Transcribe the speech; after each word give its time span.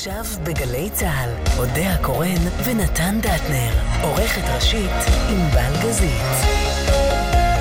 עכשיו 0.00 0.24
בגלי 0.42 0.90
צה"ל, 0.90 1.30
אודה 1.58 1.92
הקורן 1.94 2.42
ונתן 2.64 3.18
דטנר. 3.20 3.72
עורכת 4.02 4.42
ראשית, 4.54 4.90
ענבל 5.28 5.72
גזית. 5.82 6.22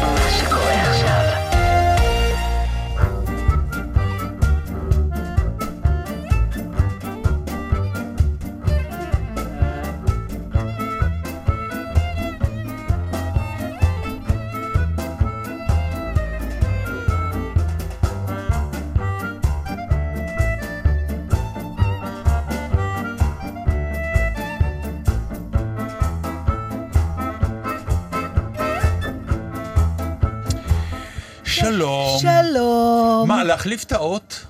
מה 0.02 0.30
שקורה 0.40 0.82
עכשיו 0.82 1.29
להחליף 33.60 33.84
את 33.84 33.92
האות? 33.92 34.46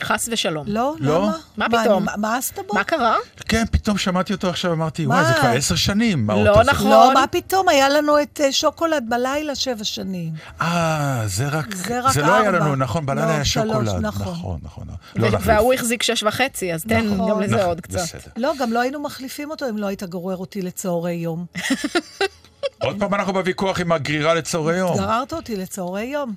חס 0.00 0.28
ושלום. 0.32 0.64
לא, 0.68 0.94
לא? 1.00 1.22
למה? 1.22 1.36
מה 1.56 1.66
פתאום? 1.68 2.04
מה- 2.04 2.16
מאסת 2.16 2.58
בו? 2.68 2.74
מה 2.74 2.84
קרה? 2.84 3.16
כן, 3.48 3.64
פתאום 3.70 3.98
שמעתי 3.98 4.32
אותו 4.32 4.48
עכשיו, 4.48 4.72
אמרתי, 4.72 5.06
מה? 5.06 5.14
וואי, 5.14 5.26
זה 5.26 5.40
כבר 5.40 5.48
עשר 5.48 5.74
שנים, 5.74 6.30
לא 6.30 6.60
הזה. 6.60 6.70
נכון. 6.70 6.90
לא, 6.90 7.14
מה 7.14 7.24
פתאום? 7.26 7.68
היה 7.68 7.88
לנו 7.88 8.22
את 8.22 8.40
אה, 8.44 8.52
שוקולד 8.52 9.04
בלילה 9.08 9.54
שבע 9.54 9.84
שנים. 9.84 10.32
אה, 10.60 11.22
זה 11.26 11.48
רק, 11.48 11.74
זה 11.74 12.00
רק 12.00 12.12
זה 12.12 12.20
לא 12.22 12.34
היה 12.34 12.46
ארבע. 12.46 12.58
לנו, 12.58 12.76
נכון, 12.76 13.06
בלילה 13.06 13.26
לא, 13.26 13.32
היה 13.32 13.44
שלוש, 13.44 13.66
שוקולד. 13.86 14.00
נכון. 14.06 14.32
נכון, 14.32 14.58
נכון. 14.62 14.86
ו- 15.16 15.18
לא. 15.18 15.38
וההוא 15.40 15.74
החזיק 15.74 16.02
שש 16.02 16.22
וחצי, 16.22 16.74
אז 16.74 16.84
תן 16.84 17.06
נכון. 17.06 17.30
גם 17.30 17.40
לזה 17.40 17.54
נכון, 17.56 17.68
עוד 17.68 17.80
קצת. 17.80 17.98
בסדר. 17.98 18.20
לא, 18.36 18.52
גם 18.60 18.72
לא 18.72 18.80
היינו 18.80 19.00
מחליפים 19.02 19.50
אותו 19.50 19.68
אם 19.68 19.78
לא 19.78 19.86
היית 19.86 20.02
גורר 20.02 20.36
אותי 20.36 20.62
לצהרי 20.62 21.12
יום. 21.12 21.46
עוד 22.84 22.96
פעם 22.98 23.14
אנחנו 23.14 23.32
בוויכוח 23.32 23.80
עם 23.80 23.92
הגרירה 23.92 24.34
לצהרי 24.34 24.76
יום. 24.76 24.96
גררת 24.98 25.32
אותי 25.32 25.56
לצהרי 25.56 26.04
יום. 26.04 26.34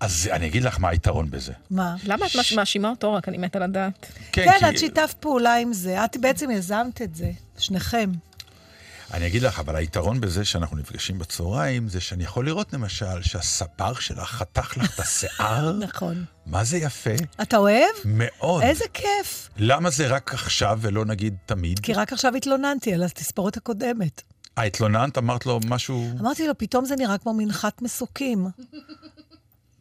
אז 0.00 0.28
אני 0.32 0.46
אגיד 0.46 0.62
לך 0.62 0.80
מה 0.80 0.88
היתרון 0.88 1.30
בזה. 1.30 1.52
מה? 1.70 1.96
למה 2.04 2.26
את 2.26 2.30
מאשימה 2.56 2.90
אותו 2.90 3.12
רק? 3.12 3.28
אני 3.28 3.38
מתה 3.38 3.58
לדעת. 3.58 4.06
כן, 4.32 4.46
כי- 4.60 4.68
את 4.68 4.78
שיתפת 4.78 5.16
פעולה 5.20 5.54
עם 5.56 5.72
זה. 5.72 6.04
את 6.04 6.16
בעצם 6.16 6.50
יזמת 6.50 7.02
את 7.02 7.14
זה, 7.14 7.30
שניכם. 7.58 8.10
אני 9.14 9.26
אגיד 9.26 9.42
לך, 9.42 9.58
אבל 9.58 9.76
היתרון 9.76 10.20
בזה 10.20 10.44
שאנחנו 10.44 10.76
נפגשים 10.76 11.18
בצהריים, 11.18 11.88
זה 11.88 12.00
שאני 12.00 12.24
יכול 12.24 12.46
לראות 12.46 12.72
למשל 12.72 13.22
שהספר 13.22 13.94
שלך 13.94 14.28
חתך 14.30 14.76
לך 14.76 14.94
את 14.94 15.00
השיער. 15.00 15.72
נכון. 15.88 16.24
מה 16.46 16.64
זה 16.64 16.76
יפה? 16.78 17.10
אתה 17.42 17.56
אוהב? 17.56 17.88
מאוד. 18.04 18.62
איזה 18.62 18.84
כיף. 18.94 19.50
למה 19.56 19.90
זה 19.90 20.06
רק 20.06 20.34
עכשיו 20.34 20.78
ולא 20.82 21.04
נגיד 21.04 21.34
תמיד? 21.46 21.78
כי 21.80 21.92
רק 21.92 22.12
עכשיו 22.12 22.34
התלוננתי 22.36 22.94
על 22.94 23.02
התספורת 23.02 23.56
הקודמת. 23.56 24.22
אה, 24.58 24.62
התלוננת? 24.62 25.18
אמרת 25.18 25.46
לו 25.46 25.60
משהו... 25.68 26.10
אמרתי 26.20 26.46
לו, 26.46 26.58
פתאום 26.58 26.84
זה 26.84 26.96
נראה 26.96 27.18
כמו 27.18 27.34
מנחת 27.34 27.82
מסוקים. 27.82 28.46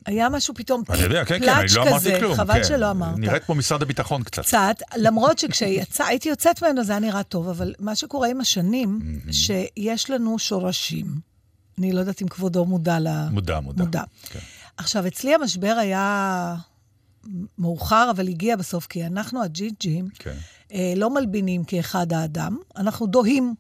היה 0.06 0.30
משהו 0.30 0.54
פתאום, 0.54 0.84
אני 0.90 1.02
יודע, 1.02 1.26
כן, 1.26 1.40
כן, 1.40 1.50
אני 1.50 1.68
לא 1.76 1.84
אמרתי 1.84 2.20
כלום. 2.20 2.36
חבל 2.36 2.54
כן. 2.54 2.64
שלא 2.64 2.92
אמרת. 2.92 3.18
נראית 3.18 3.44
כמו 3.44 3.56
משרד 3.56 3.82
הביטחון 3.82 4.24
קצת. 4.24 4.46
קצת, 4.46 4.76
למרות 4.96 5.40
שכשהייתי 5.40 6.30
יוצאת 6.34 6.64
ממנו 6.64 6.84
זה 6.84 6.92
היה 6.92 7.00
נראה 7.00 7.24
טוב, 7.24 7.50
אבל 7.50 7.74
מה 7.80 7.96
שקורה 7.96 8.28
עם 8.28 8.42
השנים, 8.42 9.00
שיש 9.32 10.10
לנו 10.10 10.40
שורשים. 10.40 11.06
אני 11.80 11.92
לא 11.92 12.00
יודעת 12.00 12.22
אם 12.22 12.28
כבודו 12.28 12.66
מודע 12.66 13.00
ל... 13.00 13.08
מודע, 13.32 13.60
מודע. 13.60 13.84
מודע. 13.84 14.04
כן. 14.24 14.40
עכשיו, 14.78 15.08
אצלי 15.08 15.36
המשבר 15.36 15.76
היה 15.80 16.56
מאוחר, 17.58 18.08
אבל 18.12 18.28
הגיע 18.28 18.56
בסוף, 18.56 18.88
כי 18.88 19.06
אנחנו, 19.06 19.44
הג'ינג'ים, 19.44 20.08
כן. 20.20 20.36
אה, 20.74 20.94
לא 20.96 21.10
מלבינים 21.10 21.64
כאחד 21.64 22.14
האדם, 22.14 22.58
אנחנו 22.78 23.08
דוהים. 23.08 23.56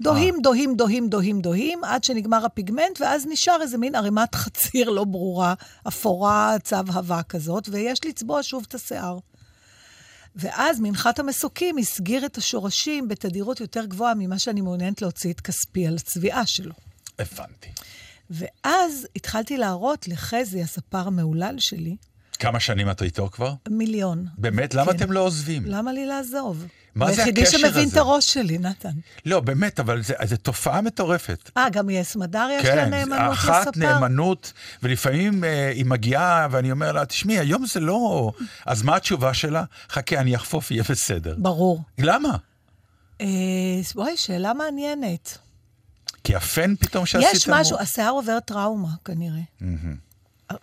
דוהים. 0.00 0.34
דוהים, 0.42 0.76
דוהים, 0.76 1.08
דוהים, 1.08 1.40
דוהים, 1.40 1.84
עד 1.84 2.04
שנגמר 2.04 2.44
הפיגמנט, 2.44 3.00
ואז 3.00 3.26
נשאר 3.26 3.62
איזה 3.62 3.78
מין 3.78 3.94
ערימת 3.94 4.34
חציר 4.42 4.90
לא 4.90 5.04
ברורה, 5.04 5.54
אפורה, 5.88 6.56
צהבהבה 6.62 7.22
כזאת, 7.22 7.68
ויש 7.68 8.04
לצבוע 8.04 8.42
שוב 8.42 8.64
את 8.68 8.74
השיער. 8.74 9.18
ואז 10.36 10.80
מנחת 10.80 11.18
המסוקים 11.18 11.78
הסגיר 11.78 12.26
את 12.26 12.36
השורשים 12.36 13.08
בתדירות 13.08 13.60
יותר 13.60 13.84
גבוהה 13.84 14.14
ממה 14.14 14.38
שאני 14.38 14.60
מעוניינת 14.60 15.02
להוציא 15.02 15.32
את 15.32 15.40
כספי 15.40 15.86
על 15.86 15.94
הצביעה 15.94 16.46
שלו. 16.46 16.72
הבנתי. 17.18 17.68
ואז 18.30 19.06
התחלתי 19.16 19.56
להראות 19.56 20.08
לחזי, 20.08 20.62
הספר 20.62 21.06
המהולל 21.06 21.54
שלי, 21.58 21.96
כמה 22.38 22.60
שנים 22.60 22.90
את 22.90 23.02
איתו 23.02 23.28
כבר? 23.32 23.54
מיליון. 23.68 24.26
באמת? 24.38 24.74
למה 24.74 24.92
כן. 24.92 24.96
אתם 24.96 25.12
לא 25.12 25.20
עוזבים? 25.20 25.62
למה 25.66 25.92
לי 25.92 26.06
לעזוב? 26.06 26.66
מה 26.96 27.12
זה 27.12 27.20
היחידי 27.20 27.42
הקשר 27.42 27.58
שמבין 27.58 27.84
הזה? 27.84 27.92
את 27.92 27.96
הראש 27.96 28.32
שלי, 28.32 28.58
נתן. 28.58 28.90
לא, 29.26 29.40
באמת, 29.40 29.80
אבל 29.80 30.02
זו 30.02 30.36
תופעה 30.36 30.80
מטורפת. 30.80 31.50
אה, 31.56 31.70
גם 31.70 31.90
יס 31.90 32.16
מדר 32.16 32.48
יש 32.52 32.64
לה 32.64 32.84
כן, 32.84 32.90
נאמנות 32.90 33.32
אחת 33.32 33.66
לספר? 33.66 33.80
נאמנות, 33.80 34.52
ולפעמים 34.82 35.44
אה, 35.44 35.70
היא 35.70 35.86
מגיעה 35.86 36.48
ואני 36.50 36.72
אומר 36.72 36.92
לה, 36.92 37.06
תשמעי, 37.06 37.38
היום 37.38 37.66
זה 37.66 37.80
לא... 37.80 38.32
אז 38.66 38.82
מה 38.82 38.96
התשובה 38.96 39.34
שלה? 39.34 39.64
חכה, 39.90 40.20
אני 40.20 40.36
אחפוף, 40.36 40.70
יהיה 40.70 40.82
בסדר. 40.90 41.34
ברור. 41.38 41.82
למה? 41.98 42.36
אה, 43.20 43.26
וואי, 43.94 44.16
שאלה 44.16 44.54
מעניינת. 44.54 45.38
כי 46.24 46.34
הפן 46.34 46.76
פתאום 46.76 47.06
שעשית... 47.06 47.34
יש 47.34 47.48
משהו, 47.48 47.78
השיער 47.78 48.10
עובר 48.10 48.40
טראומה, 48.40 48.88
כנראה. 49.04 49.40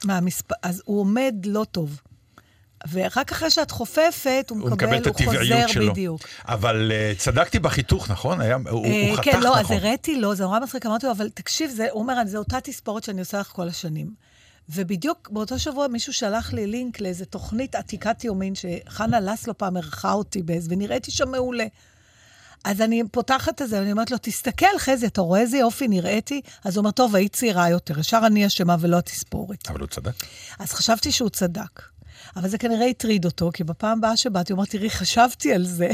מהמספ... 0.04 0.46
אז 0.64 0.82
הוא 0.86 1.00
עומד 1.00 1.36
לא 1.46 1.66
טוב. 1.72 2.02
ורק 2.92 3.32
אחרי 3.32 3.50
שאת 3.50 3.72
חופפת, 3.72 4.46
הוא 4.50 4.60
הוא 4.60 4.70
מקבל, 4.70 4.88
מקבל 4.88 4.98
את 4.98 5.06
הוא 5.06 5.16
הטבעיות 5.16 5.62
חוזר 5.62 5.68
שלו. 5.68 5.92
בדיוק. 5.92 6.22
אבל 6.48 6.92
uh, 6.92 7.20
צדקתי 7.20 7.60
בחיתוך, 7.60 8.12
נכון? 8.12 8.42
היה, 8.42 8.58
הוא, 8.70 8.86
אה, 8.86 9.10
הוא 9.10 9.18
חתך 9.18 9.24
כן, 9.24 9.42
לא, 9.42 9.58
אז 9.58 9.64
נכון. 9.66 9.78
הראיתי 9.78 10.16
לו, 10.16 10.36
זה 10.36 10.44
נורא 10.44 10.60
מצחיק, 10.60 10.86
אמרתי 10.86 11.06
לו, 11.06 11.12
אבל 11.12 11.30
תקשיב, 11.30 11.72
זה, 11.72 11.88
הוא 11.92 12.02
אומר, 12.02 12.14
זו 12.26 12.38
אותה 12.38 12.62
תספורת 12.62 13.04
שאני 13.04 13.20
עושה 13.20 13.40
לך 13.40 13.48
כל 13.48 13.68
השנים. 13.68 14.24
ובדיוק 14.70 15.30
באותו 15.32 15.60
שבוע 15.60 15.88
מישהו 15.88 16.14
שלח 16.14 16.54
לי 16.54 16.68
לינק 16.68 17.00
לאיזה 17.00 17.26
תוכנית 17.26 17.76
עתיקת 17.76 18.24
יומין, 18.24 18.54
שחנה 18.56 19.20
לסלו 19.20 19.58
פעם 19.58 19.78
אירחה 19.78 20.14
אותי 20.14 20.42
באיזה, 20.44 20.68
ונראיתי 20.72 21.12
שם 21.12 21.32
מעולה. 21.32 21.66
אז 22.64 22.82
אני 22.82 23.04
פותחת 23.12 23.62
את 23.62 23.70
זה, 23.70 23.80
ואני 23.80 23.92
אומרת 23.92 24.12
לו, 24.12 24.18
תסתכל, 24.22 24.78
חזי, 24.78 25.06
אתה 25.06 25.22
רואה 25.22 25.40
איזה 25.40 25.58
יופי 25.58 25.88
נראיתי? 25.88 26.42
אז 26.64 26.76
הוא 26.76 26.82
אומר, 26.82 26.92
טוב, 26.92 27.16
היית 27.16 27.34
צעירה 27.34 27.70
יותר, 27.70 28.00
ישר 28.00 28.22
אני 28.26 28.48
אשמה 28.48 28.76
ולא 28.80 28.98
התספורת. 28.98 29.70
אבל 29.70 29.80
הוא 29.80 29.88
צדק. 29.88 30.14
אז 30.60 30.72
חשבתי 30.72 31.12
שהוא 31.12 31.30
צדק. 31.30 31.82
אבל 32.36 32.50
זה 32.50 32.58
כנראה 32.58 32.86
הטריד 32.86 33.26
אותו, 33.26 33.50
כי 33.54 33.64
בפעם 33.64 33.98
הבאה 33.98 34.18
שבאתי, 34.18 34.54
הוא 34.54 34.58
אמר, 34.58 34.66
תראי, 34.66 34.90
חשבתי 34.90 35.54
על 35.54 35.66
זה. 35.66 35.90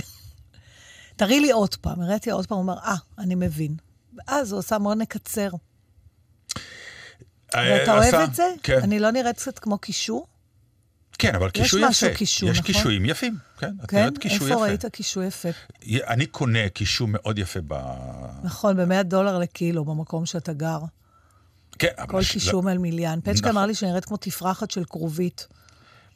תראי 1.16 1.40
לי 1.40 1.52
עוד 1.52 1.76
פעם. 1.76 2.02
הראיתי 2.02 2.32
עוד 2.32 2.46
פעם, 2.48 2.58
הוא 2.58 2.64
אמר, 2.66 2.78
אה, 2.80 2.96
אני 3.18 3.36
מבין. 3.36 3.76
ואז 4.18 4.52
הוא 4.52 4.60
עשה 4.60 4.78
מאוד 4.78 4.98
נקצר. 4.98 5.50
ואתה 7.54 7.58
אה, 7.92 7.94
אוהב 7.94 8.04
עשה- 8.14 8.24
את 8.24 8.36
זה? 8.36 8.44
כן. 8.64 8.80
אני 8.84 9.00
לא 9.00 9.12
נראית 9.12 9.36
קצת 9.38 9.60
כמו 9.60 9.78
קישור? 9.78 10.28
כן, 11.20 11.36
אבל 11.36 11.50
קישוי 11.50 11.80
יפה. 11.82 11.90
משהו 11.90 12.08
קישוי, 12.16 12.50
יש 12.50 12.60
נכון? 12.60 12.74
קישויים 12.74 13.06
יפים, 13.06 13.38
כן. 13.60 13.72
את 13.84 13.90
כן? 13.90 13.98
נראית 13.98 14.26
איפה 14.26 14.46
יפה. 14.46 14.56
ראית 14.56 14.86
קישור 14.86 15.24
יפה? 15.24 15.50
אני 16.08 16.26
קונה 16.26 16.70
קישור 16.70 17.08
מאוד 17.08 17.40
יפה 17.40 17.60
ב... 17.68 17.74
נכון, 18.44 18.78
ב-100 18.78 19.04
דולר 19.04 19.38
לקילו, 19.38 19.86
במקום 19.86 20.26
שאתה 20.26 20.54
גר. 20.54 20.80
כן, 21.80 21.88
אבל... 21.98 22.08
כל 22.12 22.22
ש- 22.22 22.32
קישור 22.32 22.64
מעל 22.64 22.78
מיליאן. 22.78 23.20
פצ'קה 23.22 23.32
נכון. 23.32 23.50
אמר 23.50 23.66
לי 23.66 23.76
שאני 23.76 23.90
נראית 23.92 24.06
כמו 24.06 24.18
תפרחת 24.18 24.72
של 24.72 24.84
כרובית. 24.90 25.48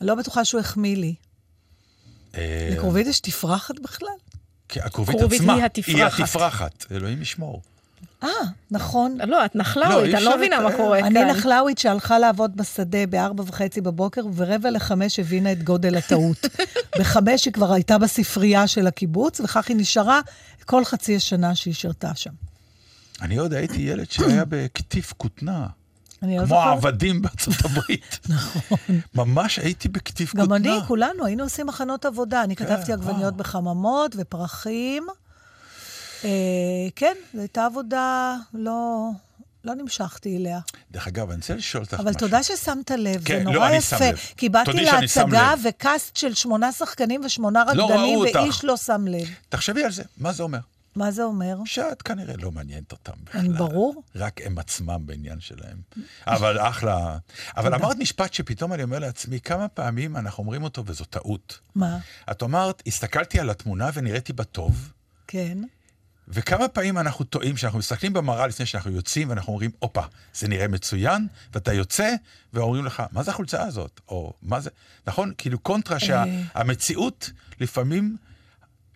אני 0.03 0.07
לא 0.07 0.15
בטוחה 0.15 0.45
שהוא 0.45 0.61
החמיא 0.61 0.95
לי. 0.95 1.15
אה, 2.35 2.69
לכרובית 2.71 3.07
יש 3.07 3.19
תפרחת 3.19 3.79
בכלל? 3.79 4.07
כן, 4.69 4.81
הכרובית 4.83 5.15
כרובית 5.17 5.41
עצמה. 5.41 5.53
היא 5.53 5.63
התפרחת. 5.63 6.17
היא 6.17 6.23
התפרחת, 6.23 6.85
אלוהים 6.91 7.21
ישמור. 7.21 7.61
אה, 8.23 8.29
נכון. 8.71 9.17
לא, 9.27 9.45
את 9.45 9.55
לא, 9.55 9.61
נחלאווית, 9.61 10.05
אי 10.05 10.15
אני 10.15 10.23
לא 10.23 10.37
מבינה. 10.37 10.59
מה 10.59 10.77
קורה 10.77 11.01
כאן. 11.01 11.17
אני 11.17 11.31
נחלאווית 11.31 11.77
שהלכה 11.77 12.19
לעבוד 12.19 12.57
בשדה 12.57 13.05
בארבע 13.05 13.43
וחצי 13.47 13.81
בבוקר, 13.81 14.25
וברבע 14.25 14.71
לחמש 14.71 15.19
הבינה 15.19 15.51
את 15.51 15.63
גודל 15.63 15.95
הטעות. 15.95 16.45
בחמש 16.99 17.45
היא 17.45 17.53
כבר 17.53 17.73
הייתה 17.73 17.97
בספרייה 17.97 18.67
של 18.67 18.87
הקיבוץ, 18.87 19.39
וכך 19.39 19.67
היא 19.69 19.77
נשארה 19.77 20.21
כל 20.65 20.85
חצי 20.85 21.15
השנה 21.15 21.55
שהיא 21.55 21.73
שירתה 21.73 22.15
שם. 22.15 22.31
אני 23.21 23.37
עוד 23.37 23.53
הייתי 23.53 23.81
ילד 23.81 24.11
שהיה 24.11 24.45
בקטיף 24.49 25.13
כותנה. 25.17 25.67
אני 26.23 26.37
לא 26.37 26.45
כמו. 26.45 26.55
העבדים 26.55 27.21
בארצות 27.21 27.53
הברית. 27.65 28.19
נכון. 28.29 28.77
ממש 29.15 29.59
הייתי 29.59 29.89
בקטיף 29.89 30.31
כותנה. 30.31 30.45
גם 30.45 30.53
אני, 30.53 30.79
כולנו, 30.87 31.25
היינו 31.25 31.43
עושים 31.43 31.67
מחנות 31.67 32.05
עבודה. 32.05 32.43
אני 32.43 32.55
כתבתי 32.55 32.93
וואו. 32.93 32.93
עגבניות 32.93 33.37
בחממות 33.37 34.15
ופרחים. 34.17 35.07
אה, 36.25 36.29
כן, 36.95 37.13
זו 37.33 37.39
הייתה 37.39 37.65
עבודה, 37.65 38.35
לא, 38.53 39.09
לא 39.63 39.73
נמשכתי 39.75 40.37
אליה. 40.37 40.59
דרך 40.91 41.07
אגב, 41.07 41.29
אני 41.29 41.35
רוצה 41.35 41.55
לשאול 41.55 41.83
אותך 41.83 41.93
משהו. 41.93 42.03
אבל 42.03 42.13
תודה 42.13 42.43
ששמת 42.43 42.91
לב, 42.91 43.21
כן, 43.25 43.37
זה 43.39 43.43
לא, 43.43 43.51
נורא 43.51 43.69
אני 43.69 43.81
שם 43.81 43.95
יפה. 43.95 44.09
לב. 44.09 44.17
כי 44.37 44.49
באתי 44.49 44.71
להצגה. 44.73 45.53
וקאסט 45.63 46.15
של 46.17 46.33
שמונה 46.33 46.71
שחקנים 46.71 47.21
ושמונה 47.25 47.63
לא 47.73 47.85
רקדנים, 47.85 48.17
אותך. 48.17 48.35
ואיש 48.35 48.65
לא 48.65 48.77
שם 48.77 49.05
לב. 49.07 49.27
תחשבי 49.49 49.83
על 49.83 49.91
זה, 49.91 50.03
מה 50.17 50.33
זה 50.33 50.43
אומר? 50.43 50.59
מה 50.95 51.11
זה 51.11 51.23
אומר? 51.23 51.57
שאת 51.65 52.01
כנראה 52.01 52.33
לא 52.37 52.51
מעניינת 52.51 52.91
אותם 52.91 53.13
בכלל. 53.23 53.57
ברור. 53.57 54.03
רק 54.15 54.41
הם 54.45 54.57
עצמם 54.57 55.01
בעניין 55.05 55.39
שלהם. 55.39 55.77
אבל 56.27 56.59
אחלה. 56.59 57.17
אבל 57.57 57.73
אמרת 57.73 57.97
משפט 57.97 58.33
שפתאום 58.33 58.73
אני 58.73 58.83
אומר 58.83 58.99
לעצמי, 58.99 59.41
כמה 59.41 59.67
פעמים 59.67 60.17
אנחנו 60.17 60.43
אומרים 60.43 60.63
אותו 60.63 60.83
וזו 60.85 61.05
טעות. 61.05 61.59
מה? 61.75 61.97
את 62.31 62.43
אמרת, 62.43 62.83
הסתכלתי 62.87 63.39
על 63.39 63.49
התמונה 63.49 63.89
ונראיתי 63.93 64.33
בה 64.33 64.43
טוב, 64.43 64.91
כן. 65.27 65.57
וכמה 66.27 66.67
פעמים 66.67 66.97
אנחנו 66.97 67.25
טועים, 67.25 67.57
שאנחנו 67.57 67.79
מסתכלים 67.79 68.13
במראה 68.13 68.47
לפני 68.47 68.65
שאנחנו 68.65 68.91
יוצאים, 68.91 69.29
ואנחנו 69.29 69.53
אומרים, 69.53 69.71
הופה, 69.79 70.01
זה 70.33 70.47
נראה 70.47 70.67
מצוין, 70.67 71.27
ואתה 71.53 71.73
יוצא, 71.73 72.15
ואומרים 72.53 72.85
לך, 72.85 73.03
מה 73.11 73.23
זה 73.23 73.31
החולצה 73.31 73.63
הזאת? 73.63 74.01
או 74.07 74.33
מה 74.41 74.59
זה... 74.59 74.69
נכון? 75.07 75.33
כאילו 75.37 75.59
קונטרה 75.59 75.99
שהמציאות 75.99 77.31
לפעמים, 77.59 78.17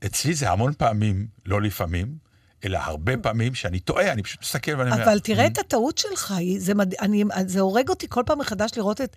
אצלי 0.05 0.33
זה 0.33 0.49
המון 0.51 0.73
פעמים, 0.77 1.27
לא 1.45 1.61
לפעמים, 1.61 2.27
אלא 2.65 2.79
הרבה 2.83 3.17
פעמים 3.17 3.55
שאני 3.55 3.79
טועה, 3.79 4.11
אני 4.11 4.23
פשוט 4.23 4.41
מסתכל 4.41 4.75
ואני 4.77 4.91
אומר... 4.91 5.03
אבל 5.03 5.19
תראה 5.19 5.47
את 5.47 5.57
הטעות 5.57 5.97
שלך, 5.97 6.33
זה, 6.57 6.73
מד... 6.73 6.95
אני, 6.95 7.23
זה 7.45 7.59
הורג 7.59 7.89
אותי 7.89 8.05
כל 8.09 8.23
פעם 8.25 8.39
מחדש 8.39 8.71
לראות 8.77 9.01
את... 9.01 9.15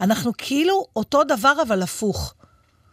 אנחנו 0.00 0.32
כאילו 0.38 0.86
אותו 0.96 1.24
דבר, 1.24 1.52
אבל 1.66 1.82
הפוך. 1.82 2.34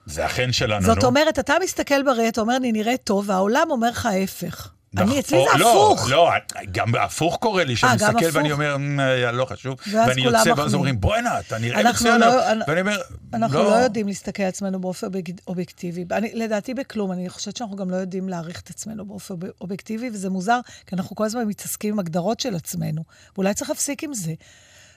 זה 0.06 0.26
אכן 0.26 0.52
שלנו, 0.52 0.86
זאת 0.86 0.98
נו. 0.98 1.08
אומרת, 1.08 1.40
אתה 1.40 1.54
מסתכל 1.64 2.04
בראי, 2.04 2.30
אתה 2.30 2.42
אומר, 2.42 2.56
אני 2.56 2.72
נראית 2.72 3.04
טוב, 3.04 3.30
והעולם 3.30 3.68
אומר 3.70 3.90
לך 3.90 4.06
ההפך. 4.06 4.74
אני, 4.98 5.20
אצלי 5.20 5.38
זה 5.54 5.58
לא, 5.60 5.92
הפוך. 5.92 6.10
לא, 6.10 6.30
גם 6.72 6.96
הפוך 6.96 7.38
קורה 7.42 7.64
לי, 7.64 7.76
שאני 7.76 7.92
אה, 7.92 7.98
גם 7.98 8.16
מסתכל? 8.16 8.38
ואני 8.38 8.52
אומר, 8.52 8.78
"מ, 8.78 9.00
לא 9.34 9.46
חשוב, 9.46 9.76
ואני 9.94 10.22
יוצא, 10.22 10.54
ואז. 10.58 10.74
אומרים, 10.74 11.02
בואנה, 11.02 11.40
אתה 11.40 11.58
נראה 11.58 11.90
מצוין, 11.90 12.22
לא- 12.22 12.26
ואני 12.68 12.82
אומר, 12.82 12.98
אנחנו 13.34 13.64
לא 13.64 13.76
יודעים 13.76 14.08
להסתכל 14.08 14.44
על 14.44 14.50
עצמנו 14.50 14.80
באופן 14.82 15.08
אובייקטיבי. 15.48 16.06
לדעתי 16.34 16.74
בכלום, 16.74 17.12
אני 17.12 17.30
חושבת 17.30 17.58
שאנחנו 17.58 17.76
גם 17.76 17.90
לא 17.90 17.96
יודעים 17.96 18.30
להעריך 18.30 18.60
את 18.62 18.70
עצמנו 18.70 19.06
באופן 19.06 19.34
אוב- 19.34 19.44
אובייקטיבי, 19.62 20.10
וזה 20.14 20.30
מוזר, 20.30 20.60
כי 20.88 20.96
אנחנו 20.96 21.16
כל 21.16 21.26
הזמן 21.26 21.44
מתעסקים 21.46 21.94
עם 21.94 22.00
הגדרות 22.00 22.40
של 22.40 22.56
עצמנו. 22.56 23.04
ואולי 23.36 23.54
צריך 23.54 23.70
להפסיק 23.70 24.04
עם 24.04 24.14
זה. 24.14 24.34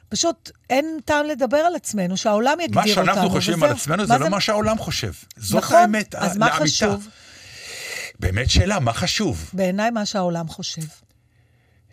פשוט 0.08 0.50
אין 0.70 0.98
טעם 1.04 1.26
לדבר 1.26 1.56
על 1.56 1.74
עצמנו, 1.76 2.16
שהעולם 2.16 2.60
יגדיר 2.60 2.74
מה 2.74 2.90
אותנו. 2.90 2.94
שאנחנו 3.06 3.30
חושבים. 3.30 3.62
על 3.62 3.70
עצמנו 3.70 4.06
זה 4.06 4.18
לא 4.18 4.28
מה 4.28 4.40
שהעולם 4.40 4.78
חושב. 4.78 5.12
זאת 5.36 5.62
נכון, 5.62 5.76
האמת, 5.76 6.14
אז 6.14 6.36
ה- 6.36 6.38
מה. 6.38 6.50
חשוב? 6.52 7.08
באמת 8.22 8.50
שאלה, 8.50 8.80
מה 8.80 8.92
חשוב? 8.92 9.50
בעיניי 9.52 9.90
מה 9.90 10.06
שהעולם 10.06 10.48
חושב. 10.48 10.82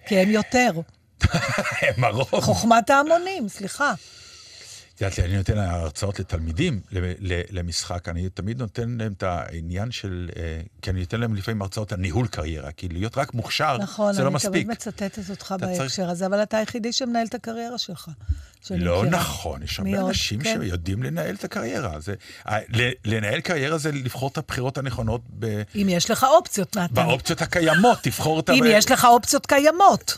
כי 0.07 0.17
הם 0.17 0.29
יותר. 0.29 0.71
הם 1.81 2.03
הרוב. 2.03 2.39
חוכמת 2.41 2.89
ההמונים, 2.89 3.49
סליחה. 3.49 3.93
את 4.99 5.17
יודעת, 5.17 5.19
אני 5.19 5.37
נותן 5.37 5.57
הרצאות 5.57 6.19
לתלמידים 6.19 6.79
למשחק, 7.51 8.09
אני 8.09 8.29
תמיד 8.29 8.59
נותן 8.59 8.95
להם 8.99 9.11
את 9.17 9.23
העניין 9.23 9.91
של, 9.91 10.29
אה, 10.37 10.61
כי 10.81 10.89
אני 10.89 10.99
נותן 10.99 11.19
להם 11.19 11.35
לפעמים 11.35 11.61
הרצאות 11.61 11.91
על 11.91 11.99
ניהול 11.99 12.27
קריירה, 12.27 12.71
כי 12.71 12.89
להיות 12.89 13.17
רק 13.17 13.33
מוכשר, 13.33 13.77
נכון, 13.77 14.13
זה 14.13 14.21
לא 14.23 14.27
אני 14.27 14.35
מספיק. 14.35 14.51
תמיד 14.51 14.67
מצטטת 14.67 15.29
אותך 15.29 15.55
בהקשר 15.59 15.87
צריך- 15.87 16.09
הזה, 16.09 16.25
אבל 16.25 16.43
אתה 16.43 16.57
היחידי 16.57 16.93
שמנהל 16.93 17.25
את 17.27 17.33
הקריירה 17.35 17.77
שלך. 17.77 18.09
לא 18.71 19.01
מכירה. 19.03 19.19
נכון, 19.19 19.63
יש 19.63 19.79
הרבה? 19.79 19.99
אנשים 20.01 20.39
כן. 20.39 20.57
שיודעים 20.63 21.03
לנהל 21.03 21.35
את 21.35 21.43
הקריירה. 21.43 21.99
זה, 21.99 22.13
לנהל 23.05 23.39
קריירה 23.41 23.77
זה 23.77 23.91
לבחור 23.91 24.29
את 24.29 24.37
הבחירות 24.37 24.77
הנכונות 24.77 25.21
ב- 25.39 25.61
אם 25.75 25.87
יש 25.89 26.11
לך 26.11 26.23
אופציות, 26.23 26.77
נתן. 26.77 26.93
באופציות 26.93 27.41
הקיימות, 27.41 27.97
תבחור 28.01 28.37
אותה. 28.37 28.53
אם 28.53 28.63
ב- 28.63 28.67
יש 28.69 28.91
לך 28.91 29.05
אופציות 29.05 29.45
קיימות. 29.45 30.17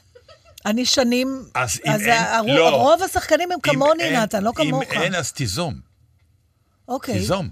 אני 0.65 0.85
שנים... 0.85 1.43
אז 1.55 1.79
אם 1.85 1.91
אז 1.91 2.01
אין- 2.01 2.23
הרוב, 2.23 2.49
לא. 2.49 2.69
רוב 2.69 3.03
השחקנים 3.03 3.51
הם 3.51 3.59
כמוני, 3.59 4.11
נתן, 4.11 4.43
לא 4.43 4.51
כמוך. 4.55 4.83
אם 4.93 5.01
אין, 5.01 5.15
אז 5.15 5.31
תיזום. 5.31 5.79
אוקיי, 6.87 7.13
תיזום. 7.13 7.49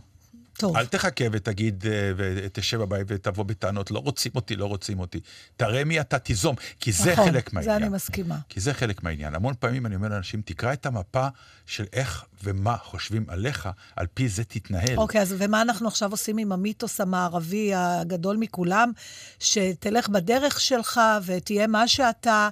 טוב. 0.57 0.77
אל 0.77 0.85
תחכה 0.85 1.25
ותגיד, 1.31 1.83
אה, 1.87 2.11
ותשב 2.17 2.77
בבית 2.77 3.05
ותבוא 3.07 3.43
בטענות, 3.43 3.91
לא 3.91 3.99
רוצים 3.99 4.31
אותי, 4.35 4.55
לא 4.55 4.65
רוצים 4.65 4.99
אותי. 4.99 5.19
תראה 5.57 5.83
מי 5.83 6.01
אתה, 6.01 6.19
תיזום, 6.19 6.55
כי 6.79 6.91
זה 6.91 7.11
נכון, 7.13 7.25
חלק 7.31 7.49
זה 7.49 7.55
מהעניין. 7.55 7.83
אני 7.83 7.89
מסכימה. 7.89 8.35
כי 8.49 8.59
זה 8.59 8.73
חלק 8.73 9.03
מהעניין. 9.03 9.35
המון 9.35 9.53
פעמים 9.59 9.85
אני 9.85 9.95
אומר 9.95 10.07
לאנשים, 10.07 10.41
תקרא 10.45 10.73
את 10.73 10.85
המפה 10.85 11.27
של 11.65 11.85
איך 11.93 12.25
ומה 12.43 12.77
חושבים 12.77 13.25
עליך, 13.27 13.69
על 13.95 14.07
פי 14.13 14.29
זה 14.29 14.43
תתנהל. 14.43 14.97
אוקיי, 14.97 15.21
אז 15.21 15.35
ומה 15.37 15.61
אנחנו 15.61 15.87
עכשיו 15.87 16.11
עושים 16.11 16.37
עם 16.37 16.51
המיתוס 16.51 17.01
המערבי 17.01 17.71
הגדול 17.75 18.37
מכולם? 18.37 18.91
שתלך 19.39 20.09
בדרך 20.09 20.59
שלך 20.59 21.01
ותהיה 21.25 21.67
מה 21.67 21.87
שאתה. 21.87 22.49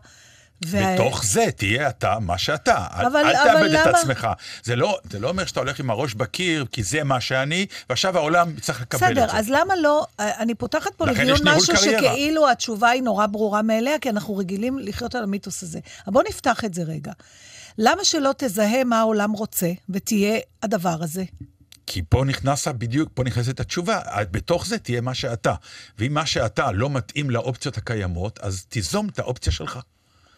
ו- 0.66 0.78
בתוך 0.94 1.24
זה 1.26 1.46
תהיה 1.56 1.90
אתה 1.90 2.20
מה 2.20 2.38
שאתה. 2.38 2.86
אל- 2.94 3.06
אבל- 3.06 3.20
אל 3.20 3.36
אבל 3.36 3.54
תאבד 3.54 3.74
את 3.74 3.88
למה? 3.88 4.00
עצמך. 4.00 4.28
זה 4.64 4.76
לא, 4.76 4.98
זה 5.10 5.20
לא 5.20 5.30
אומר 5.30 5.46
שאתה 5.46 5.60
הולך 5.60 5.80
עם 5.80 5.90
הראש 5.90 6.14
בקיר, 6.14 6.66
כי 6.72 6.84
זה 6.84 7.04
מה 7.04 7.22
שאני, 7.22 7.66
ועכשיו 7.90 8.18
העולם 8.18 8.60
צריך 8.62 8.82
לקבל 8.82 9.12
את 9.12 9.16
זה. 9.16 9.22
בסדר, 9.26 9.38
אז 9.40 9.50
למה 9.50 9.74
לא, 9.82 10.06
אני 10.20 10.56
פותחת 10.56 10.92
פה 10.98 11.06
לדיון 11.06 11.38
משהו 11.44 11.76
קריירה. 11.76 12.02
שכאילו 12.02 12.50
התשובה 12.50 12.90
היא 12.90 13.02
נורא 13.04 13.26
ברורה 13.26 13.62
מאליה, 13.62 14.00
כי 14.00 14.10
אנחנו 14.10 14.38
רגילים 14.38 14.80
לחיות 14.80 15.16
על 15.16 15.24
המיתוס 15.24 15.64
הזה. 15.64 15.80
אבל 16.06 16.14
בואו 16.14 16.24
נפתח 16.30 16.66
את 16.66 16.74
זה 16.74 16.84
רגע. 16.84 17.12
למה 17.78 18.04
שלא 18.04 18.32
תזהה 18.38 18.84
מה 18.84 19.00
העולם 19.00 19.32
רוצה, 19.32 19.72
ותהיה 19.90 20.40
הדבר 20.64 20.98
הזה? 21.02 21.24
כי 21.88 22.02
פה 22.10 22.24
נכנס 22.26 22.68
בדיוק, 22.68 23.10
פה 23.14 23.24
נכנסת 23.24 23.60
התשובה. 23.60 24.00
בתוך 24.32 24.66
זה 24.66 24.78
תהיה 24.78 25.02
מה 25.02 25.14
שאתה. 25.14 25.54
ואם 26.00 26.14
מה 26.14 26.26
שאתה 26.26 26.72
לא 26.72 26.90
מתאים 26.90 27.30
לאופציות 27.30 27.78
הקיימות, 27.78 28.40
אז 28.40 28.66
תיזום 28.70 29.10
את 29.10 29.20
האופציה 29.20 29.52
שלך. 29.54 29.80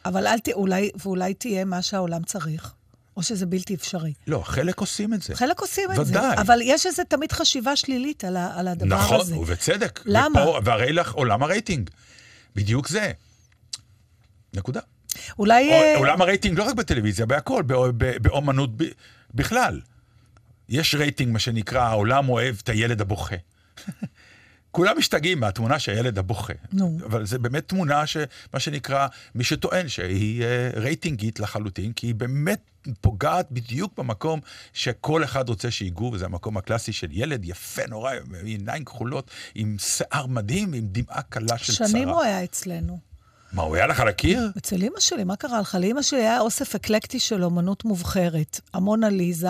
אבל 0.05 0.27
אל 0.27 0.39
ת... 0.39 0.47
אולי, 0.49 0.89
ואולי 1.05 1.33
תהיה 1.33 1.65
מה 1.65 1.81
שהעולם 1.81 2.23
צריך, 2.23 2.73
או 3.17 3.23
שזה 3.23 3.45
בלתי 3.45 3.75
אפשרי. 3.75 4.13
לא, 4.27 4.41
חלק 4.45 4.79
עושים 4.79 5.13
את 5.13 5.21
זה. 5.21 5.35
חלק 5.35 5.59
עושים 5.59 5.91
את 5.91 5.95
זה. 5.95 6.01
ודאי. 6.01 6.37
אבל 6.37 6.59
יש 6.63 6.85
איזה 6.85 7.03
תמיד 7.03 7.31
חשיבה 7.31 7.75
שלילית 7.75 8.23
על, 8.23 8.37
ה, 8.37 8.59
על 8.59 8.67
הדבר 8.67 8.85
נכון, 8.95 9.19
הזה. 9.21 9.37
ובצדק. 9.37 9.99
למה? 10.05 10.41
ופה, 10.41 10.59
והרי 10.63 10.93
לך 10.93 11.11
עולם 11.13 11.43
הרייטינג. 11.43 11.89
בדיוק 12.55 12.87
זה. 12.87 13.11
נקודה. 14.53 14.79
אולי... 15.39 15.67
או- 15.69 15.73
אה, 15.73 15.97
עולם 15.97 16.21
הרייטינג 16.21 16.57
לא 16.57 16.63
רק 16.63 16.75
בטלוויזיה, 16.75 17.25
בהכל, 17.25 17.63
בא- 17.63 17.75
ב- 17.97 18.17
באומנות 18.21 18.77
ב- 18.77 18.85
בכלל. 19.33 19.81
יש 20.69 20.95
רייטינג, 20.95 21.33
מה 21.33 21.39
שנקרא, 21.39 21.81
העולם 21.81 22.29
אוהב 22.29 22.55
את 22.63 22.69
הילד 22.69 23.01
הבוכה. 23.01 23.35
כולם 24.71 24.97
משתגעים 24.97 25.39
מהתמונה 25.39 25.79
של 25.79 25.91
הילד 25.91 26.17
הבוכה. 26.17 26.53
נו. 26.73 26.97
אבל 27.05 27.25
זה 27.25 27.39
באמת 27.39 27.67
תמונה 27.67 28.07
ש... 28.07 28.17
מה 28.53 28.59
שנקרא, 28.59 29.07
מי 29.35 29.43
שטוען 29.43 29.87
שהיא 29.87 30.43
אה, 30.43 30.69
רייטינגית 30.75 31.39
לחלוטין, 31.39 31.93
כי 31.93 32.07
היא 32.07 32.15
באמת 32.15 32.61
פוגעת 33.01 33.51
בדיוק 33.51 33.97
במקום 33.97 34.39
שכל 34.73 35.23
אחד 35.23 35.49
רוצה 35.49 35.71
שיגעו, 35.71 36.11
וזה 36.13 36.25
המקום 36.25 36.57
הקלאסי 36.57 36.93
של 36.93 37.07
ילד 37.11 37.45
יפה 37.45 37.81
נורא, 37.87 38.11
עם 38.11 38.35
עיניים 38.45 38.85
כחולות, 38.85 39.31
עם 39.55 39.75
שיער 39.79 40.25
מדהים, 40.27 40.73
עם 40.73 40.87
דמעה 40.91 41.21
קלה 41.21 41.57
של 41.57 41.75
צרה. 41.75 41.87
שנים 41.87 42.09
הוא 42.09 42.21
היה 42.21 42.43
אצלנו. 42.43 42.99
מה, 43.53 43.61
הוא 43.63 43.75
היה 43.75 43.87
לך 43.87 43.99
על 43.99 44.07
הקיר? 44.07 44.51
אצל 44.57 44.81
אימא 44.81 44.99
שלי, 44.99 45.23
מה 45.23 45.35
קרה 45.35 45.61
לך? 45.61 45.77
לאימא 45.79 46.01
שלי 46.01 46.19
היה 46.19 46.39
אוסף 46.39 46.75
אקלקטי 46.75 47.19
של 47.19 47.43
אומנות 47.43 47.85
מובחרת. 47.85 48.59
המונה 48.73 49.09
ליזה, 49.09 49.49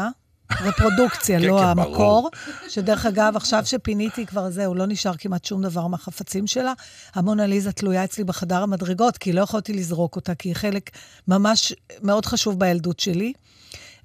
רפרודוקציה, 0.52 1.40
כן, 1.40 1.46
לא 1.46 1.58
כן, 1.60 1.66
המקור. 1.66 2.30
שדרך 2.70 3.06
אגב, 3.06 3.34
עכשיו 3.36 3.66
שפיניתי 3.66 4.26
כבר 4.26 4.50
זהו, 4.50 4.76
לא 4.76 4.86
נשאר 4.88 5.18
כמעט 5.18 5.46
שום 5.46 5.62
דבר 5.62 5.88
מהחפצים 5.88 6.48
שלה. 6.48 6.74
המונה 7.16 7.46
ליזה 7.46 7.72
תלויה 7.72 8.04
אצלי 8.04 8.24
בחדר 8.24 8.64
המדרגות, 8.64 9.18
כי 9.18 9.34
לא 9.34 9.42
יכולתי 9.42 9.74
לזרוק 9.74 10.16
אותה, 10.16 10.36
כי 10.36 10.50
היא 10.50 10.56
חלק 10.56 10.90
ממש 11.28 11.74
מאוד 12.04 12.26
חשוב 12.26 12.60
בילדות 12.60 13.00
שלי. 13.00 13.34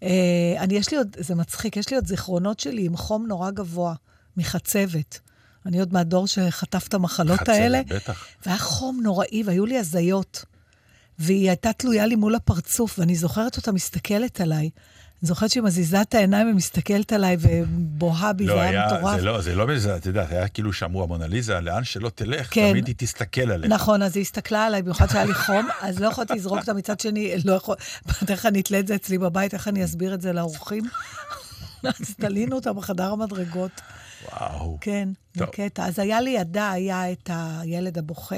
אה, 0.03 0.09
אני, 0.59 0.75
יש 0.75 0.91
לי 0.91 0.97
עוד, 0.99 1.17
זה 1.19 1.35
מצחיק, 1.35 1.77
יש 1.77 1.91
לי 1.91 1.97
עוד 1.97 2.07
זיכרונות 2.07 2.61
שלי 2.61 2.87
עם 2.87 2.97
חום 2.97 3.27
נורא 3.27 3.51
גבוה, 3.51 3.95
מחצבת. 4.37 5.21
אני 5.67 5.79
עוד 5.79 5.93
מהדור 5.93 6.27
שחטף 6.27 6.89
את 6.89 6.95
המחלות 6.95 7.39
חצבת, 7.39 7.49
האלה. 7.49 7.81
בטח. 7.87 8.27
והיה 8.47 8.59
חום 8.59 9.01
נוראי, 9.03 9.43
והיו 9.47 9.67
לי 9.67 9.79
הזיות. 9.79 10.45
והיא 11.19 11.49
הייתה 11.49 11.73
תלויה 11.73 12.07
לי 12.07 12.15
מול 12.17 12.35
הפרצוף, 12.35 12.99
ואני 12.99 13.15
זוכרת 13.15 13.57
אותה 13.57 13.73
מסתכלת 13.73 14.41
עליי. 14.41 14.71
זוכרת 15.27 15.51
שהיא 15.51 15.63
מזיזה 15.63 16.03
את 16.03 16.15
העיניים 16.15 16.51
ומסתכלת 16.51 17.13
עליי 17.13 17.37
ובוהה 17.41 18.33
בי, 18.33 18.47
לא, 18.47 18.55
זה 18.55 18.63
היה 18.63 18.87
מטורף. 18.87 19.17
זה 19.17 19.25
לא, 19.25 19.41
זה 19.41 19.55
לא 19.55 19.67
מזה, 19.67 19.97
את 19.97 20.07
יודעת, 20.07 20.31
היה 20.31 20.49
כאילו 20.49 20.73
שאמרו 20.73 21.03
המונליזה, 21.03 21.61
לאן 21.61 21.85
שלא 21.85 22.11
תלך, 22.15 22.49
כן. 22.51 22.71
תמיד 22.71 22.87
היא 22.87 22.95
תסתכל 22.99 23.51
עליך. 23.51 23.73
נכון, 23.73 24.03
אז 24.03 24.17
היא 24.17 24.23
הסתכלה 24.23 24.67
עליי, 24.67 24.83
במיוחד 24.83 25.07
שהיה 25.07 25.25
לי 25.25 25.35
חום, 25.35 25.69
אז 25.81 26.01
לא 26.01 26.09
יכולתי 26.09 26.35
לזרוק 26.35 26.59
אותה 26.59 26.73
מצד 26.73 27.01
שני, 27.01 27.35
לא 27.45 27.53
יכול... 27.53 27.77
איך 28.29 28.47
אני 28.47 28.61
אתלה 28.61 28.79
את 28.79 28.87
זה 28.87 28.95
אצלי 28.95 29.19
בבית, 29.19 29.55
איך 29.55 29.69
אני 29.69 29.85
אסביר 29.85 30.15
את 30.15 30.21
זה 30.21 30.33
לאורחים? 30.33 30.85
אז 31.85 32.15
תלינו 32.21 32.57
אותה 32.57 32.73
בחדר 32.73 33.13
המדרגות. 33.13 33.81
וואו. 34.33 34.79
כן, 34.81 35.09
טוב. 35.39 35.49
בקטע. 35.49 35.87
אז 35.87 35.99
היה 35.99 36.21
לידה, 36.21 36.71
היה 36.71 37.13
את 37.13 37.31
הילד 37.33 37.99
הבוכה. 37.99 38.37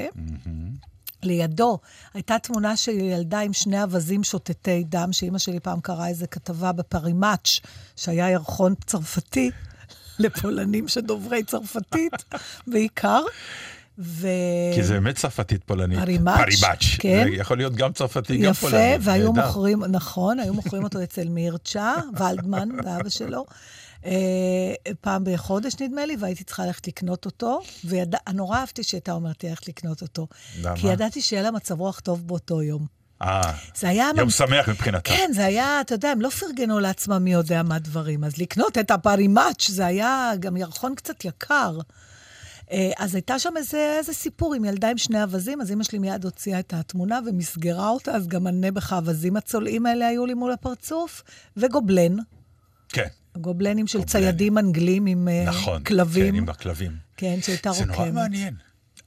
לידו 1.23 1.79
הייתה 2.13 2.39
תמונה 2.39 2.77
של 2.77 2.91
ילדה 2.91 3.39
עם 3.39 3.53
שני 3.53 3.83
אווזים 3.83 4.23
שוטטי 4.23 4.83
דם, 4.83 5.09
שאימא 5.11 5.37
שלי 5.37 5.59
פעם 5.59 5.79
קראה 5.79 6.07
איזה 6.07 6.27
כתבה 6.27 6.71
בפרימאץ', 6.71 7.47
שהיה 7.95 8.29
ירחון 8.29 8.73
צרפתי 8.85 9.51
לפולנים 10.19 10.87
שדוברי 10.87 11.43
צרפתית 11.43 12.13
בעיקר. 12.67 13.21
ו... 13.99 14.27
כי 14.75 14.83
זה 14.83 14.93
באמת 14.93 15.15
צרפתית 15.15 15.63
פולנית. 15.63 15.99
פרימאץ'. 15.99 16.83
כן. 16.99 17.23
זה 17.23 17.35
יכול 17.35 17.57
להיות 17.57 17.75
גם 17.75 17.93
צרפתי, 17.93 18.37
גם 18.37 18.53
פולני. 18.53 18.93
יפה, 18.93 19.03
והיו. 19.09 19.33
מוכרים, 19.33 19.83
נכון, 19.83 20.39
היו 20.39 20.53
מוכרים 20.53 20.83
אותו 20.83 21.03
אצל 21.03 21.29
מירצ'ה, 21.29 21.95
ולדמן 22.19 22.69
ואבא 22.85 23.09
שלו. 23.09 23.45
אה, 24.05 24.11
פעם 25.01 25.23
בחודש, 25.25 25.73
נדמה 25.81 26.05
לי, 26.05 26.15
והייתי 26.19 26.43
צריכה 26.43 26.65
ללכת 26.65 26.87
לקנות 26.87 27.25
אותו, 27.25 27.59
ונורא 27.85 28.57
אהבתי 28.57 28.83
שהייתה 28.83 29.11
אומרת 29.11 29.43
לי 29.43 29.49
ללכת 29.49 29.67
לקנות 29.67 30.01
אותו. 30.01 30.27
למה? 30.61 30.75
כי 30.77 30.87
ידעתי 30.87 31.21
שיהיה 31.21 31.41
לה 31.43 31.51
מצב 31.51 31.79
רוח 31.79 31.99
טוב 31.99 32.27
באותו 32.27 32.61
יום. 32.61 32.85
אה. 33.21 33.41
יום 34.17 34.25
ממ- 34.25 34.29
שמח 34.29 34.69
מבחינתה. 34.69 34.99
כן, 35.09 35.31
זה 35.33 35.45
היה, 35.45 35.81
אתה 35.81 35.93
יודע, 35.95 36.09
הם 36.09 36.21
לא 36.21 36.29
פרגנו 36.29 36.79
לעצמם 36.79 37.23
מי 37.23 37.33
יודע 37.33 37.63
מה 37.63 37.79
דברים. 37.79 38.23
אז 38.23 38.37
לקנות 38.37 38.77
את 38.77 38.91
הפרימאץ', 38.91 39.67
זה 39.69 39.85
היה 39.85 40.31
גם 40.39 40.57
ירחון 40.57 40.95
קצת 40.95 41.25
יקר. 41.25 41.77
אה, 42.71 42.91
אז 42.97 43.15
הייתה 43.15 43.39
שם 43.39 43.53
איזה, 43.57 43.95
איזה 43.99 44.13
סיפור 44.13 44.53
עם 44.53 44.65
ילדה 44.65 44.89
עם 44.89 44.97
שני 44.97 45.23
אווזים, 45.23 45.61
אז 45.61 45.69
אימא 45.69 45.83
שלי 45.83 45.99
מיד 45.99 46.23
הוציאה 46.25 46.59
את 46.59 46.73
התמונה 46.73 47.19
ומסגרה 47.25 47.89
אותה, 47.89 48.11
אז 48.11 48.27
גם 48.27 48.47
הנעבך 48.47 48.93
האווזים 48.93 49.37
הצולעים 49.37 49.85
האלה 49.85 50.07
היו 50.07 50.25
לי 50.25 50.33
מול 50.33 50.51
הפרצוף, 50.51 51.23
וגובלן, 51.57 52.15
כן, 52.89 53.07
גובלנים 53.37 53.87
של 53.87 53.99
גובלנים. 53.99 54.11
ציידים 54.11 54.57
אנגלים 54.57 55.05
עם 55.05 55.27
אה, 55.27 55.43
נכון. 55.47 55.83
כלבים. 55.83 56.33
כן, 56.33 56.37
עם 56.37 56.49
הכלבים. 56.49 56.91
כן, 57.17 57.37
שהייתה 57.41 57.71
זה 57.71 57.85
נורא 57.85 57.97
רוקמת. 57.97 58.13
מעניין. 58.13 58.53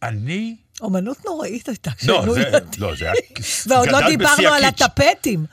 אני... 0.02 0.56
אומנות 0.80 1.24
נוראית 1.24 1.68
הייתה 1.68 1.90
לא, 1.90 1.96
כשהיינו 1.96 2.34
זה, 2.34 2.40
ילדים. 2.40 2.82
לא, 2.82 2.94
זה 2.94 3.04
היה... 3.04 3.14
ועוד 3.68 3.88
לא 3.88 4.06
דיברנו 4.06 4.48
על. 4.48 4.64
הטפטים. 4.64 5.46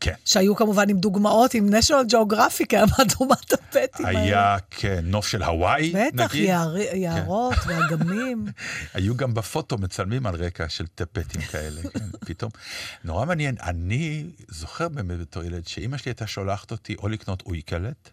כן. 0.00 0.14
שהיו 0.24 0.56
כמובן 0.56 0.88
עם 0.88 0.98
דוגמאות, 0.98 1.54
עם 1.54 1.68
national 1.68 2.12
geographic, 2.12 2.66
היה 2.70 2.84
מהדומה 2.98 3.34
הטפטים 3.34 4.06
האלה. 4.06 4.20
היה, 4.20 4.56
כן, 4.70 5.04
נוף 5.04 5.28
של 5.28 5.42
הוואי, 5.42 5.92
נגיד. 5.94 6.20
בטח, 6.20 6.34
יער, 6.34 6.76
יערות 6.76 7.54
ואגמים. 7.66 8.46
היו 8.94 9.16
גם 9.16 9.34
בפוטו 9.34 9.78
מצלמים 9.78 10.26
על 10.26 10.34
רקע 10.34 10.68
של 10.68 10.86
טפטים 10.86 11.40
כאלה, 11.40 11.82
כן, 11.92 12.06
פתאום. 12.26 12.50
נורא 13.04 13.26
מעניין, 13.26 13.56
אני 13.62 14.24
זוכר 14.48 14.88
באמת 14.88 15.18
בתור 15.18 15.44
ילד, 15.44 15.66
שאימא 15.66 15.96
שלי 15.96 16.10
הייתה 16.10 16.26
שולחת 16.26 16.70
אותי 16.70 16.94
או 16.94 17.08
לקנות 17.08 17.42
אויקלט, 17.46 18.10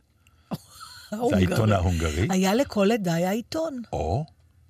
זה 1.12 1.36
העיתון 1.36 1.72
ההונגרי, 1.72 2.28
היה 2.30 2.54
לכל 2.56 2.92
עדה 2.92 3.14
היה 3.14 3.32
עיתון, 3.32 3.82
או 3.94 4.26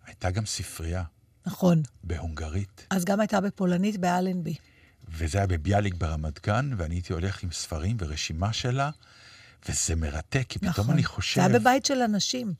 הייתה 0.05 0.31
גם 0.31 0.45
ספרייה 0.45 1.03
נכון. 1.45 1.81
בהונגרית, 2.03 2.87
אז 2.89 3.05
גם 3.05 3.19
הייתה 3.19 3.41
בפולנית 3.41 3.97
באלנבי. 3.97 4.55
וזה 5.09 5.37
היה 5.37 5.47
בביאליק 5.47 5.93
ברמת 5.93 6.45
גן, 6.45 6.71
ואני 6.77 6.95
הייתי 6.95 7.13
הולך 7.13 7.43
עם 7.43 7.51
ספרים 7.51 7.97
ורשימה 7.99 8.53
שלה, 8.53 8.89
וזה 9.69 9.95
מרתק, 9.95 10.45
כי 10.49 10.59
פתאום 10.59 10.71
נכון. 10.71 10.93
אני 10.93 11.01
זה 11.01 11.07
חושב... 11.07 11.41
היה 11.41 11.59
בבית 11.59 11.85
של 11.85 12.01
אנשים. 12.01 12.53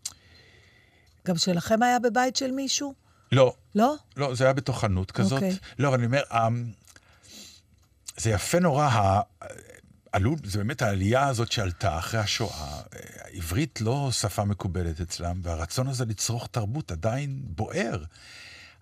גם 1.28 1.38
שלכם 1.38 1.84
היה 1.84 2.00
בבית 2.00 2.36
של 2.36 2.52
מישהו? 2.52 2.94
לא, 3.32 3.54
לא? 3.76 3.96
לא, 4.18 4.36
זה 4.36 4.44
היה 4.44 4.54
בתוך 4.54 4.80
חנות 4.80 5.12
כזאת. 5.12 5.32
אוקיי. 5.32 5.58
לא, 5.80 5.88
אבל 5.88 5.98
אני 5.98 6.06
אומר, 6.06 6.22
אמ, 6.32 6.72
זה 8.18 8.30
יפה 8.30 8.60
נורא, 8.60 9.22
עלו, 10.12 10.36
זה 10.44 10.58
באמת 10.58 10.82
העלייה 10.82 11.28
הזאת 11.28 11.52
שעלתה 11.52 11.98
אחרי 12.00 12.20
השואה. 12.20 12.82
העברית 13.22 13.82
לא 13.82 14.10
שפה 14.12 14.46
מקובלת 14.46 15.02
אצלם, 15.02 15.40
והרצון 15.44 15.88
הזה 15.88 16.06
לצרוך 16.06 16.48
תרבות 16.52 16.92
עדיין 16.92 17.42
בוער. 17.44 18.04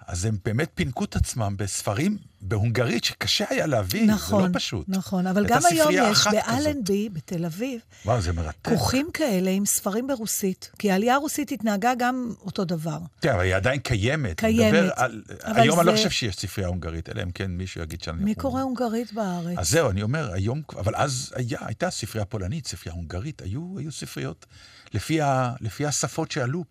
אז 0.10 0.26
הם 0.26 0.38
באמת 0.46 0.70
פינקו 0.76 1.04
את 1.04 1.16
עצמם 1.16 1.56
בספרים 1.58 2.18
בהונגרית, 2.42 3.04
שקשה 3.04 3.46
היה 3.50 3.66
להבין, 3.68 4.10
נכון, 4.10 4.42
זה 4.42 4.48
לא 4.48 4.54
פשוט. 4.54 4.86
נכון, 4.90 5.28
אבל 5.28 5.46
גם 5.48 5.62
היום 5.70 5.92
יש. 5.94 6.28
באלנבי, 6.28 7.10
בתל 7.10 7.46
אביב, 7.46 7.82
וואו, 8.06 8.22
זה 8.22 8.34
מרתק. 8.34 8.70
כוכים 8.70 9.08
כאלה 9.14 9.50
עם 9.52 9.66
ספרים 9.66 10.08
ברוסית. 10.08 10.72
כי 10.80 10.92
העלייה 10.92 11.16
הרוסית 11.16 11.52
התנהגה 11.52 11.94
גם 11.98 12.34
אותו 12.42 12.66
דבר. 12.66 12.98
כן, 13.22 13.30
אבל 13.34 13.42
היא 13.44 13.56
עדיין 13.56 13.80
קיימת. 13.80 14.40
קיימת, 14.40 14.92
על... 14.96 15.22
היום 15.42 15.80
אני 15.80 15.88
לא 15.88 15.92
זה- 15.92 15.98
חושב 15.98 16.10
שיש 16.10 16.36
ספרייה 16.36 16.68
הונגרית, 16.68 17.10
אלא 17.10 17.24
אם 17.24 17.32
כן 17.32 17.52
מישהו 17.52 17.82
יגיד 17.82 18.02
שאני... 18.02 18.24
מי 18.24 18.36
קורא 18.36 18.62
הונגרית 18.62 19.14
בארץ? 19.14 19.58
אז 19.58 19.70
זהו, 19.70 19.90
אני 19.90 20.04
אומר, 20.04 20.34
היום, 20.34 20.62
אבל 20.78 20.96
אז 20.96 21.34
היה, 21.36 21.58
הייתה 21.62 21.90
ספרייה 21.90 22.26
פולנית, 22.26 22.68
ספרייה 22.68 22.96
הונגרית, 22.96 23.42
היו, 23.42 23.76
היו 23.80 23.92
ספריות 23.92 24.46
לפי, 24.94 25.22
ה, 25.22 25.54
לפי 25.62 25.86
השפות 25.86 26.32
שעלו. 26.32 26.64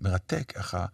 מרתק, 0.00 0.52
איך 0.56 0.74
ה- 0.74 0.86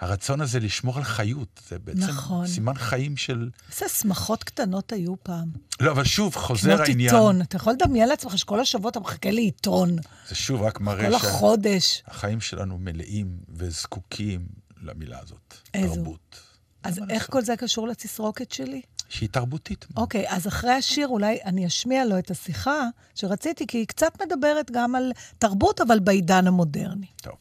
הרצון 0.00 0.40
הזה 0.40 0.60
לשמור 0.60 0.96
על 0.96 1.04
חיות, 1.04 1.60
זה 1.68 1.78
בעצם 1.78 2.00
נכון. 2.00 2.46
סימן 2.46 2.74
חיים 2.74 3.16
של... 3.16 3.50
איזה 3.72 3.88
שמחות 3.88 4.44
קטנות 4.44 4.92
היו 4.92 5.14
פעם. 5.22 5.48
לא, 5.80 5.90
אבל 5.90 6.04
שוב, 6.04 6.36
חוזר 6.36 6.74
לקנות 6.74 6.88
העניין, 6.88 7.14
עיתון. 7.14 7.42
אתה 7.42 7.56
יכול 7.56 7.72
לדמיין 7.72 8.08
לעצמך 8.08 8.38
שכל 8.38 8.60
השבוע 8.60 8.90
אתה 8.90 9.00
מחכה 9.00 9.30
לעיתון. 9.30 9.96
זה 10.28 10.34
שוב 10.34 10.62
רק 10.62 10.80
מראה 10.80 11.08
כל 11.08 11.14
החודש. 11.14 12.02
שהחיים 12.06 12.40
שלנו 12.40 12.78
מלאים 12.78 13.38
וזקוקים 13.48 14.46
למילה 14.82 15.18
הזאת, 15.22 15.54
איזו? 15.74 15.94
תרבות. 15.94 16.40
אז 16.82 16.98
איך 16.98 17.08
לעשות? 17.10 17.30
כל 17.30 17.44
זה 17.44 17.56
קשור 17.56 17.88
לתסרוקת 17.88 18.52
שלי? 18.52 18.82
שהיא 19.08 19.28
תרבותית. 19.28 19.86
אוקיי, 19.96 20.24
אז 20.28 20.46
אחרי 20.46 20.70
השיר 20.72 21.08
אולי 21.08 21.38
אני 21.44 21.66
אשמיע 21.66 22.04
לו 22.04 22.18
את 22.18 22.30
השיחה 22.30 22.82
שרציתי, 23.14 23.66
כי 23.66 23.78
היא 23.78 23.86
קצת 23.86 24.22
מדברת 24.22 24.70
גם 24.70 24.94
על 24.94 25.12
תרבות, 25.38 25.80
אבל 25.80 25.98
בעידן 25.98 26.46
המודרני. 26.46 27.06
טוב. 27.22 27.34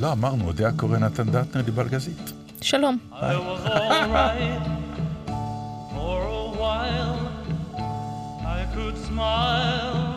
לא, 0.00 0.12
אמרנו, 0.12 0.44
אודיה 0.44 0.70
קורא 0.72 0.98
נתן 0.98 1.30
דטנר. 1.30 1.62
שלום. 2.60 2.98
For 5.94 6.20
a 6.22 6.58
while. 6.60 7.18
I 8.44 8.60
could 8.74 8.96
smile 9.08 10.09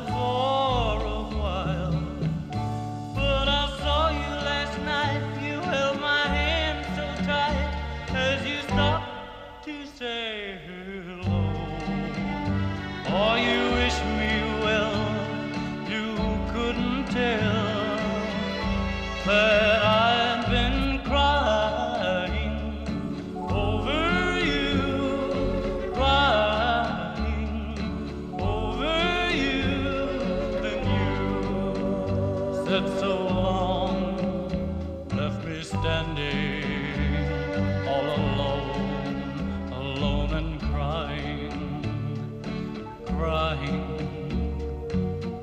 crying, 43.23 43.85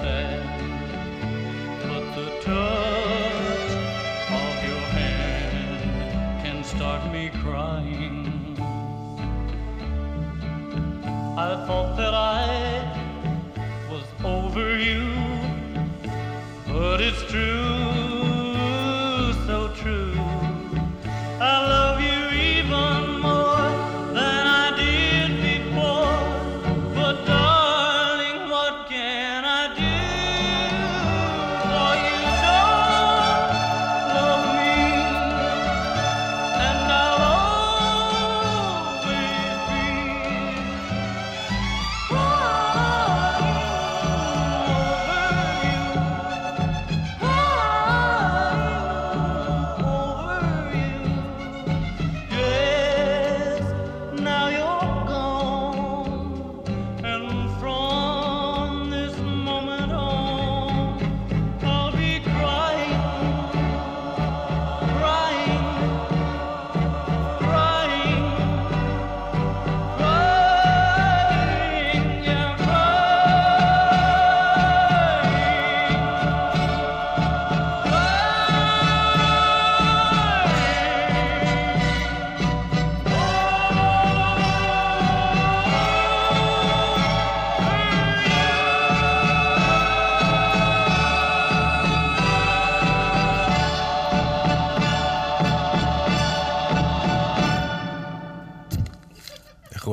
But 1.84 2.06
the 2.16 2.28
touch 2.48 3.72
of 4.40 4.54
your 4.68 4.84
hand 4.96 5.82
can 6.44 6.60
start 6.64 7.02
me 7.12 7.24
crying. 7.44 8.18
I 11.38 11.52
thought 11.68 11.92
that 11.98 12.14
I 12.14 12.31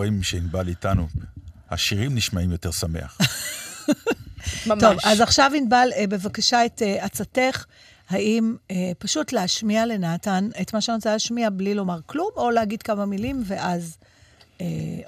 רואים 0.09 0.23
שענבל 0.23 0.69
איתנו, 0.69 1.09
השירים 1.71 2.15
נשמעים 2.15 2.53
יותר 2.53 2.71
שמח. 2.71 3.19
ממש. 4.67 4.83
טוב, 4.83 4.97
אז 5.05 5.21
עכשיו 5.21 5.51
ענבל, 5.57 5.89
אה, 5.97 6.07
בבקשה 6.07 6.67
את 6.67 6.83
אה, 6.83 7.05
עצתך. 7.05 7.65
האם 8.09 8.57
אה, 8.71 8.93
פשוט 8.99 9.33
להשמיע 9.33 9.87
לנתן 9.87 10.49
את 10.61 10.75
מה 10.75 10.81
שאני 10.81 10.95
רוצה 10.95 11.13
להשמיע 11.13 11.51
בלי 11.51 11.75
לומר 11.75 12.01
כלום, 12.07 12.31
או 12.37 12.51
להגיד 12.51 12.83
כמה 12.83 13.07
מילים 13.07 13.43
ואז, 13.47 13.99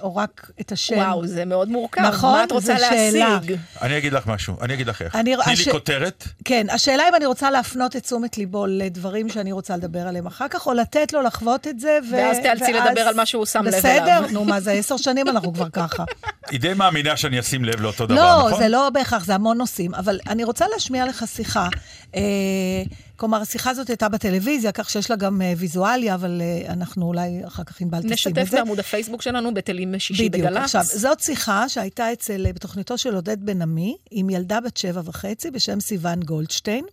או 0.01 0.15
רק 0.15 0.51
את 0.61 0.71
השם. 0.71 0.95
וואו, 0.97 1.27
זה 1.27 1.45
מאוד 1.45 1.69
מורכב. 1.69 2.01
נכון, 2.01 2.31
מה 2.31 2.43
את 2.43 2.51
רוצה. 2.51 2.73
להשיג? 2.79 3.55
אני 3.81 3.97
אגיד 3.97 4.13
לך 4.13 4.27
משהו, 4.27 4.55
אני 4.61 4.73
אגיד 4.73 4.87
לך 4.87 5.01
איך. 5.01 5.15
אני- 5.15 5.35
תני 5.43 5.53
הש- 5.53 5.65
לי 5.67 5.71
כותרת, 5.71 6.27
כן, 6.45 6.67
השאלה 6.69 7.03
אם 7.09 7.15
אני 7.15 7.25
רוצה 7.25 7.51
להפנות 7.51 7.95
את 7.95 8.03
תשומת 8.03 8.37
ליבו 8.37 8.65
לדברים 8.65 9.29
שאני 9.29 9.51
רוצה 9.51 9.77
לדבר 9.77 9.99
עליהם 10.07 10.27
אחר 10.27 10.47
כך, 10.47 10.67
או 10.67 10.73
לתת 10.73 11.13
לו 11.13 11.21
לחוות 11.21 11.67
את 11.67 11.79
זה, 11.79 11.99
ו... 12.11 12.13
ואז 12.15 12.37
תיאלצי 12.39 12.73
ואז- 12.73 12.85
לדבר 12.87 13.01
על 13.01 13.15
מה 13.15 13.25
שהוא 13.25 13.45
שם 13.45 13.63
לב 13.63 13.75
בסדר? 13.75 14.03
אליו. 14.17 14.23
נו, 14.31 14.45
מה 14.45 14.59
זה, 14.59 14.71
עשר 14.71 14.97
שנים 14.97 15.27
אנחנו 15.27 15.53
כבר 15.53 15.69
ככה. 15.73 16.03
היא 16.49 16.59
די 16.59 16.73
מאמינה 16.73 17.17
שאני 17.17 17.39
אשים 17.39 17.65
לב 17.65 17.81
לאותו 17.81 18.05
דבר, 18.05 18.15
לא, 18.15 18.47
נכון? 18.47 18.59
זה 18.59 18.67
לא 18.69 18.89
בהכרח, 18.89 19.25
זה 19.25 19.35
המון 19.35 19.57
נושאים, 19.57 19.95
אבל 19.95 20.19
אני 20.29 20.43
רוצה 20.43 20.65
להשמיע 20.73 21.05
לך 21.05 21.23
שיחה. 21.35 21.67
אה, 22.15 22.83
כלומר, 23.15 23.41
השיחה 23.41 23.69
הזאת 23.69 23.89
הייתה 23.89 24.09
בטלוויזיה, 24.09 24.71
כך 24.71 24.89
שיש 24.89 25.09
לה 25.09 25.15
גם 25.15 25.41
אה, 25.41 25.53
ויזואליה, 25.57 26.15
אבל 26.15 26.41
אה, 26.41 26.73
אנחנו 26.73 27.05
אולי 27.05 27.47
אחר 27.47 27.63
כך 27.63 27.81
ענבל 27.81 27.97
תשים 27.99 28.09
את 28.09 28.13
נשתף 28.13 28.51
זה. 28.51 28.57
בעמוד 28.57 28.79
הפייסבוק 28.79 29.21
שלנו 29.21 29.53
בתלים 29.53 29.99
שישי 29.99 30.29
בדיוק. 30.29 30.47
בגל"צ. 30.47 30.63
עכשיו, 30.63 30.83
זאת 30.83 31.19
שיחה 31.19 31.69
שהייתה 31.69 32.13
אצל, 32.13 32.51
בתוכניתו 32.51 32.97
של 32.97 33.15
עודד 33.15 33.45
בן 33.45 33.61
עמי, 33.61 33.97
עם 34.11 34.29
ילדה 34.29 34.59
בת 34.61 34.77
שבע 34.77 35.01
וחצי 35.05 35.51
בשם 35.51 35.79
סיון 35.79 36.19
גולדשטיין. 36.19 36.85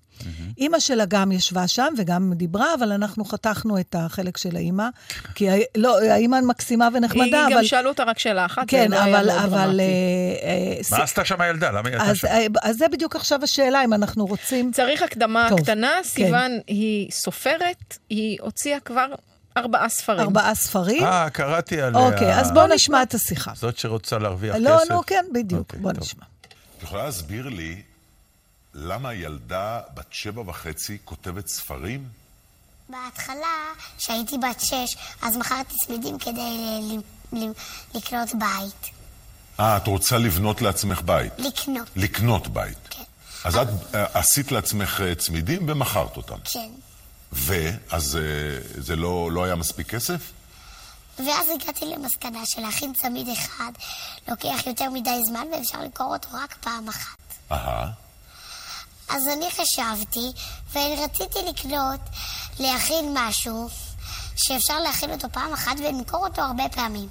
אימא 0.58 0.78
שלה 0.80 1.04
גם 1.04 1.32
ישבה 1.32 1.68
שם 1.68 1.94
וגם 1.98 2.32
דיברה, 2.34 2.74
אבל 2.74 2.92
אנחנו 2.92 3.24
חתכנו 3.24 3.80
את 3.80 3.94
החלק 3.98 4.36
של 4.36 4.56
האימא, 4.56 4.88
כי 5.34 5.50
ה- 5.50 5.54
לא, 5.76 6.00
האימא 6.02 6.40
מקסימה 6.40 6.88
ונחמדה, 6.94 7.24
היא 7.24 7.46
אבל... 7.46 7.54
גם 7.54 7.64
שאלו 7.64 7.88
אותה 7.88 8.04
רק 8.04 8.18
שאלה 8.18 8.46
אחת, 8.46 8.62
כן, 8.66 8.90
לא 8.90 9.04
אבל... 9.04 9.30
אבל 9.30 9.50
דרמטי. 9.50 9.82
אה, 10.42 10.48
אה, 10.92 10.98
מה 10.98 11.02
עשתה 11.04 11.24
שם 11.24 11.40
הילדה? 11.40 11.70
למה 11.70 11.88
היא 11.88 11.96
הייתה 11.96 12.10
אז, 12.10 12.16
שם? 12.16 12.26
אה, 12.26 12.46
אז 12.62 12.76
זה 12.76 12.88
בדיוק 12.88 13.16
עכשיו 13.16 13.40
השאלה, 13.42 13.84
אם 13.84 13.92
אנחנו 13.94 14.26
רוצים... 14.26 14.72
צריך 14.72 15.02
הקדמה 15.02 15.46
טוב, 15.48 15.60
קטנה, 15.60 15.90
כן. 15.96 16.02
סיוון 16.08 16.52
היא 16.66 17.10
סופרת, 17.12 17.98
היא 18.10 18.38
הוציאה 18.40 18.80
כבר 18.80 19.06
ארבעה 19.56 19.88
ספרים. 19.88 20.20
ארבעה 20.20 20.54
ספרים. 20.54 21.04
אה, 21.04 21.30
קראתי 21.30 21.80
עליה. 21.80 22.00
אוקיי, 22.00 22.34
אז 22.40 22.52
בואו 22.52 22.66
נשמע 22.66 23.02
את 23.02 23.14
השיחה. 23.14 23.52
זאת 23.54 23.78
שרוצה 23.78 24.18
להרוויח 24.18 24.54
כסף. 24.54 24.64
לא, 24.64 24.78
נו, 24.90 25.00
כן, 25.06 25.24
בדיוק. 25.34 25.60
אוקיי, 25.60 25.80
בואו. 25.80 25.94
נשמע. 26.00 26.24
את 26.78 26.82
יכולה 26.82 27.04
להסביר 27.04 27.48
לי 27.48 27.82
למה 28.80 29.14
ילדה 29.14 29.80
בת 29.94 30.06
שבע 30.10 30.42
וחצי 30.46 30.98
כותבת 31.04 31.48
ספרים? 31.48 32.08
בהתחלה, 32.88 33.72
כשהייתי 33.98 34.38
בת 34.38 34.60
שש, 34.60 34.96
אז 35.22 35.36
מכרתי 35.36 35.74
צמידים 35.86 36.18
כדי 36.18 36.98
לקנות 37.94 38.28
בית. 38.34 38.90
אה, 39.60 39.76
את 39.76 39.86
רוצה 39.86 40.18
לבנות 40.18 40.62
לעצמך 40.62 41.02
בית. 41.02 41.32
לקנות, 41.38 41.90
לקנות 41.96 42.48
בית. 42.48 42.78
כן. 42.90 43.02
אז 43.44 43.56
את 43.56 43.68
אה, 43.94 44.06
עשית 44.14 44.52
לעצמך 44.52 45.00
אה, 45.00 45.14
צמידים 45.14 45.68
ומכרת 45.68 46.16
אותם. 46.16 46.38
כן. 46.44 46.70
ואז 47.32 48.16
אה, 48.16 48.82
זה 48.82 48.96
לא, 48.96 49.30
לא 49.32 49.44
היה 49.44 49.54
מספיק 49.54 49.86
כסף? 49.86 50.32
ואז 51.18 51.46
הגעתי 51.54 51.84
למסקנה 51.86 52.46
שלהכין 52.46 52.92
צמיד 52.92 53.28
אחד 53.28 53.72
לוקח 54.28 54.66
יותר 54.66 54.90
מדי 54.90 55.20
זמן 55.28 55.46
ואפשר 55.52 55.82
למכור 55.82 56.14
אותו 56.14 56.28
רק 56.32 56.56
פעם 56.60 56.88
אחת. 56.88 57.18
אהה. 57.52 58.07
אז 59.08 59.28
אני 59.28 59.46
חשבתי, 59.50 60.32
ורציתי 60.72 61.38
לקנות, 61.48 62.00
להכין 62.58 63.14
משהו 63.14 63.68
שאפשר 64.36 64.80
להכין 64.80 65.10
אותו 65.10 65.28
פעם 65.32 65.52
אחת 65.52 65.76
ולמכור 65.78 66.26
אותו 66.26 66.42
הרבה 66.42 66.64
פעמים. 66.72 67.08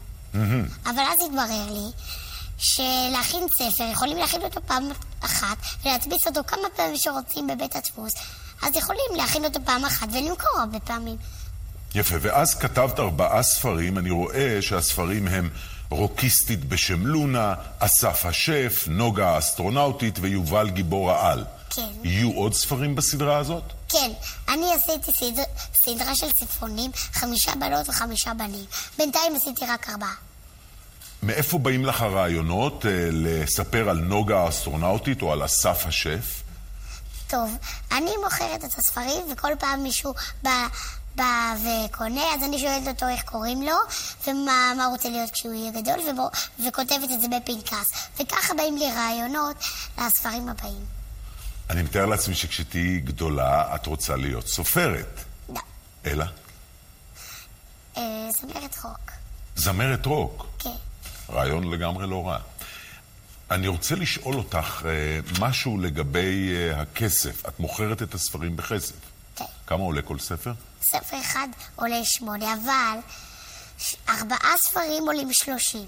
אבל 0.86 1.04
אז 1.14 1.20
התברר 1.26 1.72
לי 1.72 1.92
שלהכין 2.58 3.44
ספר, 3.60 3.84
יכולים 3.92 4.18
להכין 4.18 4.42
אותו 4.42 4.60
פעם 4.66 4.90
אחת 5.20 5.58
ולהדפיס 5.84 6.28
אותו 6.28 6.42
כמה 6.48 6.70
פעמים 6.76 6.98
שרוצים 6.98 7.48
בבית 7.48 7.76
הדפוס, 7.76 8.14
אז 8.62 8.76
יכולים 8.76 9.16
להכין 9.16 9.46
אותו 9.46 9.60
פעם 9.66 9.86
אחת 9.86 10.08
ולמכור 10.12 10.60
הרבה 10.60 10.80
פעמים. 10.80 11.18
יפה, 11.96 12.16
ואז 12.22 12.56
כתבת 12.56 13.00
ארבעה 13.00 13.44
ספרים, 13.44 13.98
אני 13.98 14.10
רואה 14.10 14.58
שהספרים 14.62 15.28
הם 15.28 15.50
רוקיסטית 15.90 16.66
בשם 16.66 17.08
לונה, 17.08 17.54
אסף 17.80 18.26
השף, 18.26 18.84
נוגה 18.88 19.30
האסטרונאוטית 19.30 20.20
ויובל 20.22 20.70
גיבור 20.70 21.12
העל. 21.12 21.46
כן. 21.78 21.90
יהיו 22.04 22.32
עוד 22.32 22.54
ספרים 22.54 22.96
בסדרה 22.96 23.38
הזאת? 23.38 23.64
כן, 23.90 24.12
אני 24.50 24.74
עשיתי 24.74 25.12
סדר, 25.20 25.44
סדרה 25.86 26.16
של 26.16 26.28
ספרונים, 26.42 26.92
חמישה 27.14 27.52
בנות 27.56 27.90
וחמישה 27.90 28.34
בנים. 28.34 28.66
בינתיים 28.98 29.36
עשיתי 29.36 29.66
רק 29.66 29.90
ארבעה. 29.90 30.14
מאיפה 31.24 31.58
באים 31.58 31.86
לך 31.86 32.02
הרעיונות 32.02 32.86
אה, 32.86 32.92
לספר 33.12 33.90
על 33.90 33.98
נוגה 33.98 34.40
האסטרונאוטית 34.40 35.22
או 35.22 35.32
על 35.32 35.46
אסף 35.46 35.86
השף? 35.86 36.44
טוב, 37.28 37.58
אני 37.92 38.12
מוכרת 38.24 38.66
את 38.66 38.78
הספרים, 38.78 39.32
וכל 39.32 39.52
פעם 39.60 39.84
מישהו 39.84 40.14
בא, 40.44 40.68
בא 41.16 41.56
וקונה, 41.56 42.22
אז 42.34 42.44
אני 42.44 42.60
שואלת 42.60 42.88
אותו 42.88 43.08
איך 43.08 43.24
קוראים 43.24 43.62
לו, 43.62 43.76
ומה 44.28 44.74
מה 44.78 44.86
הוא 44.86 44.94
רוצה 44.94 45.10
להיות 45.10 45.32
כשהוא 45.32 45.54
יהיה 45.54 45.72
גדול, 45.72 46.00
ובו, 46.10 46.30
וכותבת 46.68 47.12
את 47.14 47.22
זה 47.22 47.28
בפנקס. 47.28 47.86
וככה 48.20 48.54
באים 48.54 48.78
לי 48.78 48.92
רעיונות 48.92 49.56
לספרים 49.98 50.50
הבאים. 50.50 50.97
אני 51.70 51.84
מתאר 51.84 52.06
לעצמי 52.06 52.36
שכשתהיי 52.36 53.00
גדולה, 53.00 53.76
את 53.76 53.86
רוצה 53.86 54.16
להיות 54.16 54.48
סופרת. 54.48 55.24
לא, 55.50 55.60
אלא? 56.06 56.26
אה, 57.98 58.02
זמרת 58.32 58.76
רוק. 58.84 59.12
זמרת 59.56 60.06
רוק. 60.06 60.48
כן. 60.60 60.70
רעיון 61.30 61.72
לגמרי 61.72 62.08
לא 62.08 62.28
רע. 62.28 62.38
אני 63.52 63.68
רוצה 63.68 63.96
לשאול 63.96 64.36
אותך 64.36 64.86
אה, 64.86 65.20
משהו 65.40 65.78
לגבי 65.78 66.56
אה, 66.56 66.82
הכסף. 66.82 67.46
את 67.48 67.60
מוכרת 67.60 68.02
את 68.02 68.14
הספרים 68.14 68.56
בכסף. 68.56 68.96
כן. 69.36 69.46
כמה 69.68 69.84
עולה 69.84 70.02
כל 70.02 70.20
ספר? 70.20 70.54
ספר 70.82 71.22
אחד 71.22 71.48
עולה 71.76 72.06
שמונה, 72.06 72.54
אבל 72.54 73.00
ארבעה 74.10 74.58
ספרים 74.58 75.04
עולים 75.08 75.30
שלושים. 75.32 75.88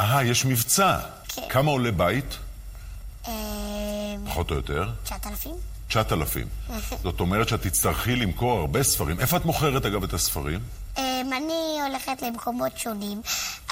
אה, 0.00 0.24
יש 0.24 0.44
מבצע. 0.44 0.98
כן. 1.28 1.42
כמה 1.48 1.70
עולה 1.70 1.90
בית? 1.90 2.38
פחות 4.36 4.50
או 4.50 4.56
יותר. 4.56 4.90
תשעת 5.04 5.26
אלפים? 5.26 5.54
9,000. 5.88 6.48
זאת 7.02 7.20
אומרת 7.20 7.48
שאת 7.48 7.62
תצטרכי 7.66 8.16
למכור 8.16 8.58
הרבה 8.60 8.82
ספרים. 8.82 9.20
איפה 9.20 9.36
את 9.36 9.44
מוכרת, 9.44 9.84
אגב, 9.86 10.02
את 10.02 10.12
הספרים? 10.14 10.60
אמ, 10.98 11.02
אני 11.36 11.54
הולכת 11.86 12.22
למקומות 12.22 12.78
שונים. 12.78 13.20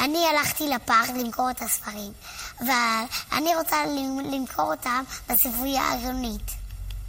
אני 0.01 0.19
הלכתי 0.33 0.69
לפארק 0.69 1.09
למכור 1.25 1.51
את 1.51 1.63
הספרים, 1.63 2.13
ואני 2.61 3.57
רוצה 3.57 3.77
למ- 3.87 4.33
למכור 4.35 4.71
אותם 4.73 5.03
בספרייה 5.29 5.83
העירונית. 5.83 6.51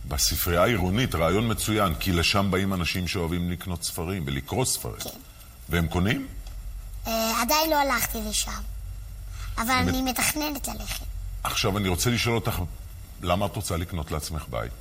בספרייה 0.07 0.63
העירונית, 0.63 1.15
רעיון 1.15 1.51
מצוין, 1.51 1.95
כי 1.95 2.11
לשם 2.11 2.51
באים 2.51 2.73
אנשים 2.73 3.07
שאוהבים 3.07 3.51
לקנות 3.51 3.83
ספרים 3.83 4.23
ולקרוא 4.25 4.65
ספרים. 4.65 4.99
כן. 4.99 5.09
והם 5.69 5.87
קונים? 5.87 6.27
אה, 7.07 7.41
עדיין 7.41 7.69
לא 7.69 7.75
הלכתי 7.75 8.17
לשם, 8.29 8.61
אבל? 9.57 9.71
אני 9.71 10.01
מתכננת 10.01 10.67
ללכת. 10.67 11.03
עכשיו 11.43 11.77
אני 11.77 11.87
רוצה 11.89 12.09
לשאול 12.09 12.35
אותך, 12.35 12.59
למה 13.21 13.45
את 13.45 13.55
רוצה 13.55 13.77
לקנות 13.77 14.11
לעצמך 14.11 14.45
בית? 14.49 14.71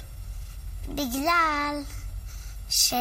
בגלל 0.89 1.83
ש... 2.71 2.95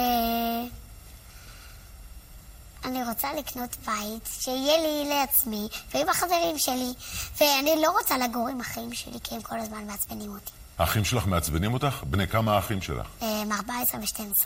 אני 2.85 3.03
רוצה 3.03 3.33
לקנות 3.33 3.75
בית, 3.85 4.29
שיהיה 4.41 4.77
לי 4.77 5.09
לעצמי 5.09 5.67
ועם 5.93 6.09
החברים 6.09 6.57
שלי, 6.57 6.93
ואני 7.37 7.81
לא 7.81 7.91
רוצה 7.99 8.17
לגור 8.17 8.47
עם 8.47 8.59
אחים 8.59 8.93
שלי, 8.93 9.17
כי 9.23 9.35
הם 9.35 9.41
כל 9.41 9.59
הזמן 9.59 9.87
מעצבנים 9.87 10.31
אותי. 10.31 10.51
האחים 10.77 11.05
שלך 11.05 11.25
מעצבנים 11.27 11.73
אותך? 11.73 12.03
בני 12.09 12.27
כמה 12.27 12.55
האחים 12.55 12.81
שלך? 12.81 13.07
הם 13.21 13.51
14 13.51 14.01
ו-12. 14.01 14.45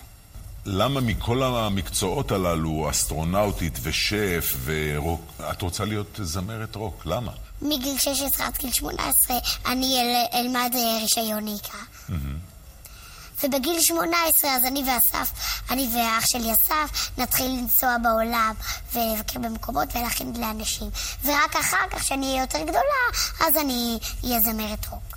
למה 0.66 1.02
מכל 1.02 1.44
המקצועות 1.44 2.32
הללו, 2.32 2.90
אסטרונאוטית 2.90 3.80
ושף 3.82 4.56
ורוק, 4.64 5.22
את 5.52 5.62
רוצה 5.62 5.86
להיות 5.86 6.20
זמרת 6.24 6.76
רוק? 6.76 7.06
למה? 7.06 7.32
מגיל 7.62 7.98
16 7.98 8.48
עד 8.48 8.58
גיל 8.58 8.72
18 8.72 9.38
אני 9.66 10.02
אל, 10.02 10.40
אלמד 10.40 10.72
אה, 10.76 10.98
רישיון 11.02 11.44
נהיגה. 11.44 11.84
ובגיל 13.44 13.82
18 13.82 14.56
אז 14.56 14.66
אני 14.66 14.84
ואסף, 14.84 15.32
אני 15.70 15.90
ואח 15.96 16.26
שלי 16.26 16.52
אסף, 16.52 17.10
נתחיל 17.18 17.52
לנסוע 17.52 17.98
בעולם 18.04 18.54
ולבקר 18.94 19.40
במקומות 19.40 19.96
ולהכין 19.96 20.34
לאנשים. 20.36 20.90
ורק 21.24 21.56
אחר 21.56 21.88
כך, 21.92 22.02
כשאני 22.02 22.26
אהיה 22.26 22.42
יותר 22.42 22.64
גדולה, 22.64 23.06
אז 23.40 23.58
אני 23.58 24.00
אהיה 24.24 24.40
זמרת 24.40 24.88
רוק. 24.90 25.17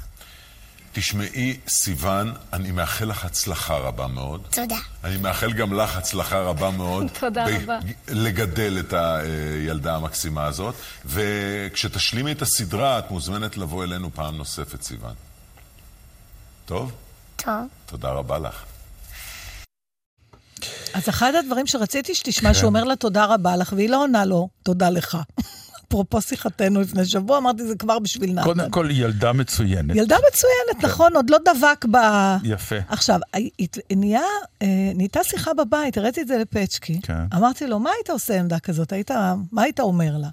תשמעי, 0.93 1.57
סיוון, 1.69 2.35
אני 2.53 2.71
מאחל 2.71 3.05
לך 3.05 3.25
הצלחה 3.25 3.77
רבה 3.77 4.07
מאוד. 4.07 4.43
תודה. 4.51 4.77
אני 5.05 5.17
מאחל 5.17 5.53
גם 5.53 5.73
לך 5.73 5.97
הצלחה 5.97 6.39
רבה 6.41 6.71
מאוד. 6.71 7.07
תודה 7.21 7.45
רבה. 7.57 7.79
לגדל 8.09 8.77
את 8.81 8.93
הילדה 8.93 9.97
המקסימה 9.97 10.47
הזאת. 10.47 10.75
וכשתשלימי 11.07 12.33
את 12.33 12.43
הסדרה, 12.43 12.99
את 12.99 13.11
מוזמנת 13.11 13.57
לבוא 13.57 13.85
אלינו 13.85 14.11
פעם 14.15 14.37
נוספת, 14.37 14.83
סיוון. 14.83 15.15
טוב? 16.67 16.93
טוב. 17.37 17.53
תודה 17.87 18.09
רבה 18.09 18.39
לך. 18.39 18.65
אז 20.95 21.09
אחד 21.09 21.33
הדברים 21.35 21.67
שרציתי 21.67 22.15
שתשמע, 22.15 22.49
כן. 22.49 22.55
שהוא 22.55 22.69
אומר 22.69 22.85
לה 22.85 22.97
תודה 22.97 23.25
רבה 23.25 23.57
לך, 23.57 23.73
והיא 23.77 23.91
לא 23.91 24.03
עונה 24.03 24.25
לו, 24.25 24.49
תודה 24.63 24.91
לך. 24.91 25.19
אפרופו 25.91 26.21
שיחתנו 26.21 26.81
לפני 26.81 27.05
שבוע, 27.05 27.39
אמרתי, 27.39 27.67
זה 27.67 27.75
כבר 27.75 27.99
בשביל 27.99 28.33
נתן. 28.33 28.45
קודם 28.45 28.71
כל, 28.71 28.89
ילדה 28.91 29.33
מצוינת. 29.33 29.97
ילדה 29.97 30.17
מצוינת, 30.29 30.85
נכון, 30.85 31.17
עוד 31.17 31.31
לא 31.31 31.39
דבק 31.39 31.85
ב... 31.91 31.97
יפה. 32.45 32.77
עכשיו, 32.89 33.21
נהיה, 33.97 34.23
אה, 34.63 34.67
נהייתה 34.95 35.25
שיחה 35.25 35.55
בבית, 35.55 35.99
הראיתי 35.99 36.21
את 36.21 36.29
זה 36.29 36.39
לפצ'קי. 36.39 37.01
כן. 37.03 37.25
אמרתי 37.35 37.67
לו, 37.67 37.79
מה 37.79 37.91
היית 37.97 38.11
עושה 38.11 38.41
עמדה 38.41 38.59
כזאת? 38.59 38.93
היית, 38.93 39.11
מה 39.53 39.63
היית 39.63 39.81
אומר 39.81 40.17
לה? 40.17 40.29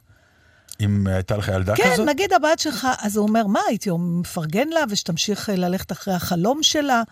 אם 0.80 1.08
הייתה 1.08 1.38
לך 1.38 1.48
ילדה 1.48 1.76
כן, 1.76 1.94
כזאת? 1.94 2.08
נגיד 2.08 2.34
הבת 2.34 2.60
שלך, 2.60 2.88
אז 3.02 3.18
הוא 3.18 3.28
אומר, 3.28 3.48
מה, 3.48 3.60
הייתי 3.68 3.90
מפרגן 4.00 4.68
לה 4.68 4.80
ושתמשיך 4.90 5.50
אה, 5.50 5.56
ללכת 5.56 5.92
אחרי 5.92 6.14
החלום 6.14 6.64
שלה? 6.64 7.04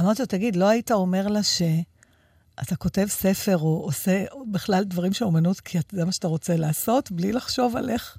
אמרתי 0.00 0.22
לו, 0.22 0.26
תגיד, 0.26 0.56
לא 0.56 0.68
היית 0.68 0.92
אומר 0.92 1.28
לה 1.28 1.42
שאתה 2.60 2.76
כותב 2.76 3.06
ספר 3.08 3.58
או 3.58 3.82
עושה 3.84 4.24
בכלל 4.52 4.84
דברים 4.84 5.12
של 5.12 5.24
אומנות, 5.24 5.60
כי 5.60 5.78
זה 5.92 6.04
מה 6.04 6.12
שאתה 6.12 6.28
רוצה 6.28 6.56
לעשות, 6.56 7.10
בלי 7.10 7.32
לחשוב 7.32 7.76
על 7.76 7.90
איך? 7.90 8.16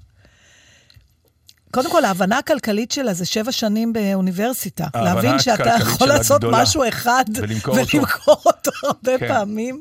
קודם 1.70 1.90
כל, 1.90 2.04
ההבנה 2.04 2.38
הכלכלית 2.38 2.90
שלה 2.90 3.14
זה 3.14 3.26
שבע 3.26 3.52
שנים 3.52 3.92
באוניברסיטה. 3.92 4.86
להבין 4.94 5.38
שאתה 5.38 5.76
יכול 5.80 6.08
לעשות 6.08 6.40
גדולה. 6.40 6.62
משהו 6.62 6.88
אחד 6.88 7.24
ולמכור. 7.34 7.74
ולמכור 7.94 8.42
אותו 8.46 8.70
הרבה 8.82 9.18
כן. 9.18 9.28
פעמים, 9.28 9.80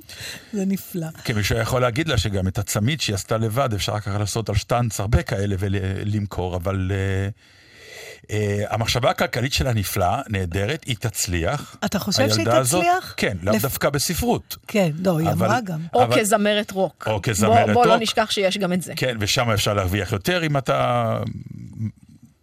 זה 0.54 0.66
נפלא. 0.66 1.08
כן, 1.24 1.36
מישהו 1.36 1.58
יכול 1.58 1.82
להגיד 1.82 2.08
לה 2.08 2.18
שגם 2.18 2.48
את 2.48 2.58
הצמיד 2.58 3.02
שהיא 3.02 3.14
עשתה 3.14 3.38
לבד, 3.38 3.74
אפשר 3.74 4.00
ככה 4.00 4.18
לעשות 4.18 4.50
על 4.50 4.56
שטנץ 4.56 5.00
הרבה 5.00 5.24
כאלה 5.24 5.56
ולמכור, 5.60 6.56
אבל 6.56 6.92
uh, 6.92 7.34
uh, 8.28 8.32
המחשבה 8.70 9.10
הכלכלית 9.10 9.54
שלה 9.54 9.74
נפלאה, 9.74 10.22
נהדרת, 10.30 10.84
היא 10.84 10.96
תצליח. 11.00 11.76
אתה 11.86 12.00
חושב 12.00 12.30
שהיא 12.30 12.40
הילדה 12.40 12.58
הזאת- 12.58 12.82
תצליח? 12.82 13.14
כן, 13.18 13.38
לאו 13.42 13.56
לפ- 13.56 13.62
דווקא 13.62 13.90
בספרות. 13.90 14.58
כן, 14.68 14.92
לא, 15.00 15.20
היא 15.20 15.30
אבל- 15.30 15.46
אמרה 15.46 15.62
גם. 15.62 15.80
או 15.94 16.04
אבל- 16.04 16.20
כזמרת 16.20 16.72
רוק. 16.72 17.08
או 17.08 17.20
כזמרת 17.22 17.66
בוא, 17.66 17.74
בוא 17.74 17.86
לא 17.86 17.94
רוק. 17.94 18.02
נשכח 18.02 18.32
שיש 18.32 18.58
גם 18.58 18.74
את 18.74 18.82
זה. 18.82 18.94
כן, 18.96 19.18
ושם 19.20 19.50
אפשר 19.50 19.74
להרוויח 19.74 20.12
יותר 20.12 20.46
אם 20.46 20.58
אתה... 20.58 21.20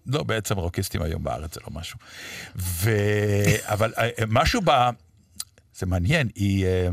לא, 0.06 0.22
בעצם 0.22 0.56
רוקיסטים 0.56 1.02
היום 1.02 1.24
בארץ 1.24 1.54
זה 1.54 1.60
לא 1.66 1.80
משהו. 1.80 1.98
ו... 2.56 2.90
אבל 3.62 3.92
אה, 3.98 4.08
משהו 4.28 4.60
ב... 4.64 4.70
זה 5.78 5.86
מעניין, 5.86 6.28
היא 6.34 6.66
אה, 6.66 6.70
היא 6.70 6.90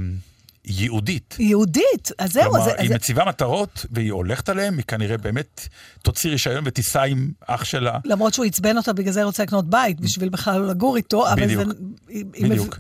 יהודית. 0.70 1.36
היא 1.38 1.50
יהודית, 1.50 2.12
אז 2.20 2.32
זהו, 2.32 2.52
כלומר, 2.52 2.66
אז... 2.66 2.74
היא 2.78 2.90
אז- 2.90 2.96
מציבה 2.96 3.26
מטרות 3.26 3.86
והיא 3.92 4.12
הולכת 4.12 4.50
עליהן, 4.50 4.74
היא 4.78 4.84
כנראה 4.88 5.18
באמת 5.18 5.68
תוציא 6.02 6.30
רישיון 6.32 6.64
ותיסע 6.68 7.04
עם 7.04 7.32
אח 7.48 7.64
שלה. 7.64 8.00
למרות 8.06 8.34
שהוא 8.34 8.46
עצבן 8.46 8.78
אותה, 8.78 8.94
בגלל 8.94 9.14
זה 9.14 9.20
היא 9.20 9.26
רוצה 9.26 9.44
לקנות 9.44 9.70
בית, 9.70 10.00
בשביל 10.02 10.30
בכלל 10.30 10.60
לא 10.62 10.68
לגור 10.68 10.98
איתו, 10.98 11.32
אבל 11.34 11.44
בדיוק. 11.46 11.64
זה... 11.66 11.72
היא- 12.10 12.26
היא 12.34 12.50
בדיוק. 12.50 12.78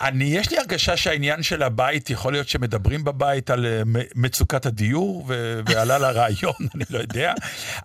אני, 0.00 0.24
יש 0.24 0.50
לי 0.50 0.58
הרגשה 0.58 0.96
שהעניין 0.96 1.42
של 1.42 1.62
הבית, 1.62 2.10
יכול 2.10 2.32
להיות 2.32 2.48
שמדברים 2.48 3.04
בבית 3.04 3.50
על 3.50 3.66
אה, 3.66 3.82
מצוקת 4.14 4.66
הדיור, 4.66 5.24
ו- 5.28 5.60
ועלה 5.66 5.98
לה 5.98 6.10
רעיון, 6.10 6.52
אני 6.74 6.84
לא 6.90 6.98
יודע, 6.98 7.32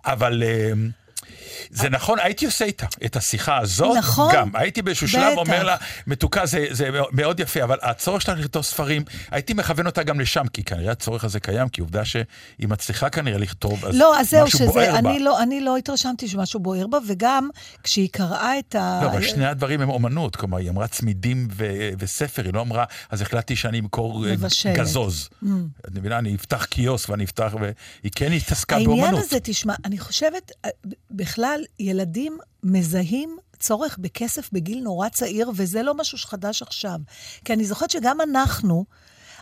אבל... 0.04 0.42
זה 1.70 1.88
נכון, 1.90 2.18
הייתי 2.22 2.46
עושה 2.46 2.64
איתה 2.64 2.86
את 3.04 3.16
השיחה 3.16 3.58
הזאת, 3.58 3.96
נכון. 3.96 4.34
גם. 4.34 4.50
הייתי 4.54 4.82
באיזשהו 4.82 5.08
שלב. 5.08 5.38
אומר 5.38 5.62
לה, 5.62 5.76
מתוקה 6.06 6.46
זה, 6.46 6.66
זה 6.70 6.88
מאוד 7.12 7.40
יפה, 7.40 7.64
אבל 7.64 7.78
הצורך 7.82 8.22
שלך 8.22 8.38
לכתוב 8.38 8.62
ספרים, 8.62 9.02
הייתי 9.30 9.54
מכוון 9.54 9.86
אותה 9.86 10.02
גם 10.02 10.20
לשם, 10.20 10.46
כי 10.52 10.64
כנראה 10.64 10.92
הצורך 10.92 11.24
הזה 11.24 11.40
קיים, 11.40 11.68
כי 11.68 11.80
עובדה 11.80 12.04
שהיא 12.04 12.22
מצליחה 12.60 13.10
כנראה 13.10 13.38
לכתוב, 13.38 13.84
אז 13.84 13.96
לא, 13.96 14.20
אז 14.20 14.30
זהו, 14.30 14.46
משהו 14.46 14.58
שזה, 14.58 14.68
בוער 14.68 14.92
בה. 14.92 14.98
אני 14.98 15.18
לא, 15.18 15.42
אני 15.42 15.60
לא 15.60 15.76
התרשמתי 15.76 16.28
שמשהו 16.28 16.60
בוער 16.60 16.86
בה, 16.86 16.98
וגם 17.08 17.48
כשהיא 17.82 18.08
קראה 18.12 18.58
את 18.58 18.74
ה... 18.74 19.00
לא, 19.02 19.10
אבל 19.10 19.22
שני 19.22 19.46
הדברים 19.46 19.80
הם 19.80 19.90
אומנות, 19.90 20.36
כלומר, 20.36 20.58
היא 20.58 20.70
אמרה 20.70 20.86
צמידים 20.88 21.48
ו- 21.52 21.90
וספר, 21.98 22.44
היא 22.44 22.54
לא 22.54 22.60
אמרה, 22.60 22.84
אז 23.10 23.22
החלטתי 23.22 23.56
שאני 23.56 23.78
אמכור 23.80 24.26
אה. 24.26 24.34
גזוז. 24.74 25.28
את 25.86 25.94
מבינה, 25.94 26.18
אני 26.18 26.34
אפתח 26.34 26.64
קיוסק 26.64 27.08
ואני 27.08 27.24
אפתח, 27.24 27.54
והיא 27.60 28.12
כן 28.14 28.32
התעסקה 28.32 28.76
העניין 28.76 29.00
באומנות. 29.00 29.24
הזה, 29.24 29.38
תשמע, 29.42 29.74
אני 29.84 29.98
חושבת, 29.98 30.52
אה, 30.64 30.70
בכלל, 31.42 31.64
ילדים 31.78 32.38
מזהים 32.62 33.36
צורך 33.58 33.98
בכסף 33.98 34.50
בגיל 34.52 34.82
נורא 34.82 35.08
צעיר, 35.08 35.50
וזה 35.56 35.82
לא 35.82 35.94
משהו 35.94 36.18
שחדש 36.18 36.62
עכשיו. 36.62 36.98
כי 37.44 37.52
אני 37.52 37.64
זוכרת 37.64 37.90
שגם 37.90 38.20
אנחנו, 38.20 38.84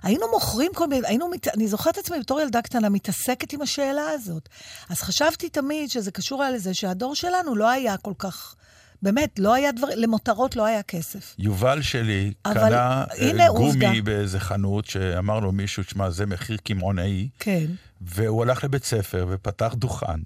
היינו 0.03 0.27
מוכרים 0.33 0.71
כל 0.75 0.87
מיני, 0.87 1.07
היינו, 1.07 1.29
מת, 1.29 1.49
אני 1.49 1.69
זוכרת 1.69 1.99
את 1.99 2.05
עצמי 2.05 2.21
בתור 2.21 2.41
ילדה 2.41 2.63
קטנה 2.63 2.89
מתעסקת 2.89 3.53
עם 3.53 3.63
השאלה 3.63 4.11
הזאת. 4.11 4.49
אז 4.89 5.01
חשבתי 5.01 5.49
תמיד 5.49 5.91
שזה 5.91 6.11
קשור 6.11 6.43
היה 6.43 6.51
לזה 6.51 6.75
שהדור 6.75 7.15
שלנו 7.15 7.57
לא 7.57 7.69
היה 7.69 7.97
כל 7.97 8.15
כך, 8.19 8.55
באמת, 9.03 9.39
לא 9.39 9.55
היה 9.55 9.73
דבר, 9.73 9.89
למותרות 9.97 10.57
לא 10.57 10.65
היה 10.65 10.83
כסף. 10.83 11.35
יובל 11.39 11.83
שלי 11.83 12.33
אבל 12.45 12.55
קנה 12.55 13.05
אה, 13.11 13.29
הנה 13.29 13.49
גומי 13.49 13.65
עובדה. 13.67 14.03
באיזה 14.05 14.41
חנות, 14.41 14.87
שאמר 14.87 15.41
לו 15.41 15.53
מישהו, 15.53 15.83
תשמע, 15.83 16.11
זה 16.11 16.27
מחיר 16.27 16.57
קמעונאי, 16.57 17.29
כן. 17.39 17.67
והוא 18.01 18.43
הלך 18.43 18.65
לבית 18.65 18.85
ספר 18.85 19.27
ופתח 19.31 19.75
דוכן. 19.75 20.21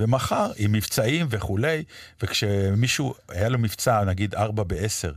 ומכר 0.00 0.52
עם 0.56 0.72
מבצעים 0.72 1.26
וכולי, 1.30 1.84
וכשמישהו, 2.22 3.14
היה 3.28 3.48
לו 3.48 3.58
מבצע, 3.58 4.04
נגיד 4.04 4.34
ארבע 4.34 4.62
בעשר, 4.62 5.12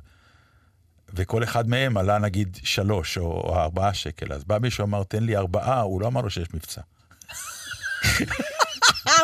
וכל 1.14 1.44
אחד 1.44 1.70
מהם 1.70 1.98
עלה 1.98 2.18
נגיד 2.18 2.58
שלוש 2.64 3.18
או, 3.18 3.24
או 3.24 3.60
ארבעה 3.60 3.94
שקל, 3.94 4.34
אז 4.34 4.44
בא 4.44 4.58
מישהו 4.62 4.84
אמר, 4.84 5.04
תן 5.04 5.24
לי 5.24 5.38
ארבעה, 5.38 5.82
הוא 5.82 6.02
לא 6.02 6.08
אמר 6.08 6.22
לו 6.22 6.30
שיש 6.30 6.48
מבצע. 6.54 6.82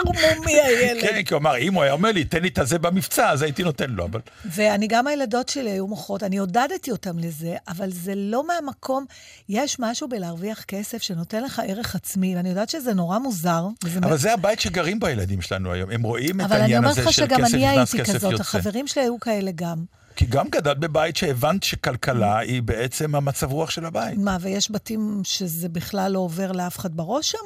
ערמומי 0.07 0.51
הילד. 0.51 1.01
כן, 1.01 1.23
כי 1.23 1.33
הוא 1.33 1.39
אמר, 1.39 1.57
אם 1.57 1.73
הוא 1.73 1.83
היה 1.83 1.91
אומר 1.91 2.12
לי, 2.12 2.25
תן 2.25 2.41
לי 2.41 2.47
את 2.47 2.57
הזה 2.57 2.79
במבצע, 2.79 3.29
אז 3.29 3.41
הייתי 3.41 3.63
נותן 3.63 3.89
לו, 3.89 4.05
אבל... 4.05 4.19
ואני, 4.45 4.88
גם 4.88 5.07
הילדות 5.07 5.49
שלי 5.49 5.69
היו 5.69 5.88
מוכרות, 5.88 6.23
אני 6.23 6.38
עודדתי 6.38 6.91
אותם 6.91 7.19
לזה, 7.19 7.55
אבל 7.67 7.91
זה 7.91 8.13
לא 8.15 8.47
מהמקום, 8.47 9.05
יש 9.49 9.79
משהו 9.79 10.07
בלהרוויח 10.07 10.63
כסף 10.63 11.01
שנותן 11.01 11.43
לך 11.43 11.62
ערך 11.67 11.95
עצמי, 11.95 12.35
ואני 12.35 12.49
יודעת 12.49 12.69
שזה 12.69 12.93
נורא 12.93 13.19
מוזר. 13.19 13.67
אבל 14.03 14.17
זה 14.17 14.33
הבית 14.33 14.59
שגרים 14.59 14.99
בו 14.99 15.05
הילדים 15.05 15.41
שלנו 15.41 15.71
היום, 15.71 15.89
הם 15.89 16.03
רואים 16.03 16.41
את 16.41 16.45
אבל 16.45 16.55
אני 16.55 16.62
העניין 16.62 16.83
אומרת 16.83 16.97
הזה 16.97 17.01
לך 17.01 17.13
של 17.13 17.25
שגם 17.25 17.41
כסף 17.41 17.53
אני 17.53 17.71
נכנס, 17.71 17.93
הייתי 17.93 18.09
כסף 18.09 18.15
כזאת, 18.15 18.31
יוצא. 18.31 18.41
החברים 18.41 18.88
שלי 18.88 19.01
היו 19.01 19.19
כאלה 19.19 19.51
גם. 19.55 19.83
כי 20.15 20.25
גם 20.25 20.49
גדלת 20.49 20.79
בבית 20.79 21.15
שהבנת 21.15 21.63
שכלכלה 21.63 22.38
היא 22.38 22.62
בעצם 22.63 23.15
המצב 23.15 23.51
רוח 23.51 23.69
של 23.69 23.85
הבית. 23.85 24.17
מה, 24.17 24.38
ויש 24.41 24.71
בתים 24.71 25.21
שזה 25.23 25.69
בכלל 25.69 26.12
לא 26.12 26.19
עובר 26.19 26.51
לאף 26.51 26.77
אחד 26.77 26.93
בראש 26.93 27.31
שם? 27.31 27.38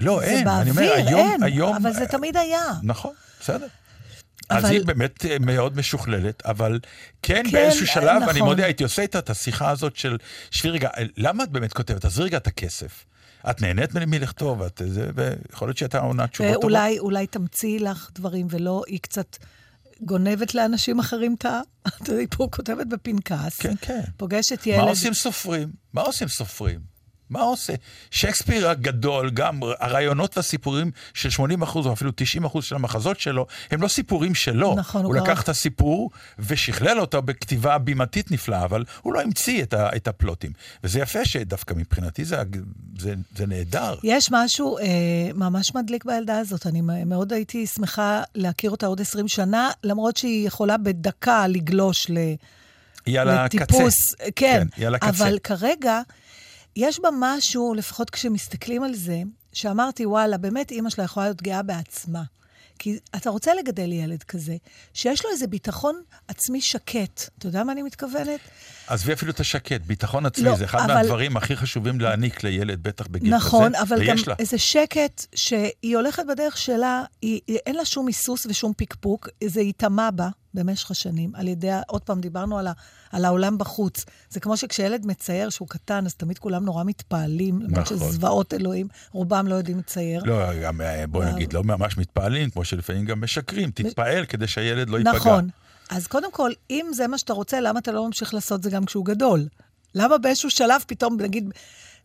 לא, 0.00 0.22
אין, 0.22 0.48
אני 0.48 0.70
אומר, 0.70 0.82
באוויר, 0.82 1.06
היום, 1.06 1.30
אין, 1.30 1.42
היום... 1.42 1.76
אבל 1.76 1.92
זה 1.92 2.06
תמיד 2.06 2.36
היה. 2.36 2.64
נכון, 2.82 3.12
בסדר. 3.40 3.66
אז 4.48 4.64
אבל- 4.64 4.72
היא 4.72 4.84
באמת 4.86 5.26
אה, 5.26 5.36
מאוד 5.40 5.76
משוכללת, 5.76 6.46
אבל 6.46 6.80
כן, 7.22 7.42
כן, 7.44 7.50
באיזשהו 7.52 7.86
אה, 7.86 7.92
שלב, 7.92 8.22
אני 8.22 8.38
נכון. 8.38 8.48
מודה, 8.48 8.64
הייתי 8.64 8.84
עושה 8.84 9.02
איתה 9.02 9.18
את 9.18 9.30
השיחה 9.30 9.70
הזאת 9.70 9.96
של, 9.96 10.16
שבי 10.50 10.70
רגע, 10.70 10.88
אה, 10.98 11.02
למה 11.16 11.44
את 11.44 11.48
באמת 11.48 11.72
כותבת? 11.72 12.04
עזבי 12.04 12.24
רגע 12.24 12.36
את 12.36 12.46
הכסף. 12.46 13.04
את 13.50 13.62
נהנית 13.62 13.94
מלכתוב, 13.94 14.62
את 14.62 14.82
זה, 14.86 15.10
ויכול 15.14 15.68
להיות 15.68 15.78
שהייתה 15.78 15.98
עונה 15.98 16.26
תשובות 16.26 16.52
טובות. 16.52 16.64
ואולי 16.64 16.98
אולי 16.98 17.26
תמציאי 17.26 17.78
לך 17.78 18.10
דברים, 18.14 18.46
ולא, 18.50 18.82
היא 18.86 18.98
קצת 19.02 19.36
גונבת 20.00 20.54
לאנשים 20.54 20.98
אחרים 20.98 21.34
את 21.38 21.44
ה... 21.44 21.60
היא 22.08 22.26
פה 22.30 22.48
כותבת 22.52 22.86
בפנקס. 22.86 23.58
כן, 23.58 23.74
כן. 23.80 24.00
פוגשת 24.16 24.66
ילד. 24.66 24.80
מה 24.80 24.90
עושים 24.90 25.14
סופרים? 25.14 25.68
מה 25.92 26.02
עושים 26.02 26.28
סופרים? 26.28 26.80
מה 27.30 27.40
עושה? 27.40 27.72
שייקספיר 28.10 28.68
הגדול, 28.68 29.30
גם 29.30 29.60
הרעיונות 29.78 30.36
והסיפורים 30.36 30.90
של 31.14 31.28
80% 31.28 31.40
או 31.74 31.92
אפילו 31.92 32.10
90% 32.54 32.62
של 32.62 32.74
המחזות 32.74 33.20
שלו, 33.20 33.46
הם 33.70 33.82
לא 33.82 33.88
סיפורים 33.88 34.34
שלו. 34.34 34.74
נכון, 34.78 35.04
הוא 35.04 35.10
הוא 35.14 35.22
לקח 35.22 35.42
את 35.42 35.48
הסיפור 35.48 36.10
ושכלל 36.38 37.00
אותו 37.00 37.22
בכתיבה 37.22 37.78
בימתית 37.78 38.30
נפלאה, 38.30 38.64
אבל 38.64 38.84
הוא 39.02 39.14
לא 39.14 39.20
המציא 39.20 39.62
את, 39.62 39.74
ה, 39.74 39.96
את 39.96 40.08
הפלוטים. 40.08 40.52
וזה 40.84 41.00
יפה 41.00 41.24
שדווקא 41.24 41.74
מבחינתי 41.74 42.24
זה, 42.24 42.42
זה, 42.98 43.14
זה 43.36 43.46
נהדר. 43.46 43.94
יש 44.02 44.28
משהו 44.32 44.78
אה, 44.78 44.84
ממש 45.34 45.74
מדליק 45.74 46.04
בילדה 46.04 46.38
הזאת. 46.38 46.66
אני 46.66 46.80
מאוד 47.06 47.32
הייתי 47.32 47.66
שמחה 47.66 48.22
להכיר 48.34 48.70
אותה 48.70 48.86
עוד 48.86 49.00
20 49.00 49.28
שנה, 49.28 49.70
למרות 49.84 50.16
שהיא 50.16 50.46
יכולה 50.46 50.76
בדקה 50.76 51.46
לגלוש 51.46 52.10
ל... 52.10 52.18
היא 53.06 53.20
על 53.20 53.28
הקצה. 53.28 53.62
לטיפוס, 53.62 53.94
כן, 54.36 54.66
היא 54.76 54.86
על 54.86 54.94
הקצה. 54.94 55.08
אבל 55.08 55.38
כרגע, 55.38 56.00
יש 56.76 57.00
בה 57.00 57.08
משהו, 57.20 57.74
לפחות 57.74 58.10
כשמסתכלים 58.10 58.82
על 58.82 58.94
זה, 58.94 59.22
שאמרתי, 59.52 60.06
וואלה, 60.06 60.36
באמת 60.38 60.70
אימא 60.70 60.90
שלה 60.90 61.04
יכולה 61.04 61.26
להיות 61.26 61.42
גאה 61.42 61.62
בעצמה. 61.62 62.22
כי 62.78 62.98
אתה 63.16 63.30
רוצה 63.30 63.54
לגדל 63.54 63.92
ילד 63.92 64.22
כזה, 64.22 64.56
שיש 64.94 65.24
לו 65.24 65.30
איזה 65.30 65.46
ביטחון 65.46 66.02
עצמי 66.28 66.60
שקט. 66.60 67.28
אתה 67.38 67.46
יודע 67.48 67.64
מה 67.64 67.72
אני 67.72 67.82
מתכוונת? 67.82 68.40
עזבי 68.86 69.12
אפילו 69.12 69.32
את 69.32 69.40
השקט, 69.40 69.80
ביטחון 69.80 70.26
עצמי, 70.26 70.44
לא, 70.44 70.56
זה 70.56 70.64
אחד 70.64 70.78
אבל- 70.78 70.94
מהדברים 70.94 71.36
הכי 71.36 71.56
חשובים 71.56 72.00
להעניק 72.00 72.44
לילד, 72.44 72.82
בטח 72.82 73.06
בגיל 73.06 73.34
נכון, 73.36 73.68
כזה. 73.68 73.82
אבל 73.82 74.06
גם 74.06 74.16
לה. 74.26 74.34
איזה 74.38 74.58
שקט 74.58 75.26
שהיא 75.34 75.96
הולכת 75.96 76.22
בדרך 76.28 76.58
שלה, 76.58 77.04
היא, 77.22 77.40
אין 77.48 77.74
לה 77.76 77.84
שום 77.84 78.06
היסוס 78.06 78.46
ושום 78.46 78.72
פקפוק, 78.76 79.28
זה 79.44 79.60
ייטמע 79.60 80.10
בה 80.10 80.28
במשך 80.54 80.90
השנים, 80.90 81.34
על 81.34 81.48
ידי, 81.48 81.70
עוד 81.86 82.02
פעם, 82.02 82.20
דיברנו 82.20 82.58
על, 82.58 82.66
ה, 82.66 82.72
על 83.12 83.24
העולם 83.24 83.58
בחוץ. 83.58 84.04
זה 84.30 84.40
כמו 84.40 84.56
שכשילד 84.56 85.06
מצייר 85.06 85.50
שהוא 85.50 85.68
קטן, 85.68 86.06
אז 86.06 86.14
תמיד 86.14 86.38
כולם 86.38 86.64
נורא 86.64 86.84
מתפעלים, 86.84 87.62
למרות 87.62 87.92
נכון. 87.92 87.98
שזוועות 87.98 88.54
אלוהים, 88.54 88.88
רובם 89.12 89.46
לא 89.46 89.54
יודעים 89.54 89.78
לצייר. 89.78 90.22
לא, 90.24 90.62
גם, 90.62 90.80
אה, 90.80 91.06
בואי 91.06 91.24
וואו. 91.24 91.36
נגיד, 91.36 91.52
לא 91.52 91.64
ממש 91.64 91.98
מתפעלים, 91.98 92.50
כמו 92.50 92.64
שלפעמים 92.64 93.04
גם 93.04 93.20
משקרים. 93.20 93.70
תתפעל 93.70 94.26
כדי 94.26 94.46
שהילד 94.46 94.90
לא 94.90 94.96
ייפגע. 94.96 95.12
נכון. 95.12 95.48
אז 95.90 96.06
קודם 96.06 96.32
כל, 96.32 96.50
אם 96.70 96.86
זה 96.92 97.06
מה 97.06 97.18
שאתה 97.18 97.32
רוצה, 97.32 97.60
למה 97.60 97.78
אתה 97.78 97.92
לא 97.92 98.06
ממשיך 98.06 98.34
לעשות 98.34 98.62
זה 98.62 98.70
גם 98.70 98.84
כשהוא 98.84 99.04
גדול? 99.04 99.46
למה 99.94 100.18
באיזשהו 100.18 100.50
שלב 100.50 100.82
פתאום, 100.86 101.20
נגיד, 101.20 101.50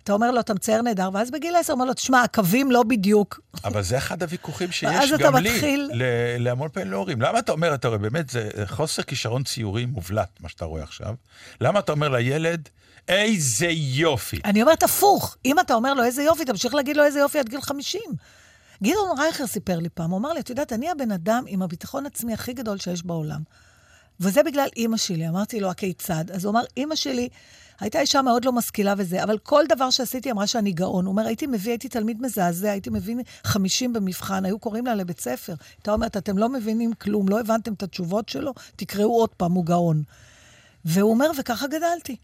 אתה 0.05 0.13
אומר 0.13 0.31
לו, 0.31 0.39
אתה 0.39 0.53
מצייר 0.53 0.81
נהדר, 0.81 1.09
ואז 1.13 1.31
בגיל 1.31 1.55
10 1.55 1.73
אומר 1.73 1.85
לו, 1.85 1.93
תשמע, 1.93 2.21
הקווים 2.23 2.71
לא 2.71 2.83
בדיוק. 2.83 3.39
אבל 3.63 3.81
זה 3.81 3.97
אחד 3.97 4.23
הוויכוחים 4.23 4.71
שיש 4.77 5.11
גם 5.19 5.35
לי, 5.35 5.53
מתחיל- 5.53 5.89
ל- 5.93 6.03
להמון 6.43 6.69
פעמים 6.69 6.91
להורים. 6.91 7.21
למה 7.21 7.39
אתה 7.39 7.51
אומר, 7.51 7.73
אתה 7.73 7.87
רואה, 7.87 7.97
באמת, 7.99 8.29
זה 8.29 8.49
חוסר 8.65 9.03
כישרון 9.03 9.43
ציורי 9.43 9.85
מובלט, 9.85 10.29
מה 10.39 10.49
שאתה 10.49 10.65
רואה 10.65 10.83
עכשיו. 10.83 11.15
למה 11.61 11.79
אתה 11.79 11.91
אומר 11.91 12.09
לילד, 12.09 12.69
איזה 13.07 13.67
יופי. 13.69 14.39
אני 14.45 14.61
אומרת 14.61 14.83
הפוך, 14.83 15.37
אם 15.45 15.59
אתה 15.59 15.73
אומר 15.73 15.93
לו 15.93 16.03
איזה 16.03 16.23
יופי, 16.23 16.45
תמשיך 16.45 16.73
להגיד 16.73 16.97
לו 16.97 17.03
איזה 17.03 17.19
יופי 17.19 17.39
עד 17.39 17.49
גיל 17.49 17.61
50. 17.61 18.01
גדעון 18.83 19.19
רייכר 19.19 19.47
סיפר 19.47 19.79
לי 19.79 19.89
פעם, 19.89 20.11
הוא 20.11 20.19
אמר 20.19 20.33
לי, 20.33 20.39
את 20.39 20.49
יודעת, 20.49 20.73
אני 20.73 20.89
הבן 20.91 21.11
אדם 21.11 21.43
עם 21.47 21.61
הביטחון 21.61 22.05
עצמי 22.05 22.33
הכי 22.33 22.53
גדול 22.53 22.77
שיש 22.77 23.03
בעולם. 23.05 23.39
וזה 24.19 24.43
בגלל 24.43 24.67
אימא 24.77 24.97
שלי. 24.97 25.27
אמרתי 25.29 25.59
לו, 25.59 25.69
הכיצד? 25.69 26.31
אז 26.33 26.45
הוא 26.45 26.51
אמר, 26.51 26.63
אימא 26.77 26.95
שלי 26.95 27.29
הייתה 27.79 27.99
אישה 27.99 28.21
מאוד 28.21 28.45
לא 28.45 28.51
משכילה 28.51 28.93
וזה, 28.97 29.23
אבל 29.23 29.37
כל 29.37 29.63
דבר 29.69 29.89
שעשיתי 29.89 30.31
אמרה 30.31 30.47
שאני 30.47 30.71
גאון. 30.71 31.05
הוא 31.05 31.11
אומר, 31.11 31.25
הייתי 31.27 31.47
מביא, 31.47 31.71
הייתי 31.71 31.89
תלמיד 31.89 32.21
מזעזע, 32.21 32.71
הייתי 32.71 32.89
מביא 32.89 33.15
50 33.43 33.93
במבחן, 33.93 34.45
היו 34.45 34.59
קוראים 34.59 34.85
לה 34.85 34.95
לבית 34.95 35.19
ספר. 35.19 35.53
הייתה 35.77 35.91
אומרת, 35.91 36.17
אתם 36.17 36.37
לא 36.37 36.49
מבינים 36.49 36.93
כלום, 36.93 37.29
לא 37.29 37.39
הבנתם 37.39 37.73
את 37.73 37.83
התשובות 37.83 38.29
שלו, 38.29 38.53
תקראו 38.75 39.19
עוד 39.19 39.29
פעם, 39.29 39.51
הוא 39.51 39.65
גאון. 39.65 40.03
והוא 40.85 41.11
אומר, 41.11 41.31
וככה 41.39 41.67
גדלתי. 41.67 42.15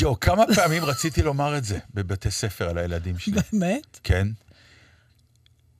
יואו, 0.00 0.20
כמה 0.20 0.44
פעמים 0.54 0.84
רציתי 0.84 1.22
לומר 1.22 1.58
את 1.58 1.64
זה 1.64 1.78
בבתי 1.94 2.30
ספר 2.30 2.68
על 2.68 2.78
הילדים 2.78 3.18
שלי. 3.18 3.40
באמת? 3.52 3.98
כן. 4.04 4.28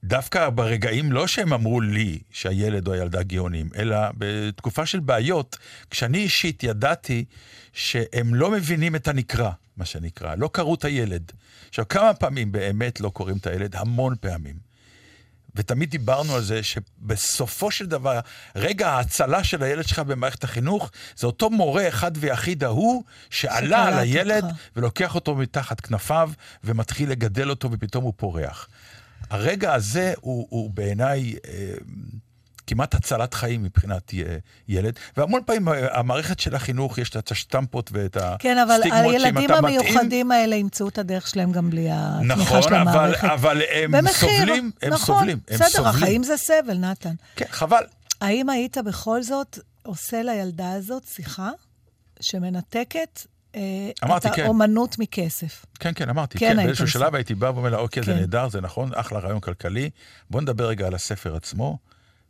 דווקא 0.04 0.50
ברגעים, 0.50 1.12
לא 1.12 1.26
שהם 1.26 1.52
אמרו 1.52 1.80
לי 1.80 2.18
שהילד 2.30 2.88
או 2.88 2.92
הילדה 2.92 3.22
גאונים, 3.22 3.70
אלא 3.76 3.96
בתקופה 4.18 4.86
של 4.86 5.00
בעיות, 5.00 5.56
כשאני 5.90 6.18
אישית 6.18 6.62
ידעתי 6.62 7.24
שהם 7.72 8.34
לא 8.34 8.50
מבינים 8.50 8.96
את 8.96 9.08
הנקרא, 9.08 9.50
מה 9.76 9.84
שנקרא, 9.84 10.34
לא 10.34 10.50
קראו 10.52 10.74
את 10.74 10.84
הילד. 10.84 11.32
עכשיו, 11.68 11.88
כמה 11.88 12.14
פעמים 12.14 12.52
באמת 12.52 13.00
לא 13.00 13.08
קוראים 13.08 13.36
את 13.36 13.46
הילד? 13.46 13.76
המון 13.76 14.14
פעמים. 14.20 14.68
ותמיד 15.54 15.90
דיברנו 15.90 16.34
על 16.34 16.42
זה 16.42 16.62
שבסופו 16.62 17.70
של 17.70 17.86
דבר, 17.86 18.20
רגע 18.56 18.88
ההצלה 18.88 19.44
של 19.44 19.62
הילד 19.62 19.88
שלך 19.88 19.98
במערכת 19.98 20.44
החינוך, 20.44 20.90
זה 21.16 21.26
אותו 21.26 21.50
מורה 21.50 21.88
אחד 21.88 22.12
ויחיד 22.14 22.64
ההוא, 22.64 23.04
שעלה 23.30 23.84
על 23.84 23.98
הילד 23.98 24.44
אותך. 24.44 24.56
ולוקח 24.76 25.14
אותו 25.14 25.34
מתחת 25.34 25.80
כנפיו 25.80 26.30
ומתחיל 26.64 27.10
לגדל 27.10 27.50
אותו 27.50 27.70
ופתאום 27.72 28.04
הוא 28.04 28.12
פורח. 28.16 28.68
הרגע 29.30 29.74
הזה 29.74 30.14
הוא, 30.20 30.46
הוא 30.50 30.70
בעיניי 30.70 31.34
אה, 31.48 31.72
כמעט 32.66 32.94
הצלת 32.94 33.34
חיים 33.34 33.62
מבחינת 33.62 34.14
אה, 34.14 34.36
ילד, 34.68 34.98
והמון 35.16 35.40
פעמים 35.46 35.68
אה, 35.68 35.98
המערכת 35.98 36.40
של 36.40 36.54
החינוך, 36.54 36.98
יש 36.98 37.10
את 37.10 37.30
השטמפות 37.30 37.90
ואת 37.92 38.16
כן, 38.38 38.58
אבל 38.58 38.74
הסטיגמות 38.74 39.14
הילדים. 39.14 39.50
המיוחדים 39.50 40.32
האלה 40.32 40.56
ימצאו 40.56 40.88
את 40.88 40.98
הדרך 40.98 41.28
שלהם 41.28 41.52
גם 41.52 41.70
בלי 41.70 41.88
התמיכה 41.90 42.34
נכון, 42.42 42.62
של 42.62 42.74
אבל, 42.74 42.88
המערכת. 42.88 43.24
אבל 43.24 43.62
הם 43.72 43.92
במחיר, 43.92 44.28
סובלים, 44.38 44.70
הם 44.82 44.92
נכון, 44.92 45.06
סובלים, 45.06 45.38
הם 45.48 45.54
בסדר, 45.54 45.68
סובלים. 45.68 45.94
החיים 45.94 46.22
זה 46.22 46.36
סבל, 46.36 46.78
נתן. 46.78 47.14
כן, 47.36 47.44
חבל. 47.50 47.84
האם 48.20 48.48
היית 48.48 48.78
בכל 48.78 49.22
זאת 49.22 49.58
עושה 49.82 50.22
לילדה 50.22 50.72
הזאת 50.72 51.02
שיחה 51.14 51.50
שמנתקת 52.20 53.20
אמרתי, 54.04 54.28
את 54.28 54.34
כן. 54.34 54.44
האומנות 54.44 54.98
מכסף? 54.98 55.64
כן, 55.80 55.92
כן, 55.94 56.08
אמרתי, 56.08 56.38
כן, 56.38 56.56
כן, 56.56 56.64
באיזשהו. 56.64 56.88
שלב 56.88 57.14
הייתי 57.14 57.34
בא 57.34 57.46
ואומר 57.46 57.70
לה, 57.70 57.76
אוקיי, 57.78 58.02
זה 58.02 58.12
כן. 58.12 58.18
נהדר, 58.18 58.48
זה 58.48 58.60
נכון, 58.60 58.90
אחלה 58.94 59.18
רעיון 59.18 59.40
כלכלי, 59.40 59.90
בוא 60.30 60.40
נדבר 60.40 60.66
רגע 60.68 60.86
על 60.86 60.94
הספר 60.94 61.36
עצמו. 61.36 61.78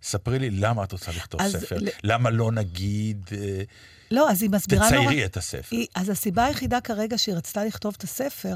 ספרי 0.02 0.38
לי 0.38 0.50
למה 0.50 0.84
את 0.84 0.92
רוצה 0.92 1.10
לכתוב 1.12 1.40
ספר, 1.48 1.76
ל- 1.80 1.88
למה 2.04 2.30
לא 2.30 2.52
נגיד, 2.52 3.30
אה, 3.32 3.62
לא, 4.10 4.30
אז 4.30 4.42
היא 4.42 4.50
מסבירה 4.50 4.90
נורא... 4.90 5.04
תציירי 5.04 5.24
את 5.24 5.36
הספר. 5.36 5.76
היא, 5.76 5.86
אז 5.94 6.08
הסיבה 6.08 6.44
היחידה 6.44 6.80
כרגע 6.80 7.18
שהיא 7.18 7.34
רצתה 7.34 7.64
לכתוב 7.64 7.94
את 7.98 8.02
הספר, 8.04 8.54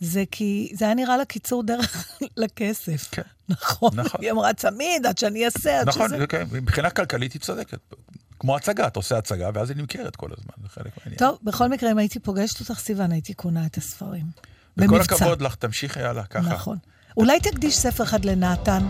זה 0.00 0.24
כי 0.30 0.72
זה 0.74 0.84
היה 0.84 0.94
נראה 0.94 1.16
לה 1.16 1.24
קיצור 1.24 1.62
דרך 1.62 2.06
לכסף. 2.36 3.08
כן. 3.10 3.22
נכון. 3.48 3.90
נכון. 3.94 4.20
היא 4.22 4.30
אמרה, 4.30 4.54
צמיד, 4.54 5.06
עד 5.06 5.18
שאני 5.18 5.44
אעשה, 5.44 5.80
עד 5.80 5.88
נכון, 5.88 6.08
שזה... 6.08 6.18
זה 6.18 6.26
כן, 6.26 6.44
מבחינה 6.52 6.90
כלכלית 6.90 7.32
היא 7.32 7.40
צודקת. 7.40 7.78
כמו 8.40 8.56
הצגה, 8.56 8.86
אתה 8.86 8.98
עושה 8.98 9.18
הצגה 9.18 9.50
ואז 9.54 9.70
היא 9.70 9.76
נמכרת 9.78 10.16
כל 10.16 10.28
הזמן, 10.38 10.52
זה 10.62 10.68
חלק 10.68 10.92
מהעניין. 10.98 11.18
טוב, 11.18 11.38
בכל 11.42 11.68
מקרה, 11.68 11.90
אם 11.90 11.98
הייתי 11.98 12.18
פוגשת 12.18 12.60
אותך, 12.60 12.80
סיוון, 12.80 13.12
הייתי 13.12 13.34
קונה 13.34 13.66
את 13.66 13.76
הספרים. 13.76 14.24
וכל 14.76 14.86
במבצע. 14.86 15.14
הכבוד 15.14 15.42
לך, 15.42 15.54
תמשיכי 15.54 16.00
הלאה, 16.02 16.24
ככה. 16.24 16.40
נכון. 16.48 16.78
אולי 17.16 17.40
תקדיש 17.40 17.76
ספר 17.78 18.04
אחד 18.04 18.24
לנתן. 18.24 18.86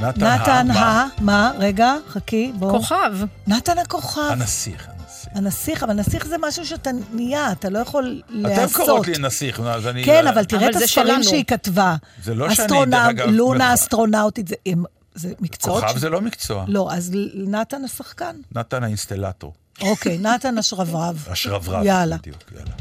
נתן, 0.00 0.20
נתן 0.26 0.70
ה... 0.70 0.78
ה... 0.78 1.06
מה? 1.20 1.52
רגע, 1.58 1.94
חכי, 2.08 2.52
בוא. 2.58 2.70
כוכב. 2.70 3.12
נתן 3.46 3.78
הכוכב. 3.78 4.20
הנסיך, 4.30 4.88
הנסיך. 4.88 5.28
הנסיך, 5.34 5.82
אבל 5.82 5.92
נסיך 5.92 6.26
זה 6.26 6.36
משהו 6.48 6.66
שאתה 6.66 6.90
נהיה, 7.12 7.52
אתה 7.52 7.68
לא 7.68 7.78
יכול 7.78 8.22
אתם 8.28 8.36
להיעשות. 8.36 8.76
קוראות 8.86 9.06
לי 9.06 9.14
נסיך, 9.18 9.60
אז 9.60 9.86
אני... 9.86 10.04
כן, 10.04 10.24
לא- 10.24 10.30
אבל 10.30 10.44
תראה 10.44 10.68
את 10.68 10.74
זה 10.78 10.84
הספרים. 10.84 11.22
שהיא 11.22 11.44
כתבה. 11.44 11.96
זה 12.22 12.34
לא 12.34 12.50
שאני, 12.54 12.66
אסטרונאוט, 12.66 12.88
דרך 12.88 13.08
אגב, 13.08 13.28
לונה 13.28 13.58
מח- 13.68 13.74
אסטרונאוטית, 13.74 14.48
זה, 14.48 14.54
הם, 14.66 14.84
זה 15.16 15.32
מקצועות... 15.40 15.82
כוכב 15.84 15.96
ש- 15.96 16.00
זה 16.00 16.08
לא 16.10 16.20
מקצוע. 16.20 16.64
לא, 16.68 16.88
אז 16.92 17.12
נתן 17.34 17.84
השחקן. 17.84 18.36
נתן 18.52 18.82
האינסטלטור. 18.84 19.52
אוקיי, 19.80 20.18
נתן 20.18 20.58
השרברב. 20.58 21.24
השרברב. 21.30 21.82
יאללה. 21.84 22.16
בדיוק, 22.16 22.52
יאללה. 22.52 22.72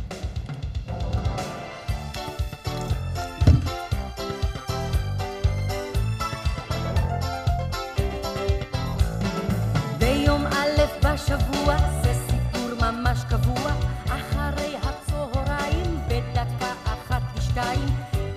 ביום 9.99 10.45
א' 10.47 10.81
בשבוע 11.03 11.75
זה 12.03 12.13
סיפור 12.27 12.69
ממש 12.91 13.19
קבוע 13.29 13.71
אחרי 14.05 14.75
הצהריים 14.83 15.99
בדקה 16.07 16.45
אחת 16.85 17.21
ושתיים 17.37 17.85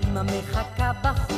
אמא 0.03 0.21
מחכה 0.23 0.91
בחוץ 1.03 1.28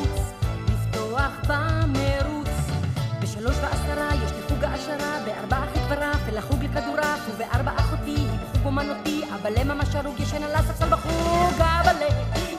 אבאלה 9.41 9.63
ממש 9.63 9.95
הרוג 9.95 10.19
ישן 10.19 10.43
על 10.43 10.56
הספסל 10.56 10.89
בחוג 10.89 11.62
אבאלה 11.62 12.06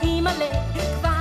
אימא'לה 0.01 0.45
כבר 0.99 1.12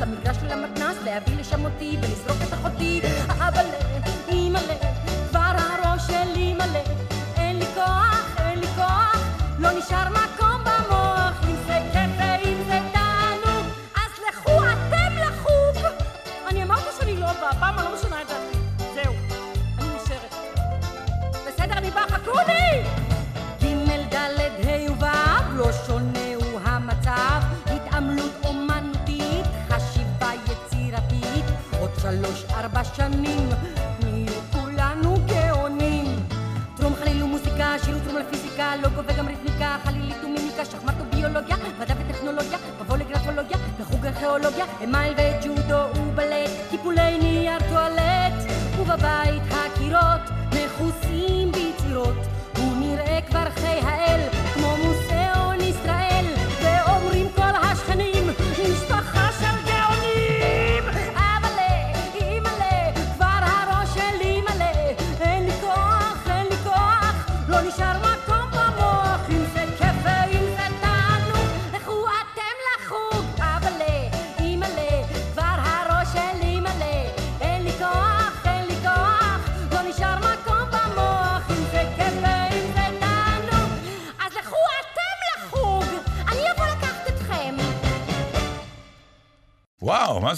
למגרש 0.00 0.36
של 0.36 0.50
המתנ"ס 0.52 0.96
להביא 1.04 1.36
לשם 1.36 1.64
אותי 1.64 1.96
ולזרוק 2.02 2.42
את 2.48 2.52
אחותי 2.52 3.00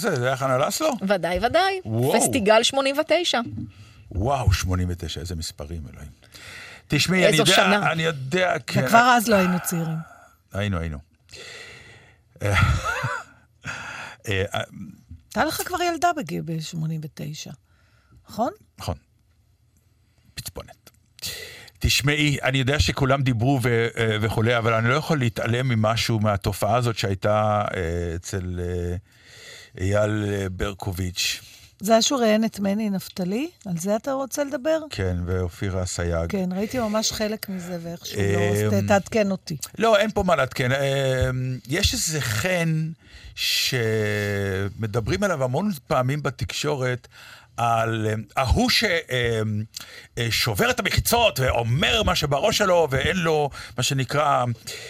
זה? 0.01 0.15
זה 0.15 0.27
היה 0.27 0.37
חנה 0.37 0.57
לסלו? 0.57 0.89
ודאי, 1.01 1.39
ודאי. 1.45 1.81
וואו. 1.85 2.19
פסטיגל 2.19 2.63
89. 2.63 3.39
וואו, 4.11 4.53
89, 4.53 5.19
איזה 5.19 5.35
מספרים, 5.35 5.81
אלוהים. 5.93 6.11
תשמעי, 6.87 7.19
אני 7.19 7.27
איזו 7.27 7.41
יודע, 7.41 7.55
שנה. 7.55 7.91
אני 7.91 8.03
יודע, 8.03 8.53
כן. 8.67 8.85
וכבר 8.85 9.13
אז 9.17 9.27
לא 9.27 9.35
היינו 9.35 9.57
צעירים. 9.63 9.97
היינו, 10.53 10.77
היינו. 10.77 10.97
אה, 12.41 12.53
אה, 14.27 14.43
הייתה 15.25 15.45
לך 15.45 15.61
כבר 15.65 15.81
ילדה 15.81 16.09
בגיל 16.17 16.41
ב-89, 16.45 17.51
נכון? 18.29 18.51
נכון. 18.79 18.95
פצפונת. 20.33 20.89
תשמעי, 21.79 22.37
אני 22.43 22.57
יודע 22.57 22.79
שכולם 22.79 23.21
דיברו 23.21 23.59
ו- 23.63 23.87
אה, 23.97 24.17
וכולי, 24.21 24.57
אבל 24.57 24.73
אני 24.73 24.89
לא 24.89 24.93
יכול 24.93 25.19
להתעלם 25.19 25.67
ממשהו 25.67 26.19
מהתופעה 26.19 26.75
הזאת 26.75 26.97
שהייתה 26.97 27.63
אצל 28.15 28.59
אה, 28.59 28.95
אייל 29.79 30.25
אה, 30.33 30.49
ברקוביץ', 30.49 31.41
זה 31.79 31.91
היה 31.93 32.01
ראיין 32.19 32.45
את 32.45 32.59
מני 32.59 32.89
נפתלי? 32.89 33.49
על 33.65 33.77
זה 33.77 33.95
אתה 33.95 34.11
רוצה 34.13 34.43
לדבר? 34.43 34.79
כן, 34.89 35.17
ואופירה 35.25 35.83
אסייג. 35.83 36.29
כן, 36.31 36.49
ראיתי 36.55 36.79
ממש 36.79 37.11
חלק 37.11 37.49
מזה, 37.49 37.77
ואיכשהו 37.83 38.21
לא... 38.21 38.25
אמ, 38.39 38.53
אז 38.53 38.83
ת- 38.83 38.87
תעדכן 38.87 39.31
אותי. 39.31 39.57
לא, 39.77 39.97
אין 39.97 40.11
פה 40.11 40.23
מה 40.23 40.35
לעדכן. 40.35 40.71
אה, 40.71 41.29
יש 41.67 41.93
איזה 41.93 42.21
חן 42.21 42.89
שמדברים 43.35 45.23
עליו 45.23 45.43
המון 45.43 45.71
פעמים 45.87 46.23
בתקשורת, 46.23 47.07
על 47.57 48.07
אה, 48.09 48.13
ההוא 48.37 48.69
ששובר 50.19 50.69
את 50.69 50.79
המחיצות 50.79 51.39
ואומר 51.39 52.03
מה 52.03 52.15
שבראש 52.15 52.57
שלו, 52.57 52.87
ואין 52.91 53.17
לו, 53.17 53.49
מה 53.77 53.83
שנקרא, 53.83 54.45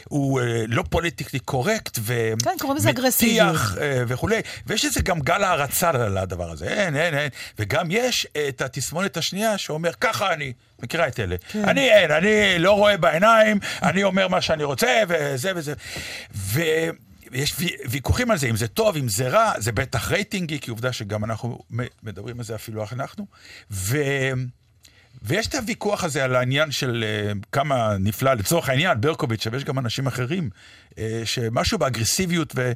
הוא 0.10 0.41
אה, 0.41 0.63
לא 0.67 0.84
פוליטיקלי 0.89 1.39
קורקט, 1.39 2.00
ו... 2.02 2.34
כן, 2.43 2.52
קוראים 2.60 2.78
לזה 2.78 2.89
אגרסיביות. 2.89 3.47
מטיח, 3.47 3.78
אה, 3.82 4.04
וכולי. 4.08 4.41
ויש 4.67 4.86
איזה 4.86 5.02
גם 5.02 5.19
גל 5.19 5.43
הערצה 5.43 5.91
לדבר 5.91 6.52
הזה, 6.52 6.67
אין, 6.67 6.95
אין, 6.95 7.17
אין. 7.17 7.30
וגם 7.60 7.88
יש 7.91 8.28
את 8.47 8.62
התסמונת 8.62 9.17
השנייה 9.17 9.58
שאומר, 9.58 9.91
ככה 10.02 10.34
אני. 10.34 10.54
מכירה 10.84 11.08
את 11.08 11.19
אלה. 11.19 11.36
כן. 11.52 11.69
אני 11.69 11.91
אין, 11.91 12.12
אני 12.12 12.60
לא 12.60 12.71
רואה 12.71 12.97
בעיניים, 12.97 13.60
אני 13.84 14.04
אומר 14.04 14.28
מה 14.28 14.41
שאני 14.41 14.63
רוצה, 14.63 15.04
וזה 15.08 15.52
וזה. 15.56 15.74
ויש 16.36 16.91
וי- 17.32 17.76
ויכוחים 17.89 18.32
על 18.32 18.38
זה, 18.38 18.48
אם 18.48 18.56
זה 18.56 18.67
טוב, 18.67 18.98
אם 18.98 19.10
זה 19.10 19.30
רע, 19.30 19.54
זה 19.58 19.72
בטח 19.72 20.12
רייטינגי, 20.12 20.60
כי 20.60 20.72
עובדה 20.72 20.94
שגם 20.94 21.24
אנחנו 21.24 21.60
מדברים 22.04 22.39
על 22.39 22.46
זה 22.46 22.56
אפילו 22.56 22.86
אנחנו. 22.91 23.26
ו... 23.72 23.98
ויש 25.24 25.48
את 25.48 25.56
הוויכוח 25.56 26.04
הזה 26.04 26.24
על 26.24 26.36
העניין 26.36 26.72
של 26.72 27.04
uh, 27.04 27.38
כמה 27.52 27.98
נפלא, 28.00 28.34
לצורך 28.34 28.70
העניין, 28.70 29.02
ברקוביץ', 29.02 29.48
אבל 29.48 29.58
יש 29.58 29.63
גם 29.63 29.80
אנשים 29.80 30.08
אחרים, 30.08 30.50
uh, 30.89 30.96
שמשהו 31.26 31.78
באגרסיביות, 31.78 32.54
ו, 32.56 32.72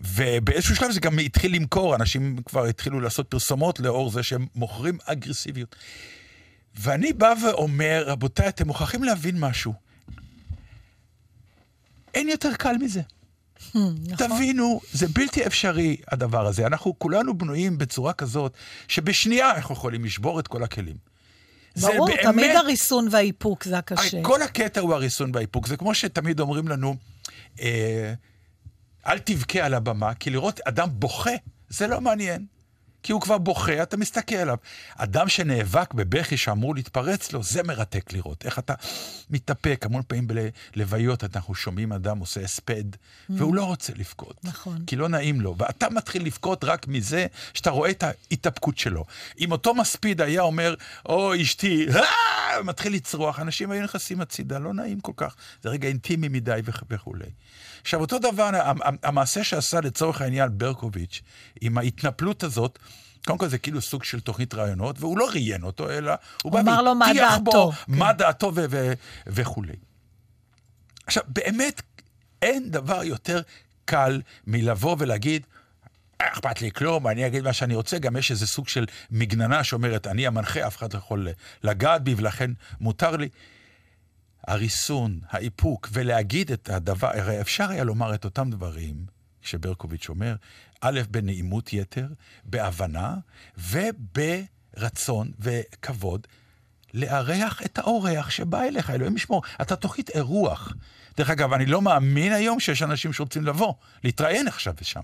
ובאיזשהו 0.00 0.76
שלב 0.76 0.90
זה 0.90 1.00
גם 1.00 1.18
התחיל 1.18 1.54
למכור, 1.54 1.94
אנשים 1.94 2.36
כבר 2.44 2.64
התחילו 2.64 3.00
לעשות 3.00 3.28
פרסומות 3.28 3.80
לאור 3.80 4.10
זה 4.10 4.22
שהם 4.22 4.46
מוכרים 4.54 4.98
אגרסיביות. 5.04 5.76
ואני 6.74 7.12
בא 7.12 7.34
ואומר, 7.44 8.04
רבותיי, 8.06 8.48
אתם 8.48 8.66
מוכרחים 8.66 9.04
להבין 9.04 9.38
משהו. 9.38 9.74
אין 12.14 12.28
יותר 12.28 12.54
קל 12.58 12.76
מזה. 12.80 13.00
נכון. 13.74 13.86
תבינו, 14.16 14.80
זה 14.92 15.06
בלתי 15.08 15.46
אפשרי 15.46 15.96
הדבר 16.12 16.46
הזה. 16.46 16.66
אנחנו 16.66 16.98
כולנו 16.98 17.38
בנויים 17.38 17.78
בצורה 17.78 18.12
כזאת, 18.12 18.52
שבשנייה 18.88 19.50
אנחנו 19.50 19.74
יכולים 19.74 20.04
לשבור 20.04 20.40
את 20.40 20.48
כל 20.48 20.62
הכלים. 20.62 20.96
ברור, 21.80 22.06
באמת- 22.06 22.20
תמיד 22.22 22.50
הריסון 22.56 23.08
והאיפוק 23.10 23.64
זה 23.64 23.78
הקשה. 23.78 24.22
כל 24.22 24.42
הקטע 24.42 24.80
הוא 24.80 24.94
הריסון 24.94 25.30
והאיפוק. 25.34 25.66
זה 25.66 25.76
כמו 25.76 25.94
שתמיד 25.94 26.40
אומרים 26.40 26.68
לנו, 26.68 26.96
אה, 27.60 28.14
אל 29.06 29.18
תבכה 29.18 29.60
על 29.66 29.74
הבמה, 29.74 30.14
כי 30.14 30.30
לראות 30.30 30.60
אדם 30.60 30.88
בוכה, 30.92 31.30
זה 31.68 31.86
לא 31.86 32.00
מעניין. 32.00 32.46
כי 33.04 33.12
הוא 33.12 33.20
כבר 33.20 33.38
בוכה, 33.38 33.82
אתה 33.82 33.96
מסתכל 33.96 34.34
עליו. 34.34 34.56
אדם 34.96 35.28
שנאבק 35.28 35.94
בבכי 35.94 36.36
שאמור 36.36 36.74
להתפרץ 36.74 37.32
לו, 37.32 37.42
זה 37.42 37.62
מרתק 37.62 38.12
לראות. 38.12 38.44
איך 38.46 38.58
אתה 38.58 38.74
מתאפק. 39.30 39.82
המון 39.86 40.02
פעמים 40.08 40.26
בלוויות 40.76 41.24
אנחנו 41.24 41.54
שומעים 41.54 41.92
אדם 41.92 42.18
עושה 42.18 42.40
הספד, 42.40 42.84
והוא 43.30 43.54
לא 43.54 43.64
רוצה 43.64 43.92
לבכות. 43.96 44.36
נכון. 44.44 44.84
כי 44.86 44.96
לא 44.96 45.08
נעים 45.08 45.40
לו. 45.40 45.54
ואתה 45.58 45.90
מתחיל 45.90 46.26
לבכות 46.26 46.64
רק 46.64 46.88
מזה 46.88 47.26
שאתה 47.54 47.70
רואה 47.70 47.90
את 47.90 48.02
ההתאפקות 48.02 48.78
שלו. 48.78 49.04
אם 49.40 49.52
אותו 49.52 49.74
מספיד 49.74 50.20
היה 50.20 50.42
אומר, 50.42 50.74
או 51.06 51.42
אשתי, 51.42 51.86
"אה!" 51.96 52.62
מתחיל 52.62 52.94
לצרוח, 52.94 53.40
אנשים 53.40 53.70
היו 53.70 53.82
נכנסים 53.84 54.20
הצידה, 54.20 54.58
לא 54.58 54.74
נעים 54.74 55.00
כל 55.00 55.12
כך. 55.16 55.34
זה 55.62 55.68
רגע 55.68 55.88
אינטימי 55.88 56.28
מדי 56.28 56.60
וכ- 56.64 56.82
וכולי. 56.90 57.26
עכשיו, 57.84 58.00
אותו 58.00 58.18
דבר, 58.18 58.42
המ- 58.54 58.82
המ- 58.82 58.96
המעשה 59.02 59.44
שעשה 59.44 59.80
לצורך 59.80 60.20
העניין 60.20 60.48
ברקוביץ', 60.58 61.20
עם 61.60 61.78
ההתנפלות 61.78 62.42
הזאת, 62.42 62.78
קודם 63.26 63.38
כל 63.38 63.48
זה 63.48 63.58
כאילו 63.58 63.80
סוג 63.82 64.04
של 64.04 64.20
תוכנית 64.20 64.54
רעיונות, 64.54 64.96
והוא 65.00 65.18
לא 65.18 65.28
ראיין 65.30 65.62
אותו, 65.62 65.90
אלא 65.90 66.12
הוא 66.42 66.52
בא 66.52 66.60
אמר 66.60 66.82
לו 66.82 66.94
מה 66.94 67.06
והטיח 67.06 67.38
בו 67.38 67.50
דעתו, 67.52 67.72
מה 67.88 68.12
דעתו 68.12 68.52
ו- 68.54 68.64
ו- 68.70 68.92
וכולי. 69.26 69.72
עכשיו, 71.06 71.22
באמת, 71.28 71.82
אין 72.42 72.70
דבר 72.70 73.02
יותר 73.04 73.40
קל 73.84 74.20
מלבוא 74.46 74.96
ולהגיד, 74.98 75.46
"אה, 76.20 76.28
אכפת 76.32 76.60
לי 76.62 76.70
כלום, 76.70 77.06
אני 77.08 77.26
אגיד 77.26 77.44
מה 77.44 77.52
שאני 77.52 77.74
רוצה, 77.74 77.98
גם 77.98 78.16
יש 78.16 78.30
איזה 78.30 78.46
סוג 78.46 78.68
של 78.68 78.86
מגננה 79.10 79.64
שאומרת, 79.64 80.06
אני 80.06 80.26
המנחה, 80.26 80.66
אף 80.66 80.76
אחד 80.76 80.92
לא 80.92 80.98
יכול 80.98 81.28
לגעת 81.62 82.02
בי, 82.04 82.14
ולכן 82.18 82.50
מותר 82.80 83.16
לי. 83.16 83.28
הריסון, 84.46 85.20
האיפוק, 85.30 85.88
ולהגיד 85.92 86.52
את 86.52 86.70
הדבר, 86.70 87.10
הרי 87.14 87.40
אפשר 87.40 87.70
היה 87.70 87.84
לומר 87.84 88.14
את 88.14 88.24
אותם 88.24 88.50
דברים 88.50 89.06
שברקוביץ' 89.42 90.08
אומר, 90.08 90.36
א', 90.80 91.00
בנעימות 91.10 91.72
יתר, 91.72 92.06
בהבנה 92.44 93.16
וברצון 93.58 95.32
וכבוד 95.38 96.26
לארח 96.94 97.62
את 97.62 97.78
האורח 97.78 98.30
שבא 98.30 98.62
אליך, 98.62 98.90
אלוהים 98.90 99.16
ישמור. 99.16 99.42
אתה 99.62 99.76
תוכנית 99.76 100.10
אירוח. 100.10 100.72
דרך 101.16 101.30
אגב, 101.30 101.52
אני 101.52 101.66
לא 101.66 101.82
מאמין 101.82 102.32
היום 102.32 102.60
שיש 102.60 102.82
אנשים 102.82 103.12
שרוצים 103.12 103.46
לבוא, 103.46 103.74
להתראיין 104.04 104.48
עכשיו 104.48 104.74
ושם. 104.80 105.02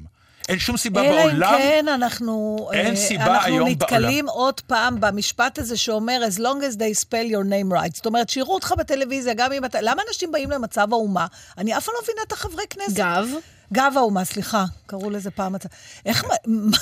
אין 0.48 0.58
שום 0.58 0.76
סיבה 0.76 1.00
אלא 1.02 1.10
אם 1.22 1.28
בעולם. 1.28 1.54
כן, 1.58 1.86
אנחנו, 1.94 2.68
אין 2.72 2.86
אה, 2.90 2.96
סיבה 2.96 3.44
היום 3.44 3.58
אנחנו 3.68 3.68
נתקלים 3.84 4.28
עוד 4.28 4.60
פעם 4.60 5.00
במשפט 5.00 5.58
הזה 5.58 5.76
שאומר, 5.76 6.20
as 6.34 6.38
long 6.38 6.72
as 6.72 6.76
they 6.76 7.04
spell 7.04 7.30
your 7.32 7.44
name 7.50 7.74
right. 7.76 7.94
זאת 7.94 8.06
אומרת, 8.06 8.28
שיראו 8.28 8.54
אותך 8.54 8.74
בטלוויזיה, 8.78 9.34
גם 9.34 9.52
אם 9.52 9.64
אתה... 9.64 9.78
למה 9.82 10.02
אנשים 10.08 10.32
באים 10.32 10.50
למצב 10.50 10.88
האומה? 10.92 11.26
אני 11.58 11.76
אף 11.76 11.84
פעם 11.84 11.94
לא 11.94 12.00
מבינה 12.04 12.20
את 12.26 12.32
החברי 12.32 12.64
כנסת. 12.70 12.96
גב. 12.96 13.26
גב 13.72 13.92
האומה, 13.96 14.24
סליחה, 14.24 14.64
קראו 14.86 15.10
לזה 15.10 15.30
פעם 15.30 15.52
מצב. 15.52 15.68
איך... 16.06 16.24
מה- 16.24 16.34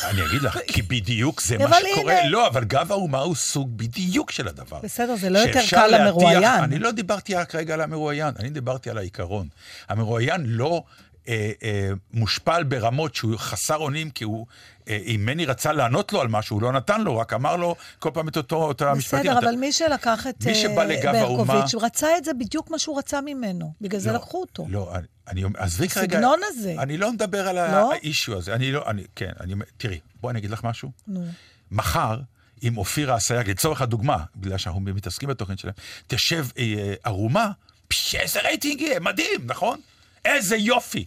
אני 0.11 0.23
אגיד 0.27 0.43
לך, 0.43 0.59
כי 0.67 0.83
בדיוק 0.83 1.43
זה 1.43 1.59
מה 1.59 1.77
שקורה. 1.93 2.21
הנה. 2.21 2.29
לא, 2.31 2.47
אבל 2.47 2.65
גב 2.65 2.93
האומה 2.93 3.19
הוא 3.19 3.35
סוג 3.35 3.71
בדיוק 3.79 4.31
של 4.31 4.49
הדבר. 4.49 4.79
בסדר, 4.83 5.17
זה 5.17 5.31
לא 5.31 5.39
יותר 5.39 5.61
קל 5.71 5.87
למרואיין. 5.87 6.45
אני 6.63 6.79
לא 6.79 6.91
דיברתי 6.91 7.35
רק 7.35 7.55
רגע 7.55 7.75
על 7.75 7.81
המרואיין, 7.81 8.35
אני 8.39 8.51
דיברתי 8.51 8.91
על 8.91 8.99
העיקרון. 8.99 9.49
המרואיין 9.89 10.43
לא 10.47 10.83
אה, 11.29 11.51
אה, 11.63 11.91
מושפל 12.13 12.63
ברמות 12.65 13.15
שהוא 13.15 13.39
חסר 13.39 13.77
אונים, 13.77 14.11
כי 14.11 14.25
הוא, 14.25 14.47
אה, 14.89 14.99
אם 15.07 15.23
מני 15.27 15.47
רצה 15.47 15.73
לענות 15.73 16.13
לו 16.13 16.21
על 16.21 16.29
משהו, 16.29 16.57
הוא 16.57 16.63
לא 16.63 16.73
נתן 16.73 17.01
לו, 17.01 17.17
רק 17.19 17.33
אמר 17.33 17.57
לו 17.57 17.75
כל 17.99 18.11
פעם 18.15 18.29
את 18.29 18.37
אותו, 18.37 18.57
אותו 18.57 18.85
המשפטים. 18.89 19.19
בסדר, 19.21 19.39
אתה- 19.39 19.47
אבל 19.49 19.57
מי 19.57 19.73
שלקח 19.73 20.27
את 20.27 20.45
מי 20.47 20.51
אה, 20.53 20.55
שבא 20.55 20.85
לגב 20.85 21.15
האומה- 21.15 21.45
ברקוביץ', 21.45 21.75
הוא 21.75 21.83
רצה 21.83 22.17
את 22.19 22.25
זה 22.25 22.31
בדיוק 22.35 22.71
מה 22.71 22.79
שהוא 22.79 22.99
רצה 22.99 23.21
ממנו. 23.21 23.73
בגלל 23.81 24.01
זה 24.01 24.11
לא, 24.11 24.17
לקחו 24.17 24.41
אותו. 24.41 24.67
לא, 24.69 24.93
אני- 25.29 25.45
אומר, 25.45 25.61
עזבי 25.63 25.89
כרגע... 25.89 26.17
הסגנון 26.19 26.41
הזה. 26.49 26.75
אני 26.79 26.97
לא 26.97 27.13
מדבר 27.13 27.49
על 27.49 27.57
לא? 27.57 27.93
האישו 27.93 28.37
הזה. 28.39 28.55
אני 28.55 28.73
לא, 28.73 28.83
אני, 28.87 29.03
כן, 29.17 29.33
אני, 29.41 29.55
תראי, 29.77 29.99
בואי 30.21 30.31
אני 30.31 30.39
אגיד 30.39 30.51
לך 30.51 30.65
משהו. 30.65 30.91
נו. 31.09 31.25
מחר, 31.71 32.21
אם 32.63 32.79
אופירה 32.79 33.17
אסייג, 33.17 33.51
לצורך 33.51 33.83
הדוגמה, 33.83 34.17
בגלל 34.37 34.59
שאנחנו 34.59 34.81
מתעסקים 34.81 35.29
בתוכנית 35.29 35.59
שלהם, 35.59 35.75
תשב 36.07 36.47
אה, 36.59 36.95
ערומה, 37.05 37.51
פש, 37.89 38.15
איזה 38.15 38.41
רייטינג 38.41 38.81
יהיה, 38.81 39.01
מדהים, 39.01 39.41
נכון? 39.47 39.81
איזה 40.25 40.57
יופי. 40.57 41.05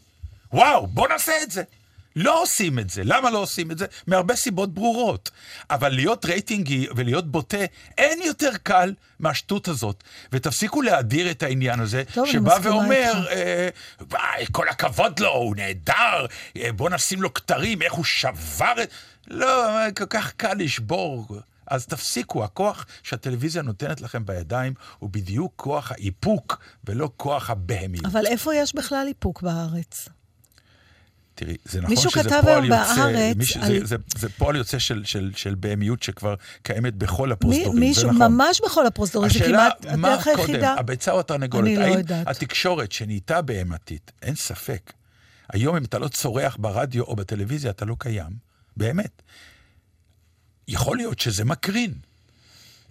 וואו, 0.53 0.87
בוא 0.87 1.07
נעשה 1.07 1.33
את 1.43 1.51
זה. 1.51 1.63
לא 2.15 2.41
עושים 2.41 2.79
את 2.79 2.89
זה. 2.89 3.01
למה 3.05 3.29
לא 3.29 3.37
עושים 3.37 3.71
את 3.71 3.77
זה? 3.77 3.85
מהרבה 4.07 4.35
סיבות 4.35 4.73
ברורות. 4.73 5.31
אבל 5.69 5.89
להיות 5.89 6.25
רייטינגי 6.25 6.87
ולהיות 6.95 7.31
בוטה, 7.31 7.65
אין 7.97 8.21
יותר 8.21 8.51
קל 8.63 8.93
מהשטות 9.19 9.67
הזאת. 9.67 10.03
ותפסיקו 10.31 10.81
להדיר 10.81 11.31
את 11.31 11.43
העניין 11.43 11.79
הזה, 11.79 12.03
טוב, 12.13 12.27
שבא 12.27 12.57
ואומר. 12.61 13.27
אה, 13.31 13.69
כל 14.51 14.69
הכבוד 14.69 15.19
לו, 15.19 15.29
הוא 15.29 15.55
נהדר, 15.55 16.25
אה, 16.57 16.71
בוא 16.71 16.89
נשים 16.89 17.21
לו 17.21 17.33
כתרים, 17.33 17.81
איך 17.81 17.93
הוא 17.93 18.05
שבר 18.05 18.73
את... 18.83 18.89
לא, 19.27 19.67
כל 19.97 20.05
כך 20.05 20.31
קל 20.31 20.53
לשבור. 20.53 21.27
אז 21.67 21.85
תפסיקו, 21.85 22.43
הכוח 22.43 22.85
שהטלוויזיה 23.03 23.61
נותנת 23.61 24.01
לכם 24.01 24.25
בידיים 24.25 24.73
הוא 24.99 25.09
בדיוק 25.09 25.53
כוח 25.55 25.91
האיפוק 25.91 26.59
ולא 26.85 27.09
כוח 27.17 27.49
הבהמיות. 27.49 28.05
אבל 28.05 28.25
איפה 28.25 28.55
יש 28.55 28.75
בכלל 28.75 29.05
איפוק 29.07 29.41
בארץ? 29.41 30.09
תראי, 31.35 31.55
זה 31.65 31.81
נכון 31.81 31.95
מישהו 31.95 32.11
שזה 32.11 32.29
פועל 32.41 32.65
יוצא, 32.65 32.95
בהארץ 32.95 33.35
מיש, 33.37 33.57
על- 33.57 33.65
זה, 33.67 33.85
זה, 33.85 33.95
זה 34.17 34.29
פועל 34.29 34.55
יוצא 34.55 34.79
של, 34.79 35.01
של, 35.05 35.31
של 35.35 35.55
בהמיות 35.55 36.03
שכבר 36.03 36.35
קיימת 36.63 36.95
בכל 36.95 37.27
מי, 37.27 37.33
הפרוזדורים, 37.33 37.79
מישהו, 37.79 38.01
זה 38.01 38.07
נכון. 38.07 38.33
ממש 38.33 38.61
בכל 38.65 38.85
הפרוזדורים, 38.87 39.29
זה 39.29 39.35
השאלה, 39.39 39.69
כמעט 39.81 39.95
מה 39.97 40.13
הדרך 40.13 40.23
קודם, 40.23 40.37
היחידה. 40.39 40.73
הביצה 40.73 41.11
או 41.11 41.19
התרנגולת? 41.19 41.65
אני 41.67 41.77
לא 41.77 41.97
יודעת. 41.97 42.27
התקשורת 42.27 42.91
שנהייתה 42.91 43.41
בהמתית, 43.41 44.11
אין 44.21 44.35
ספק. 44.35 44.93
היום 45.53 45.75
אם 45.75 45.83
אתה 45.83 45.99
לא 45.99 46.07
צורח 46.07 46.57
ברדיו 46.59 47.03
או 47.03 47.15
בטלוויזיה, 47.15 47.71
אתה 47.71 47.85
לא 47.85 47.95
קיים, 47.99 48.31
באמת. 48.77 49.21
יכול 50.67 50.97
להיות 50.97 51.19
שזה 51.19 51.45
מקרין. 51.45 51.93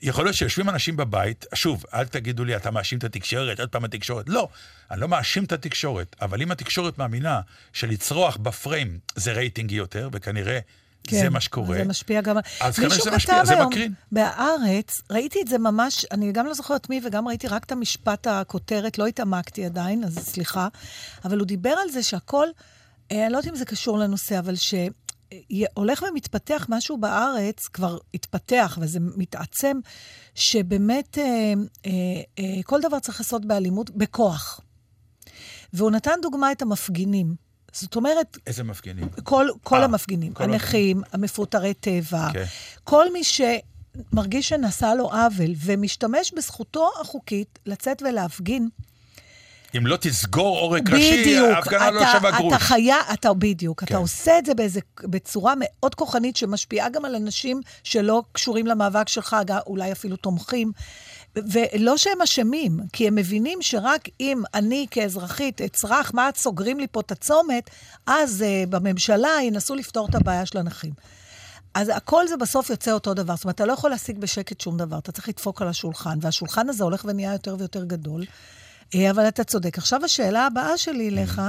יכול 0.03 0.24
להיות 0.24 0.36
שיושבים 0.36 0.68
אנשים 0.68 0.96
בבית, 0.96 1.46
שוב, 1.55 1.84
אל 1.94 2.05
תגידו 2.05 2.44
לי, 2.44 2.57
אתה 2.57 2.70
מאשים 2.70 2.98
את 2.98 3.05
התקשורת, 3.05 3.61
עוד 3.61 3.68
פעם 3.68 3.84
התקשורת. 3.84 4.28
לא, 4.28 4.48
אני 4.90 5.01
לא 5.01 5.09
מאשים 5.09 5.44
את 5.44 5.53
התקשורת, 5.53 6.16
אבל 6.22 6.42
אם 6.42 6.51
התקשורת 6.51 6.98
מאמינה 6.98 7.40
שלצרוח 7.72 8.36
בפריים 8.36 8.98
זה 9.16 9.32
רייטינגי 9.32 9.74
יותר, 9.74 10.09
וכנראה 10.12 10.59
זה 11.11 11.30
מה 11.30 11.40
שקורה, 11.40 11.76
כן, 11.76 11.82
זה 11.82 11.88
משפיע 11.88 12.20
גם... 12.20 12.36
אז 12.61 12.76
כנראה 12.76 12.94
שזה 12.94 13.11
משפיע, 13.11 13.44
זה 13.44 13.64
מקרין. 13.64 13.94
בהארץ, 14.12 15.01
ראיתי 15.11 15.42
את 15.42 15.48
זה 15.48 15.59
ממש, 15.59 16.07
אני 16.11 16.32
גם 16.32 16.46
לא 16.46 16.55
זוכרת 16.55 16.90
מי, 16.90 17.01
וגם 17.07 17.28
ראיתי 17.28 17.48
רק 17.48 17.64
את 17.64 17.72
המשפט 17.72 18.26
הכותרת, 18.26 18.98
לא 18.98 19.07
התעמקתי 19.07 19.64
עדיין, 19.64 20.05
אז 20.05 20.18
סליחה, 20.18 20.68
אבל 21.24 21.38
הוא 21.38 21.46
דיבר 21.46 21.74
על 21.82 21.90
זה 21.90 22.03
שהכל, 22.03 22.46
אה, 23.12 23.24
אני 23.24 23.32
לא 23.32 23.38
יודעת 23.38 23.53
אם 23.53 23.59
זה 23.59 23.64
קשור 23.64 23.98
לנושא, 23.98 24.38
אבל 24.38 24.55
שהולך 25.53 26.05
ומתפתח 26.11 26.66
משהו 26.68 26.99
בארץ, 26.99 27.68
כבר 27.68 27.99
התפתח 28.14 28.78
וזה 28.81 28.99
מתעצם, 29.16 29.78
שבאמת 30.35 31.18
אה, 31.18 31.24
אה, 31.87 31.93
אה, 32.39 32.62
כל 32.64 32.81
דבר 32.81 32.99
צריך 32.99 33.20
לעשות 33.20 33.45
באלימות, 33.45 33.91
בכוח. 33.91 34.61
והוא 35.72 35.91
נתן 35.91 36.14
דוגמה 36.22 36.53
את 36.53 36.62
המפגינים. 36.62 37.35
זאת 37.72 37.97
אומרת, 37.97 38.37
איזה 38.47 38.64
מפגינים. 38.64 39.09
כל, 39.24 39.47
כל 39.62 39.78
אה, 39.78 39.85
המפגינים, 39.85 40.33
כל 40.33 40.45
הנכים, 40.45 41.03
המפוטרי 41.12 41.74
טבע, 41.74 42.28
כן. 42.33 42.45
כל 42.85 43.12
מי 43.12 43.22
שמרגיש 43.24 44.49
שנעשה 44.49 44.95
לו 44.95 45.11
עוול 45.12 45.55
ומשתמש 45.64 46.33
בזכותו 46.37 46.91
החוקית 47.01 47.59
לצאת 47.66 48.03
ולהפגין, 48.03 48.68
אם 49.77 49.87
לא 49.87 49.97
תסגור 50.01 50.59
עורק 50.59 50.91
ראשי, 50.91 51.39
ההפגנה 51.39 51.91
לא 51.91 52.03
שווה 52.12 52.31
גרוש. 52.31 52.55
אתה 52.55 52.64
חיה, 52.64 52.97
אתה 53.12 53.35
בדיוק, 53.35 53.81
כן. 53.81 53.87
אתה 53.87 53.97
עושה 53.97 54.39
את 54.39 54.47
זה 54.47 54.55
באיזה, 54.55 54.81
בצורה 55.01 55.55
מאוד 55.57 55.95
כוחנית 55.95 56.37
שמשפיעה 56.37 56.89
גם 56.89 57.05
על 57.05 57.14
אנשים 57.14 57.61
שלא 57.85 58.23
קשורים 58.33 58.66
למאבק 58.66 59.09
שלך, 59.09 59.37
אולי 59.66 59.93
אפילו 59.93 60.16
תומכים. 60.16 60.73
ולא 61.37 61.97
שהם 61.97 62.23
אשמים, 62.23 62.81
כי 62.93 63.09
הם 63.09 63.14
מבינים 63.14 63.59
שרק 63.62 64.09
אם 64.21 64.43
אני 64.55 64.87
כאזרחית 64.91 65.61
אצרח, 65.61 66.11
מה 66.14 66.29
את 66.29 66.37
סוגרים 66.37 66.81
לי 66.81 66.87
פה 66.93 67.01
את 67.01 67.12
הצומת, 67.12 67.71
אז 68.07 68.45
uh, 68.45 68.71
בממשלה 68.71 69.31
ינסו 69.43 69.75
לפתור 69.75 70.09
את 70.11 70.14
הבעיה 70.14 70.47
של 70.47 70.59
הנכים. 70.59 70.93
אז 71.75 71.91
הכל 71.95 72.29
זה 72.29 72.37
בסוף 72.37 72.71
יוצא 72.71 72.93
אותו 72.93 73.14
דבר. 73.14 73.37
זאת 73.37 73.45
אומרת, 73.45 73.55
אתה 73.55 73.64
לא 73.64 73.73
יכול 73.73 73.91
להשיג 73.91 74.18
בשקט 74.18 74.61
שום 74.61 74.77
דבר, 74.77 74.99
אתה 74.99 75.12
צריך 75.12 75.29
לדפוק 75.29 75.62
על 75.62 75.68
השולחן, 75.68 76.18
והשולחן 76.21 76.68
הזה 76.68 76.85
הולך 76.85 77.05
ונהיה 77.09 77.33
יותר 77.33 77.57
ויותר 77.59 77.85
גדול. 77.85 78.25
אה, 78.95 79.11
אבל 79.11 79.28
אתה 79.28 79.45
צודק. 79.45 79.78
עכשיו 79.78 80.05
השאלה 80.05 80.47
הבאה 80.47 80.78
שלי 80.78 81.09
אליך, 81.09 81.41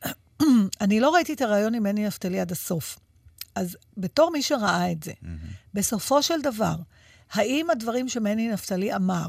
אני 0.80 1.00
לא 1.00 1.14
ראיתי 1.14 1.32
את 1.32 1.40
הרעיון 1.40 1.74
עם 1.74 1.82
מני 1.82 2.06
נפתלי 2.06 2.40
עד 2.40 2.52
הסוף. 2.52 2.98
אז 3.54 3.76
בתור 3.96 4.30
מי 4.30 4.42
שראה 4.42 4.92
את 4.92 5.02
זה, 5.02 5.12
בסופו 5.74 6.22
של 6.22 6.42
דבר, 6.42 6.76
האם 7.32 7.70
הדברים 7.70 8.08
שמני 8.08 8.48
נפתלי 8.48 8.94
אמר 8.94 9.28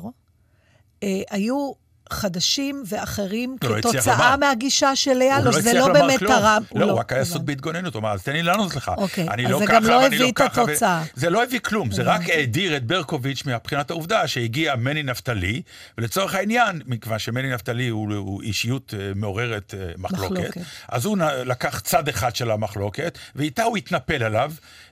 אה, 1.03 1.21
היו 1.29 1.71
חדשים 2.11 2.83
ואחרים 2.85 3.55
לא, 3.63 3.69
לא 3.69 3.81
כתוצאה. 3.81 4.37
מהגישה 4.37 4.95
של? 4.95 5.21
הוא 5.21 5.43
לא, 5.45 5.51
לא 5.51 5.61
זה 5.61 5.73
לא 5.73 5.93
באמת. 5.93 6.19
תרם. 6.19 6.63
לא, 6.75 6.79
הוא 6.85 6.91
לא, 6.91 6.93
רק 6.93 7.13
היה 7.13 7.21
עסוק. 7.21 7.43
בהתגוננות, 7.43 7.93
הוא 7.93 7.99
אמר, 7.99 8.13
אז 8.13 8.23
תן 8.23 8.33
לי 8.33 8.43
לענות 8.43 8.75
לך. 8.75 8.91
אוקיי, 8.97 9.27
אני 9.29 9.45
אז 9.45 9.51
לא 9.51 9.59
זה 9.59 9.65
ככה, 9.65 9.75
גם 9.75 9.83
לא 9.83 9.95
ואני 9.95 10.15
הביא 10.15 10.29
את 10.29 10.35
ככה. 10.35 11.03
זה 11.15 11.29
לא 11.29 11.43
הביא 11.43 11.59
כלום, 11.59 11.91
זה 11.91 12.03
רק 12.03 12.29
האדיר 12.29 12.77
את 12.77 12.85
ברקוביץ' 12.85 13.43
מבחינת 13.45 13.89
העובדה 13.89 14.27
שהגיע 14.27 14.75
מני 14.75 15.03
נפתלי, 15.03 15.61
ולצורך 15.97 16.35
העניין, 16.35 16.81
מכיוון 16.85 17.19
שמני 17.19 17.53
נפתלי 17.53 17.87
הוא, 17.87 18.13
הוא 18.13 18.41
אישיות 18.41 18.93
אה, 18.99 19.11
מעוררת 19.15 19.73
אה, 19.77 19.91
מחלוקת. 19.97 20.61
אז 20.89 21.05
הוא 21.05 21.17
לקח 21.45 21.79
צד 21.79 22.07
אחד 22.07 22.35
של 22.35 22.51
המחלוקת, 22.51 23.17
ואיתה 23.35 23.63
הוא 23.63 23.77
התנפל 23.77 24.23
עליו, 24.23 24.51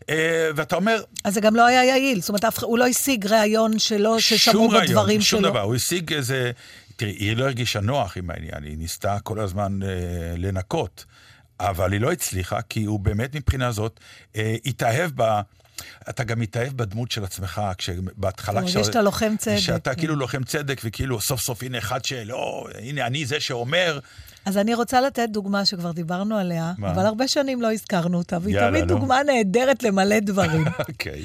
אה, 0.09 0.49
ואתה 0.55 0.75
אומר, 0.75 1.01
אז 1.23 1.33
זה 1.33 1.41
גם 1.41 1.55
לא 1.55 1.65
היה 1.65 1.83
יעיל. 1.83 2.21
זאת 2.21 2.29
אומרת, 2.29 2.45
הוא 2.61 2.77
לא 2.77 2.87
השיג 2.87 3.27
ראיון 3.27 3.79
שלו, 3.79 4.19
ששמעו 4.19 4.71
שום 4.71 4.81
בדברים 4.81 5.21
שום 5.21 5.39
שלו. 5.39 5.49
דבר, 5.49 5.61
הוא 5.61 5.75
השיג 5.75 6.13
איזה... 6.13 6.51
תראי, 6.95 7.11
היא 7.11 7.37
לא 7.37 7.45
הרגישה 7.45 7.79
נוח 7.79 8.17
עם 8.17 8.29
העניין, 8.29 8.63
היא 8.63 8.77
ניסתה 8.77 9.17
כל 9.23 9.39
הזמן 9.39 9.83
אה, 9.83 9.87
לנקות, 10.37 11.05
אבל 11.59 11.93
היא 11.93 12.01
לא 12.01 12.11
הצליחה, 12.11 12.61
כי 12.61 12.83
הוא 12.85 12.99
באמת 12.99 13.35
מבחינה 13.35 13.71
זאת 13.71 13.99
אה, 14.35 14.55
התאהב 14.65 15.11
ב... 15.15 15.41
אתה 16.09 16.23
גם 16.23 16.39
מתאהב 16.39 16.77
בדמות 16.77 17.11
של 17.11 17.23
עצמך, 17.23 17.61
כשבהתחלה... 17.77 18.59
אתה 18.59 18.65
מרגיש 18.65 18.87
שאתה 18.87 19.01
לוחם 19.01 19.35
צדק, 19.39 19.57
שאתה 19.57 19.93
כן. 19.93 19.99
כאילו 19.99 20.15
לוחם 20.15 20.43
צדק, 20.43 20.81
וכאילו 20.83 21.21
סוף 21.21 21.41
סוף 21.41 21.63
הנה 21.63 21.77
אחד 21.77 22.05
שלא, 22.05 22.67
הנה 22.81 23.05
אני 23.05 23.25
זה 23.25 23.39
שאומר, 23.39 23.99
אז 24.45 24.57
אני 24.57 24.73
רוצה 24.73 25.01
לתת 25.01 25.27
דוגמה 25.31 25.65
שכבר 25.65 25.91
דיברנו 25.91 26.37
עליה, 26.37 26.73
מה? 26.77 26.91
אבל 26.91 27.05
הרבה 27.05 27.27
שנים 27.27 27.61
לא 27.61 27.71
הזכרנו 27.71 28.17
אותה, 28.17 28.37
והיא 28.41 28.55
יאללה, 28.55 28.69
תמיד 28.69 28.83
נו. 28.83 28.87
דוגמה 28.99 29.23
נהדרת 29.23 29.83
למלא 29.83 30.19
דברים. 30.19 30.65
אוקיי. 30.89 31.23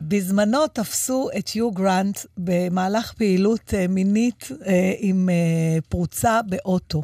בזמנו 0.00 0.66
תפסו 0.66 1.28
את 1.38 1.56
יו 1.56 1.70
גרנט 1.70 2.18
במהלך 2.36 3.12
פעילות 3.12 3.74
אה, 3.74 3.86
מינית 3.88 4.48
אה, 4.66 4.92
עם 4.98 5.28
אה, 5.28 5.78
פרוצה 5.88 6.40
באוטו. 6.48 7.02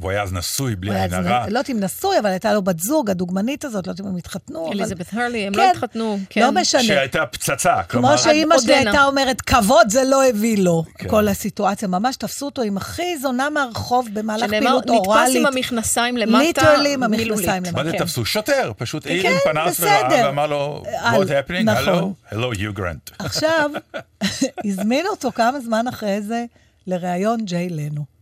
והוא 0.00 0.10
היה 0.10 0.22
אז 0.22 0.32
נשוי, 0.32 0.76
בלי 0.76 1.00
עין 1.00 1.14
הרע. 1.14 1.40
לא 1.40 1.46
יודעת 1.46 1.70
אם 1.70 1.80
נשוי, 1.80 2.18
אבל 2.18 2.30
הייתה 2.30 2.52
לו 2.52 2.62
בת 2.62 2.78
זוג, 2.78 3.10
הדוגמנית 3.10 3.64
הזאת, 3.64 3.86
לא 3.86 3.92
יודעת 3.92 4.06
אם 4.06 4.10
הם 4.10 4.16
התחתנו. 4.16 4.72
אליזבת 4.72 5.06
הרלי, 5.12 5.46
הם 5.46 5.54
כן, 5.54 5.60
לא 5.60 5.70
התחתנו. 5.70 6.18
כן. 6.30 6.40
לא 6.40 6.52
משנה. 6.52 6.82
שהייתה 6.82 7.26
פצצה, 7.26 7.82
כלומר... 7.82 8.08
כמו 8.08 8.18
שאימא 8.18 8.58
שלי. 8.58 8.74
הייתה 8.74 9.04
אומרת, 9.04 9.40
כבוד 9.40 9.90
זה 9.90 10.04
לא 10.04 10.28
הביא 10.28 10.58
לו, 10.58 10.84
כן. 10.98 11.08
כל 11.08 11.28
הסיטואציה. 11.28 11.88
ממש 11.88 12.16
תפסו 12.16 12.46
אותו 12.46 12.62
עם 12.62 12.76
הכי 12.76 13.18
זונה 13.18 13.50
מהרחוב 13.50 14.08
במהלך 14.12 14.46
שנאמר, 14.46 14.66
פעילות 14.66 14.86
נתפס 14.86 15.06
אוראלית. 15.06 15.36
עם 15.36 15.46
המכנסיים 15.46 16.16
למטה, 16.16 16.38
ליטרלי 16.38 16.94
עם 16.94 17.10
מילולית. 17.10 17.48
המכנסיים 17.48 17.62
מה 17.74 17.84
זה 17.84 17.92
כן. 17.92 17.98
תפסו? 17.98 18.24
שוטר, 18.24 18.72
פשוט 18.76 19.06
העיר 19.06 19.22
כן, 19.22 19.28
עם 19.28 19.38
פנס. 19.44 19.80
וראה 19.80 20.26
ואמר 20.26 20.46
לו, 20.46 20.82
what 20.84 21.28
happening? 21.28 21.68
hello, 21.68 22.32
hello, 22.32 22.58
you 22.58 22.78
grant. 22.78 23.14
עכשיו, 23.18 23.70
הזמינו 24.66 25.08
אותו 25.08 25.32
כמה 25.32 25.60
זמן 25.60 25.88
אחרי 25.88 26.22
זה 26.22 26.44
לראיון 26.86 27.44
ג'יי 27.44 27.68
לנו. 27.70 28.17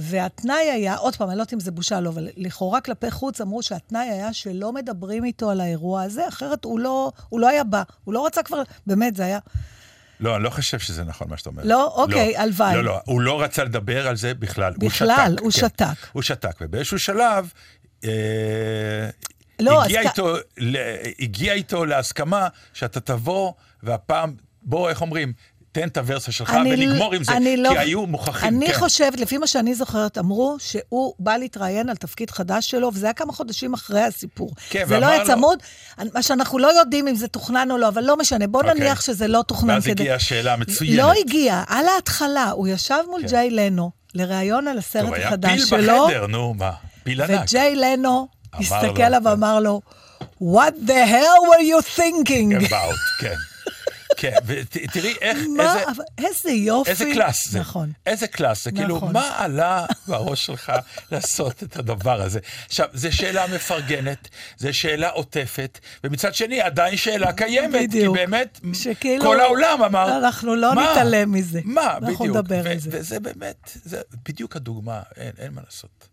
והתנאי 0.00 0.70
היה, 0.70 0.96
עוד 0.96 1.16
פעם, 1.16 1.28
אני 1.28 1.36
לא 1.36 1.42
יודעת 1.42 1.54
אם 1.54 1.60
זה 1.60 1.70
בושה 1.70 2.00
לא, 2.00 2.10
אבל 2.10 2.28
לכאורה 2.36 2.80
כלפי 2.80 3.10
חוץ 3.10 3.40
אמרו 3.40 3.62
שהתנאי 3.62 4.08
היה 4.10 4.32
שלא 4.32 4.72
מדברים 4.72 5.24
איתו 5.24 5.50
על 5.50 5.60
האירוע 5.60 6.02
הזה, 6.02 6.28
אחרת 6.28 6.64
הוא 6.64 6.80
לא, 6.80 7.12
הוא 7.28 7.40
לא 7.40 7.48
היה 7.48 7.64
בא. 7.64 7.82
הוא 8.04 8.14
לא 8.14 8.26
רצה 8.26 8.42
כבר, 8.42 8.62
באמת, 8.86 9.16
זה 9.16 9.24
היה... 9.24 9.38
לא, 10.20 10.36
אני 10.36 10.44
לא 10.44 10.50
חושב 10.50 10.78
שזה 10.78 11.04
נכון 11.04 11.30
מה 11.30 11.36
שאתה 11.36 11.50
אומר. 11.50 11.62
לא? 11.64 11.92
אוקיי, 11.96 12.36
הלוואי. 12.36 12.74
לא, 12.74 12.84
לא, 12.84 13.00
הוא 13.04 13.20
לא 13.20 13.42
רצה 13.42 13.64
לדבר 13.64 14.08
על 14.08 14.16
זה 14.16 14.34
בכלל. 14.34 14.72
הוא 14.80 14.88
בכלל, 14.90 15.32
שתק. 15.34 15.42
הוא 15.42 15.52
כן. 15.52 15.58
שתק. 15.58 16.06
הוא 16.12 16.22
שתק, 16.22 16.56
ובאיזשהו 16.60 16.98
שלב... 16.98 17.52
אה, 18.04 18.10
לא, 19.60 19.84
הגיע, 19.84 20.00
אז 20.00 20.06
איתו, 20.06 20.36
הגיע 21.18 21.52
איתו 21.52 21.84
להסכמה 21.84 22.48
שאתה 22.72 23.00
תבוא, 23.00 23.52
והפעם, 23.82 24.34
בוא, 24.62 24.88
איך 24.90 25.00
אומרים, 25.00 25.32
תן 25.72 25.88
את 25.88 25.96
הוורסיה 25.96 26.32
שלך 26.32 26.56
ונגמור 26.64 27.14
עם 27.14 27.24
זה, 27.24 27.32
אני 27.32 27.50
כי 27.50 27.56
לא- 27.56 27.78
היו 27.78 28.06
מוכרחים, 28.06 28.48
אני 28.48 28.66
כן. 28.66 28.72
חושבת, 28.78 29.20
לפי 29.20 29.38
מה 29.38 29.46
שאני 29.46 29.74
זוכרת, 29.74 30.18
אמרו 30.18 30.56
שהוא 30.58 31.14
בא 31.18 31.36
להתראיין 31.36 31.88
על 31.88 31.96
תפקיד 31.96 32.30
חדש 32.30 32.70
שלו, 32.70 32.90
וזה 32.94 33.06
היה 33.06 33.12
כמה 33.12 33.32
חודשים 33.32 33.74
אחרי 33.74 34.02
הסיפור. 34.02 34.52
כן, 34.70 34.84
זה 34.88 35.00
לא 35.00 35.06
היה 35.06 35.18
לו- 35.18 35.26
צמוד, 35.26 35.58
מה 36.14 36.22
שאנחנו 36.22 36.58
לא 36.58 36.78
יודעים 36.78 37.08
אם 37.08 37.14
זה 37.14 37.28
תוכנן 37.28 37.68
או 37.70 37.78
לא, 37.78 37.88
אבל 37.88 38.04
לא 38.04 38.16
משנה, 38.16 38.46
בוא 38.46 38.60
אוקיי. 38.62 38.74
נניח 38.74 39.00
שזה 39.00 39.28
לא 39.28 39.42
תוכנן 39.46 39.74
ואז 39.74 39.84
כדי... 39.84 40.02
הגיעה 40.02 40.16
השאלה 40.16 40.52
המצוינת. 40.52 40.98
לא 40.98 41.12
הגיע, 41.20 41.62
על 41.68 41.86
ההתחלה, 41.88 42.50
הוא 42.50 42.68
ישב 42.68 42.98
מול 43.10 43.20
כן. 43.20 43.26
ג'יי 43.26 43.50
לנו 43.50 43.90
לראיון 44.14 44.68
על 44.68 44.78
הסרט 44.78 45.04
טוב, 45.04 45.14
היה 45.14 45.28
החדש 45.28 45.50
פיל 45.50 45.66
שלו, 45.66 46.06
בחדר, 46.06 46.26
נו, 46.26 46.54
מה? 46.54 46.70
פיל 47.04 47.22
ענק. 47.22 47.40
וג'יי 47.42 47.76
לנו 47.76 48.28
הסתכל 48.54 48.86
לו, 48.98 49.04
עליו. 49.04 49.20
ואמר 49.24 49.60
לו, 49.60 49.80
What 50.42 50.88
the 50.88 51.08
hell 51.10 51.40
were 51.50 51.62
you 51.62 51.96
thinking? 51.98 52.66
about, 52.68 52.96
כן. 53.20 53.34
כן, 54.20 54.32
ותראי 54.46 55.14
איך, 55.20 55.38
מה, 55.56 55.62
איזה... 55.74 55.90
אבל 55.90 56.04
איזה 56.18 56.50
יופי. 56.50 56.90
איזה 56.90 57.04
קלאס 57.04 57.48
זה. 57.48 57.60
נכון. 57.60 57.92
איזה 58.06 58.26
קלאס 58.26 58.64
זה. 58.64 58.72
כאילו, 58.72 58.96
נכון. 58.96 59.12
מה 59.12 59.32
עלה 59.38 59.86
בראש 60.08 60.46
שלך 60.46 60.72
לעשות 61.12 61.62
את 61.62 61.76
הדבר 61.76 62.22
הזה? 62.22 62.40
עכשיו, 62.66 62.88
זו 62.92 63.16
שאלה 63.16 63.46
מפרגנת, 63.46 64.28
זו 64.56 64.74
שאלה 64.74 65.08
עוטפת, 65.08 65.78
ומצד 66.04 66.34
שני, 66.34 66.60
עדיין 66.60 66.96
שאלה 66.96 67.32
קיימת. 67.32 67.88
בדיוק. 67.88 68.16
כי 68.16 68.24
באמת, 68.24 68.60
שכאילו, 68.72 69.24
כל 69.24 69.40
העולם 69.40 69.82
אמר... 69.82 70.18
אנחנו 70.18 70.54
לא 70.54 70.74
מה? 70.74 70.90
נתעלם 70.92 71.32
מזה. 71.32 71.60
מה, 71.64 71.96
אנחנו 71.96 72.24
בדיוק. 72.24 72.36
נדבר 72.36 72.62
ו- 72.64 72.70
על 72.70 72.78
זה. 72.78 72.90
וזה 72.92 73.20
באמת, 73.20 73.70
זה 73.84 74.00
בדיוק 74.28 74.56
הדוגמה, 74.56 75.00
אין, 75.16 75.32
אין 75.38 75.52
מה 75.52 75.60
לעשות. 75.64 76.08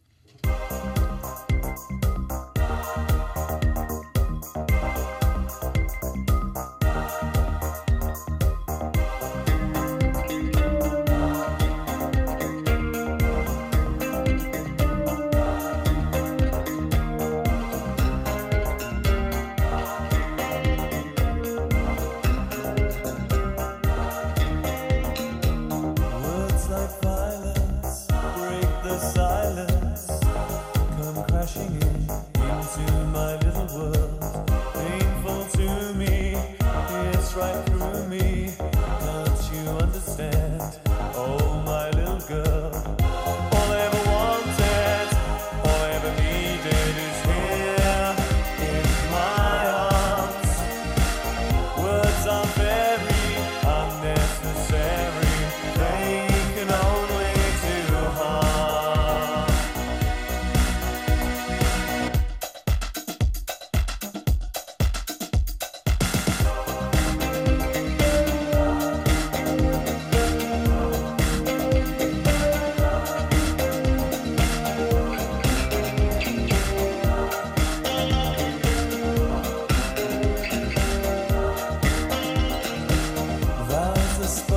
the 84.26 84.32
spot. 84.32 84.55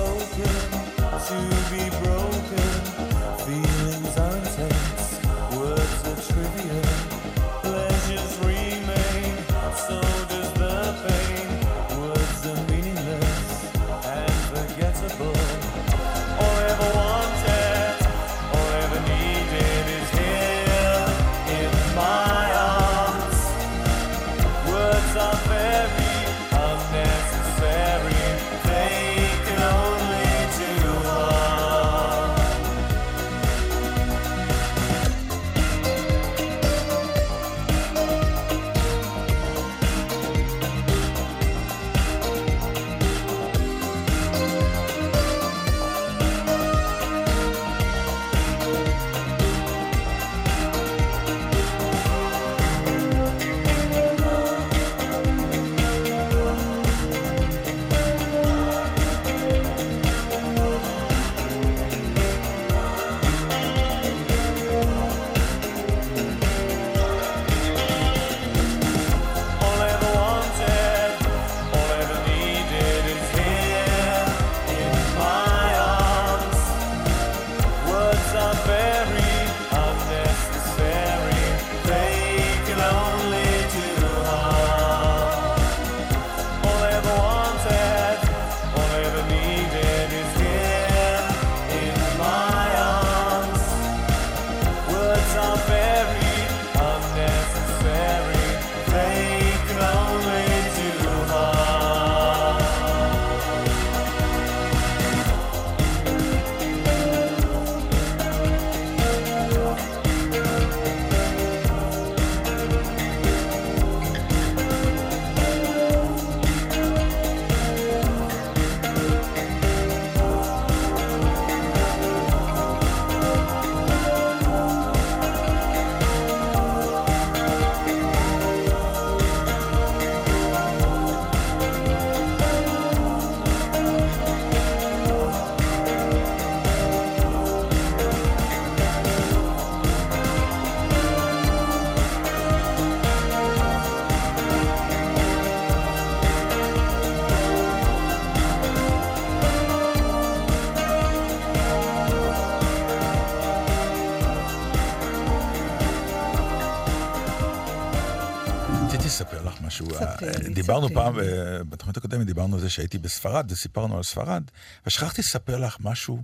דיברנו 160.86 161.12
ספרי 161.14 161.28
פעם. 161.28 161.56
אה, 161.58 161.64
בתוכנית 161.64 161.96
הקודמת 161.96 162.26
דיברנו 162.26 162.54
על 162.54 162.60
זה 162.60 162.70
שהייתי 162.70 162.98
בספרד, 162.98 163.52
וסיפרנו 163.52 163.96
על 163.96 164.02
ספרד, 164.02 164.42
ושכחתי 164.86 165.20
לספר 165.20 165.58
לך 165.58 165.76
משהו 165.80 166.22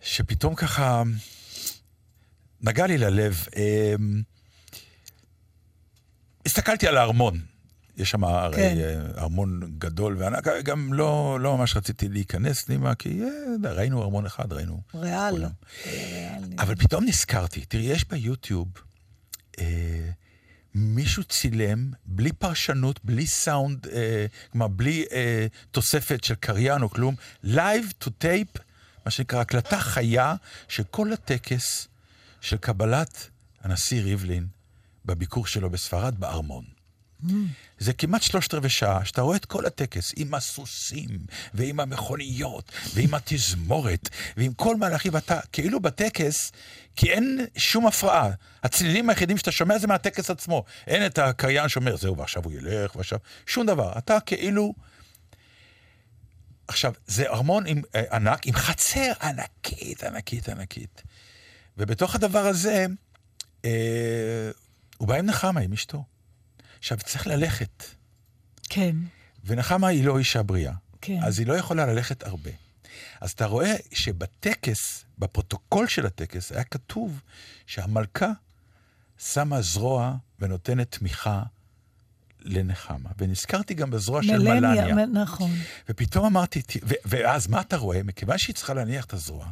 שפתאום 0.00 0.54
ככה 0.54 1.02
נגע 2.60 2.86
לי 2.86 2.98
ללב. 2.98 3.46
אה, 3.56 3.94
הסתכלתי 6.46 6.88
על 6.88 6.96
הארמון. 6.96 7.40
יש 7.96 8.10
שם 8.10 8.24
הרי 8.24 8.56
כן. 8.56 8.76
אה, 8.78 9.22
ארמון 9.22 9.60
גדול 9.78 10.16
וענק, 10.18 10.48
גם 10.64 10.92
לא, 10.92 11.38
לא 11.40 11.56
ממש 11.56 11.76
רציתי 11.76 12.08
להיכנס 12.08 12.62
פנימה, 12.62 12.94
כי 12.94 13.22
אה, 13.22 13.70
ראינו 13.72 14.02
ארמון 14.02 14.26
אחד, 14.26 14.52
ראינו 14.52 14.80
ריאל. 14.94 15.30
כולם. 15.30 15.50
ריאל, 15.86 16.42
אבל 16.58 16.74
פתאום 16.74 17.04
נזכרתי, 17.04 17.64
תראי, 17.64 17.84
יש 17.84 18.08
ביוטיוב, 18.08 18.68
אה, 19.58 20.10
מישהו 20.74 21.24
צילם 21.24 21.90
בלי 22.06 22.32
פרשנות, 22.32 23.00
בלי 23.04 23.26
סאונד, 23.26 23.86
אה, 23.86 24.26
כלומר, 24.52 24.68
בלי 24.68 25.04
אה, 25.12 25.46
תוספת 25.70 26.24
של 26.24 26.34
קריין 26.34 26.82
או 26.82 26.90
כלום, 26.90 27.14
live 27.44 28.04
to 28.04 28.06
tape, 28.06 28.60
מה 29.04 29.10
שנקרא, 29.10 29.40
הקלטה 29.40 29.80
חיה 29.80 30.34
של 30.68 30.82
כל 30.90 31.12
הטקס 31.12 31.88
של 32.40 32.56
קבלת 32.56 33.28
הנשיא 33.60 34.02
ריבלין 34.02 34.46
בביקור 35.04 35.46
שלו 35.46 35.70
בספרד 35.70 36.20
בארמון. 36.20 36.79
זה 37.78 37.92
כמעט 37.92 38.22
שלושת 38.22 38.54
רבעי 38.54 38.70
שעה, 38.70 39.04
שאתה 39.04 39.22
רואה 39.22 39.36
את 39.36 39.44
כל 39.44 39.66
הטקס, 39.66 40.12
עם 40.16 40.34
הסוסים, 40.34 41.18
ועם 41.54 41.80
המכוניות, 41.80 42.72
ועם 42.94 43.14
התזמורת, 43.14 44.08
ועם 44.36 44.52
כל 44.52 44.76
מהלכים, 44.76 45.14
ואתה 45.14 45.40
כאילו 45.52 45.80
בטקס, 45.80 46.52
כי 46.96 47.10
אין 47.10 47.46
שום 47.56 47.86
הפרעה. 47.86 48.30
הצלילים 48.62 49.10
היחידים 49.10 49.38
שאתה 49.38 49.50
שומע 49.52 49.78
זה 49.78 49.86
מהטקס 49.86 50.30
עצמו. 50.30 50.64
אין 50.86 51.06
את 51.06 51.18
הקריין 51.18 51.68
שאומר, 51.68 51.96
זהו, 51.96 52.16
ועכשיו 52.16 52.44
הוא 52.44 52.52
ילך, 52.52 52.96
ועכשיו... 52.96 53.18
שום 53.46 53.66
דבר. 53.66 53.92
אתה 53.98 54.20
כאילו... 54.20 54.74
עכשיו, 56.68 56.92
זה 57.06 57.28
ארמון 57.28 57.66
עם, 57.66 57.82
אה, 57.94 58.02
ענק, 58.12 58.46
עם 58.46 58.54
חצר 58.54 59.12
ענקית, 59.22 60.04
ענקית, 60.04 60.48
ענקית. 60.48 61.02
ובתוך 61.78 62.14
הדבר 62.14 62.46
הזה, 62.46 62.86
אה, 63.64 64.50
הוא 64.98 65.08
בא 65.08 65.14
עם 65.14 65.26
נחמה, 65.26 65.60
עם 65.60 65.72
אשתו. 65.72 66.04
עכשיו, 66.80 66.98
צריך 66.98 67.26
ללכת. 67.26 67.84
כן, 68.68 68.96
ונחמה 69.44 69.88
היא 69.88 70.04
לא 70.04 70.18
אישה 70.18 70.42
בריאה. 70.42 70.72
כן. 71.00 71.18
אז 71.22 71.38
היא 71.38 71.46
לא 71.46 71.54
יכולה 71.54 71.86
ללכת 71.86 72.22
הרבה. 72.22 72.50
אז 73.20 73.30
אתה 73.30 73.46
רואה 73.46 73.74
שבטקס, 73.92 75.04
בפרוטוקול 75.18 75.86
של 75.88 76.06
הטקס, 76.06 76.52
היה 76.52 76.64
כתוב 76.64 77.20
שהמלכה 77.66 78.30
שמה 79.18 79.62
זרוע 79.62 80.14
ונותנת 80.38 80.90
תמיכה 80.98 81.42
לנחמה. 82.40 83.10
ונזכרתי 83.18 83.74
גם 83.74 83.90
בזרוע 83.90 84.22
של 84.22 84.38
מלניה. 84.38 84.94
מ- 84.94 85.16
נכון. 85.18 85.50
ופתאום 85.88 86.24
אמרתי, 86.26 86.62
ו- 86.82 86.94
ואז 87.04 87.46
מה 87.46 87.60
אתה 87.60 87.76
רואה? 87.76 88.02
מכיוון 88.02 88.38
שהיא 88.38 88.56
צריכה 88.56 88.74
להניח 88.74 89.04
את 89.04 89.12
הזרוע, 89.12 89.46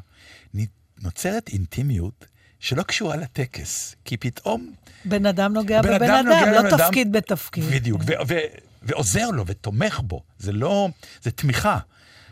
נוצרת 1.03 1.49
אינטימיות 1.49 2.27
שלא 2.61 2.83
קשורה 2.83 3.17
לטקס. 3.17 3.95
כי 4.05 4.17
פתאום 4.17 4.73
בן 5.05 5.27
אדם 5.27 5.53
נוגע 5.53 5.83
בן 5.83 5.95
בבן 5.95 6.11
אדם 6.11 6.27
אדם, 6.33 6.49
נוגע 6.49 6.63
לא 6.63 6.77
תפקיד 6.77 7.13
בתפקיד. 7.13 7.65
בדיוק, 7.65 8.03
ועוזר 8.83 9.31
לו 9.31 9.47
ותומך 9.47 10.01
בו. 10.05 10.23
זה 10.39 10.53
לא, 10.53 10.89
זה 11.23 11.31
תמיכה. 11.31 11.79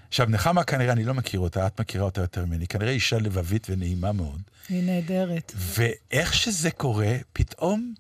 עכשיו, 0.09 0.27
נחמה 0.31 0.65
כנראה, 0.65 0.93
אני 0.93 1.05
לא 1.05 1.15
מכיר 1.15 1.41
אותה, 1.41 1.67
את 1.67 1.81
מכירה 1.81 2.05
אותה 2.05 2.21
יותר 2.21 2.45
ממני, 2.45 2.67
כנראה 2.67 2.91
אישה 2.91 3.19
לבבית 3.19 3.67
ונעימה 3.71 4.13
מאוד. 4.13 4.41
היא 4.69 4.83
נהדרת. 4.83 5.53
ואיך 5.57 6.35
שזה 6.35 6.71
קורה, 6.71 7.17
פתאום 7.33 7.95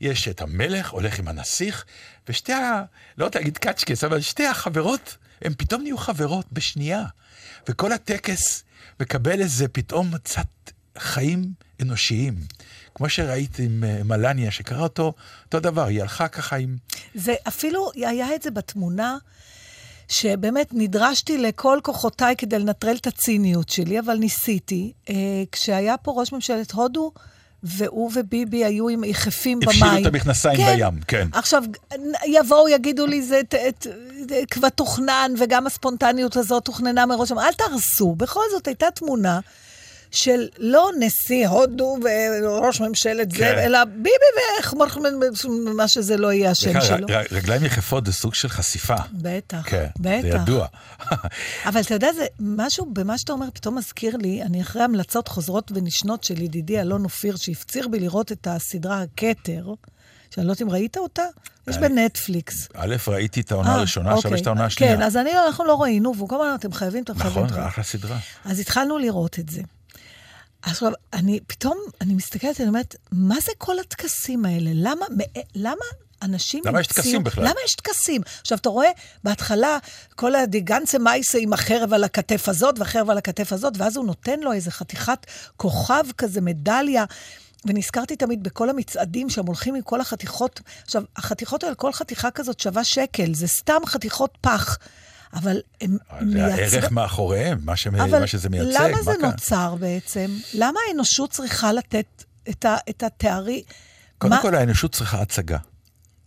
יש 0.00 0.28
את 0.28 0.40
המלך 0.40 0.90
הולך 0.90 1.18
עם 1.18 1.28
הנסיך, 1.28 1.84
ושתי 2.28 2.52
ה... 2.52 2.82
לא 3.18 3.24
רוצה 3.24 3.38
להגיד 3.38 3.58
קצ'קס, 3.58 4.04
אבל 4.04 4.20
שתי 4.20 4.46
החברות, 4.46 5.16
הן 5.42 5.52
פתאום 5.58 5.82
נהיו 5.82 5.98
חברות 5.98 6.46
בשנייה. 6.52 7.04
וכל 7.68 7.92
הטקס 7.92 8.64
מקבל 9.00 9.40
איזה 9.40 9.68
פתאום 9.68 10.18
קצת 10.18 10.46
חיים 10.98 11.52
אנושיים. 11.82 12.34
כמו 12.94 13.08
שראית 13.08 13.58
עם 13.58 13.84
אה, 13.84 14.04
מלניה, 14.04 14.50
שקרה 14.50 14.82
אותו, 14.82 15.12
אותו 15.44 15.60
דבר, 15.60 15.84
היא 15.84 16.02
הלכה 16.02 16.28
ככה 16.28 16.56
עם... 16.56 16.76
זה 17.14 17.34
אפילו, 17.48 17.90
היה 17.94 18.34
את 18.34 18.42
זה 18.42 18.50
בתמונה, 18.50 19.16
שבאמת 20.08 20.68
נדרשתי 20.72 21.38
לכל 21.38 21.78
כוחותיי 21.82 22.36
כדי 22.36 22.58
לנטרל 22.58 22.96
את 22.96 23.06
הציניות 23.06 23.68
שלי, 23.68 24.00
אבל 24.00 24.16
ניסיתי. 24.16 24.92
אה, 25.08 25.14
כשהיה 25.52 25.96
פה 25.96 26.12
ראש 26.16 26.32
ממשלת 26.32 26.72
הודו, 26.72 27.12
והוא 27.62 28.10
וביבי 28.14 28.64
היו 28.64 28.88
עם 28.88 29.04
יחפים 29.04 29.60
במים. 29.60 29.82
הפשילו 29.82 30.00
את 30.00 30.14
המכנסיים 30.14 30.60
בים, 30.76 31.00
כן. 31.08 31.28
עכשיו, 31.32 31.62
יבואו, 32.26 32.68
יגידו 32.68 33.06
לי, 33.06 33.22
זה 33.22 33.40
כבר 34.50 34.68
תוכנן, 34.68 35.32
וגם 35.38 35.66
הספונטניות 35.66 36.36
הזאת 36.36 36.64
תוכננה 36.64 37.06
מראש. 37.06 37.32
אל 37.32 37.52
תהרסו. 37.52 38.14
בכל 38.14 38.42
זאת, 38.52 38.66
הייתה 38.66 38.86
תמונה 38.94 39.40
של 40.10 40.46
לא 40.58 40.90
נשיא 40.98 41.48
הודו 41.48 41.96
וראש 42.42 42.80
ממשלת 42.80 43.30
זה, 43.30 43.38
כן. 43.38 43.58
אלא 43.58 43.84
ביבי 43.84 44.10
ואיך, 44.36 44.74
מה 45.74 45.88
שזה 45.88 46.16
לא 46.16 46.32
יהיה 46.32 46.50
השם 46.50 46.70
סליחה, 46.70 46.86
שלו. 46.86 47.06
רגליים 47.30 47.64
יחפות 47.64 48.06
זה 48.06 48.12
סוג 48.12 48.34
של 48.34 48.48
חשיפה. 48.48 48.94
בטח, 49.12 49.62
כן, 49.64 49.86
זה 50.02 50.20
בטח. 50.22 50.42
ידוע. 50.42 50.66
אבל 51.66 51.80
אתה 51.80 51.94
יודע, 51.94 52.12
זה 52.12 52.26
משהו 52.40 52.86
במה 52.92 53.18
שאתה 53.18 53.32
אומר 53.32 53.46
פתאום 53.54 53.78
מזכיר 53.78 54.16
לי, 54.16 54.42
אני 54.42 54.62
אחרי 54.62 54.82
המלצות 54.82 55.28
חוזרות 55.28 55.72
ונשנות 55.74 56.24
של 56.24 56.42
ידידי 56.42 56.80
אלון 56.80 57.04
אופיר, 57.04 57.36
שהפציר 57.36 57.88
בי 57.88 58.00
לראות 58.00 58.32
את 58.32 58.46
הסדרה 58.50 59.02
הכתר, 59.02 59.72
שאני 60.30 60.46
לא 60.46 60.52
יודעת 60.52 60.62
אם 60.62 60.70
ראית 60.70 60.96
אותה? 60.96 61.22
יש 61.68 61.78
בנטפליקס. 61.78 62.68
א', 62.74 62.96
ראיתי 63.08 63.40
את 63.40 63.52
העונה 63.52 63.68
אה, 63.68 63.74
הראשונה, 63.74 64.08
עכשיו 64.08 64.16
אוקיי. 64.16 64.34
יש 64.34 64.40
את 64.40 64.46
העונה 64.46 64.64
השנייה. 64.64 64.96
כן, 64.96 65.02
אז 65.02 65.16
אני, 65.16 65.30
אנחנו 65.46 65.64
לא 65.64 65.82
ראינו, 65.82 66.16
והוא 66.16 66.28
כל 66.28 66.34
הזמן 66.34 66.46
אמר, 66.46 66.54
אתם 66.54 66.72
חייבים, 66.72 67.02
אתם 67.04 67.14
חייבים. 67.14 67.30
נכון, 67.30 67.48
זה 67.48 67.54
חייבים." 67.54 67.68
אחלה 67.68 67.84
סדרה. 67.84 68.18
אז 68.44 68.60
התחלנו 68.60 68.98
לראות 68.98 69.38
את 69.38 69.48
זה. 69.48 69.60
עכשיו, 70.62 70.92
אני 71.12 71.40
פתאום, 71.46 71.78
אני 72.00 72.14
מסתכלת, 72.14 72.60
אני 72.60 72.68
אומרת, 72.68 72.96
מה 73.12 73.36
זה 73.40 73.52
כל 73.58 73.78
הטקסים 73.78 74.44
האלה? 74.44 74.70
למה, 74.74 75.06
למה 75.54 75.84
אנשים 76.22 76.62
למה 76.66 76.80
יש 76.80 76.86
טקסים 76.86 77.24
בכלל? 77.24 77.44
למה 77.44 77.54
יש 77.64 77.74
טקסים? 77.74 78.20
עכשיו, 78.40 78.58
אתה 78.58 78.68
רואה, 78.68 78.90
בהתחלה, 79.24 79.78
כל 80.14 80.34
הדיגנצה 80.34 80.98
מייסה 80.98 81.38
עם 81.38 81.52
החרב 81.52 81.92
על 81.92 82.04
הכתף 82.04 82.48
הזאת 82.48 82.78
והחרב 82.78 83.10
על 83.10 83.18
הכתף 83.18 83.52
הזאת, 83.52 83.74
ואז 83.76 83.96
הוא 83.96 84.06
נותן 84.06 84.40
לו 84.40 84.52
איזה 84.52 84.70
חתיכת 84.70 85.26
כוכב 85.56 86.04
כזה, 86.18 86.40
מדליה. 86.40 87.04
ונזכרתי 87.64 88.16
תמיד 88.16 88.42
בכל 88.42 88.70
המצעדים 88.70 89.30
שהם 89.30 89.46
הולכים 89.46 89.74
עם 89.74 89.82
כל 89.82 90.00
החתיכות. 90.00 90.60
עכשיו, 90.84 91.02
החתיכות 91.16 91.64
האלה, 91.64 91.74
כל 91.74 91.92
חתיכה 91.92 92.30
כזאת 92.30 92.60
שווה 92.60 92.84
שקל, 92.84 93.34
זה 93.34 93.46
סתם 93.46 93.80
חתיכות 93.86 94.38
פח. 94.40 94.78
אבל 95.34 95.60
הם 95.80 95.96
זה 96.32 96.44
הערך 96.44 96.90
מאחוריהם, 96.92 97.58
מה, 97.64 97.76
שמ... 97.76 97.94
אבל 98.00 98.20
מה 98.20 98.26
שזה 98.26 98.48
מייצג. 98.48 98.70
למה 98.80 99.02
זה 99.02 99.12
כאן? 99.20 99.30
נוצר 99.30 99.74
בעצם? 99.80 100.30
למה 100.54 100.80
האנושות 100.88 101.30
צריכה 101.30 101.72
לתת 101.72 102.24
את, 102.50 102.64
ה, 102.64 102.76
את 102.90 103.02
התארי? 103.02 103.62
קודם 104.18 104.32
מה- 104.34 104.42
כל, 104.42 104.54
האנושות 104.54 104.92
צריכה 104.92 105.20
הצגה. 105.22 105.58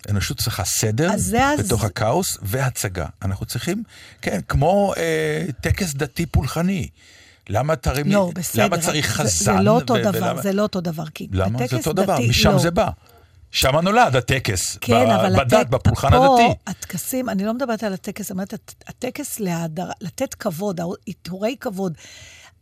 האנושות 0.08 0.38
צריכה 0.38 0.64
סדר 0.66 1.12
זה 1.16 1.46
אז- 1.46 1.60
בתוך 1.60 1.84
הכאוס 1.84 2.38
והצגה. 2.42 3.06
אנחנו 3.22 3.46
צריכים, 3.46 3.84
כן, 4.22 4.40
כמו 4.48 4.94
אה, 4.98 5.46
טקס 5.62 5.94
דתי 5.94 6.26
פולחני. 6.26 6.88
למה 7.50 7.76
תרים... 7.76 8.12
לא, 8.12 8.32
בסדר. 8.36 8.66
למה 8.66 8.78
צריך 8.78 9.08
זה- 9.08 9.14
חזן? 9.14 9.58
זה 9.58 9.64
לא 9.64 9.72
אותו 9.72 9.94
ו- 9.94 10.02
דבר, 10.04 10.18
ולמה- 10.18 10.42
זה 10.42 10.54
לא 10.54 10.62
אותו 10.64 10.82
דבר. 10.82 11.04
כי 11.14 11.28
למה? 11.32 11.60
זה 11.70 11.76
אותו 11.76 11.94
דבר, 11.94 12.16
דתי- 12.18 12.30
משם 12.30 12.52
לא. 12.52 12.60
זה 12.60 12.72
בא. 12.72 12.90
שם 13.52 13.76
נולד 13.76 14.16
הטקס, 14.16 14.78
כן, 14.82 14.94
ב- 15.08 15.10
אבל 15.10 15.36
בדת, 15.40 15.54
הטק- 15.54 15.70
בפולחן 15.70 16.10
פה, 16.12 16.38
הדתי. 16.40 16.60
הטקסים, 16.68 17.30
אני 17.30 17.46
לא 17.46 17.54
מדברת 17.54 17.84
על 17.84 17.94
הטקס, 17.94 18.32
אני 18.32 18.36
אומרת, 18.36 18.54
הט- 18.54 18.74
הטקס 18.88 19.40
להדר, 19.40 19.90
לתת 20.02 20.34
כבוד, 20.34 20.80
עיטורי 21.06 21.56
כבוד. 21.60 21.94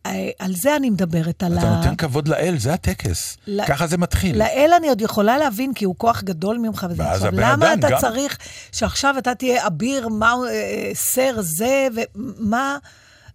אה, 0.05 0.29
על 0.39 0.55
זה 0.55 0.75
אני 0.75 0.89
מדברת, 0.89 1.43
על 1.43 1.57
אתה 1.57 1.67
ה... 1.67 1.75
נותן 1.77 1.95
כבוד 1.95 2.27
לאל, 2.27 2.55
זה 2.57 2.73
הטקס. 2.73 3.37
ל- 3.47 3.65
ככה 3.65 3.87
זה 3.87 3.97
מתחיל. 3.97 4.37
לאל 4.39 4.71
אני 4.77 4.89
עוד 4.89 5.01
יכולה 5.01 5.37
להבין, 5.37 5.73
כי 5.73 5.85
הוא 5.85 5.95
כוח 5.97 6.23
גדול 6.23 6.57
ממך. 6.57 6.87
ואז 6.95 7.23
הבן 7.23 7.37
למה 7.39 7.53
אדם 7.73 7.79
אתה 7.79 7.89
גם- 7.89 7.99
צריך 8.01 8.37
שעכשיו 8.71 9.15
אתה 9.17 9.35
תהיה 9.35 9.67
אביר, 9.67 10.07
מה, 10.07 10.33
אה, 10.49 10.91
סר 10.93 11.35
זה, 11.41 11.87
ומה... 12.15 12.77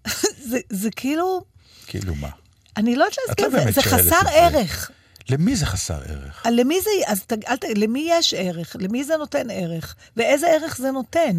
זה, 0.50 0.58
זה 0.70 0.88
כאילו, 0.96 1.44
כאילו 1.86 2.14
מה? 2.14 2.28
אני 2.76 2.96
לא 2.96 3.04
יודעת 3.04 3.18
להסביר, 3.40 3.64
זה, 3.64 3.72
זה 3.72 3.82
חסר 3.82 4.30
זה. 4.52 4.88
למי 5.30 5.56
זה 5.56 5.66
חסר 5.66 6.00
ערך? 6.08 6.42
אה, 6.46 6.50
למי 6.50 6.80
זה, 6.80 6.90
אז 7.06 7.22
ת, 7.22 7.32
אל, 7.48 7.56
ת- 7.56 7.64
למי 7.76 8.06
יש 8.10 8.34
ערך? 8.34 8.76
למי 8.80 9.04
זה 9.04 9.16
נותן 9.16 9.46
ערך? 9.50 9.94
ואיזה 10.16 10.46
ערך 10.48 10.76
זה 10.76 10.90
נותן? 10.90 11.36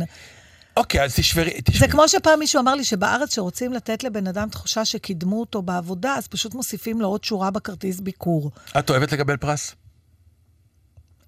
אוקיי, 0.78 1.04
אז 1.04 1.16
תשברי, 1.16 1.52
זה 1.56 1.62
תשברי. 1.64 1.90
כמו 1.92 2.08
שפעם 2.08 2.40
מישהו 2.40 2.62
אמר 2.62 2.76
לי 2.76 2.84
שבארץ 2.84 3.36
שרוצים 3.36 3.74
לתת 3.74 4.04
לבן 4.04 4.28
אדם 4.28 4.50
תחושה 4.50 4.86
שקידמו 4.86 5.40
אותו 5.40 5.62
בעבודה, 5.62 6.16
אז 6.16 6.28
פשוט 6.28 6.54
מוסיפים 6.54 7.02
לו 7.02 7.08
עוד 7.08 7.24
שורה 7.24 7.52
בכרטיס 7.52 8.00
ביקור. 8.00 8.52
את 8.80 8.90
אוהבת 8.90 9.12
לקבל 9.12 9.38
פרס? 9.38 9.76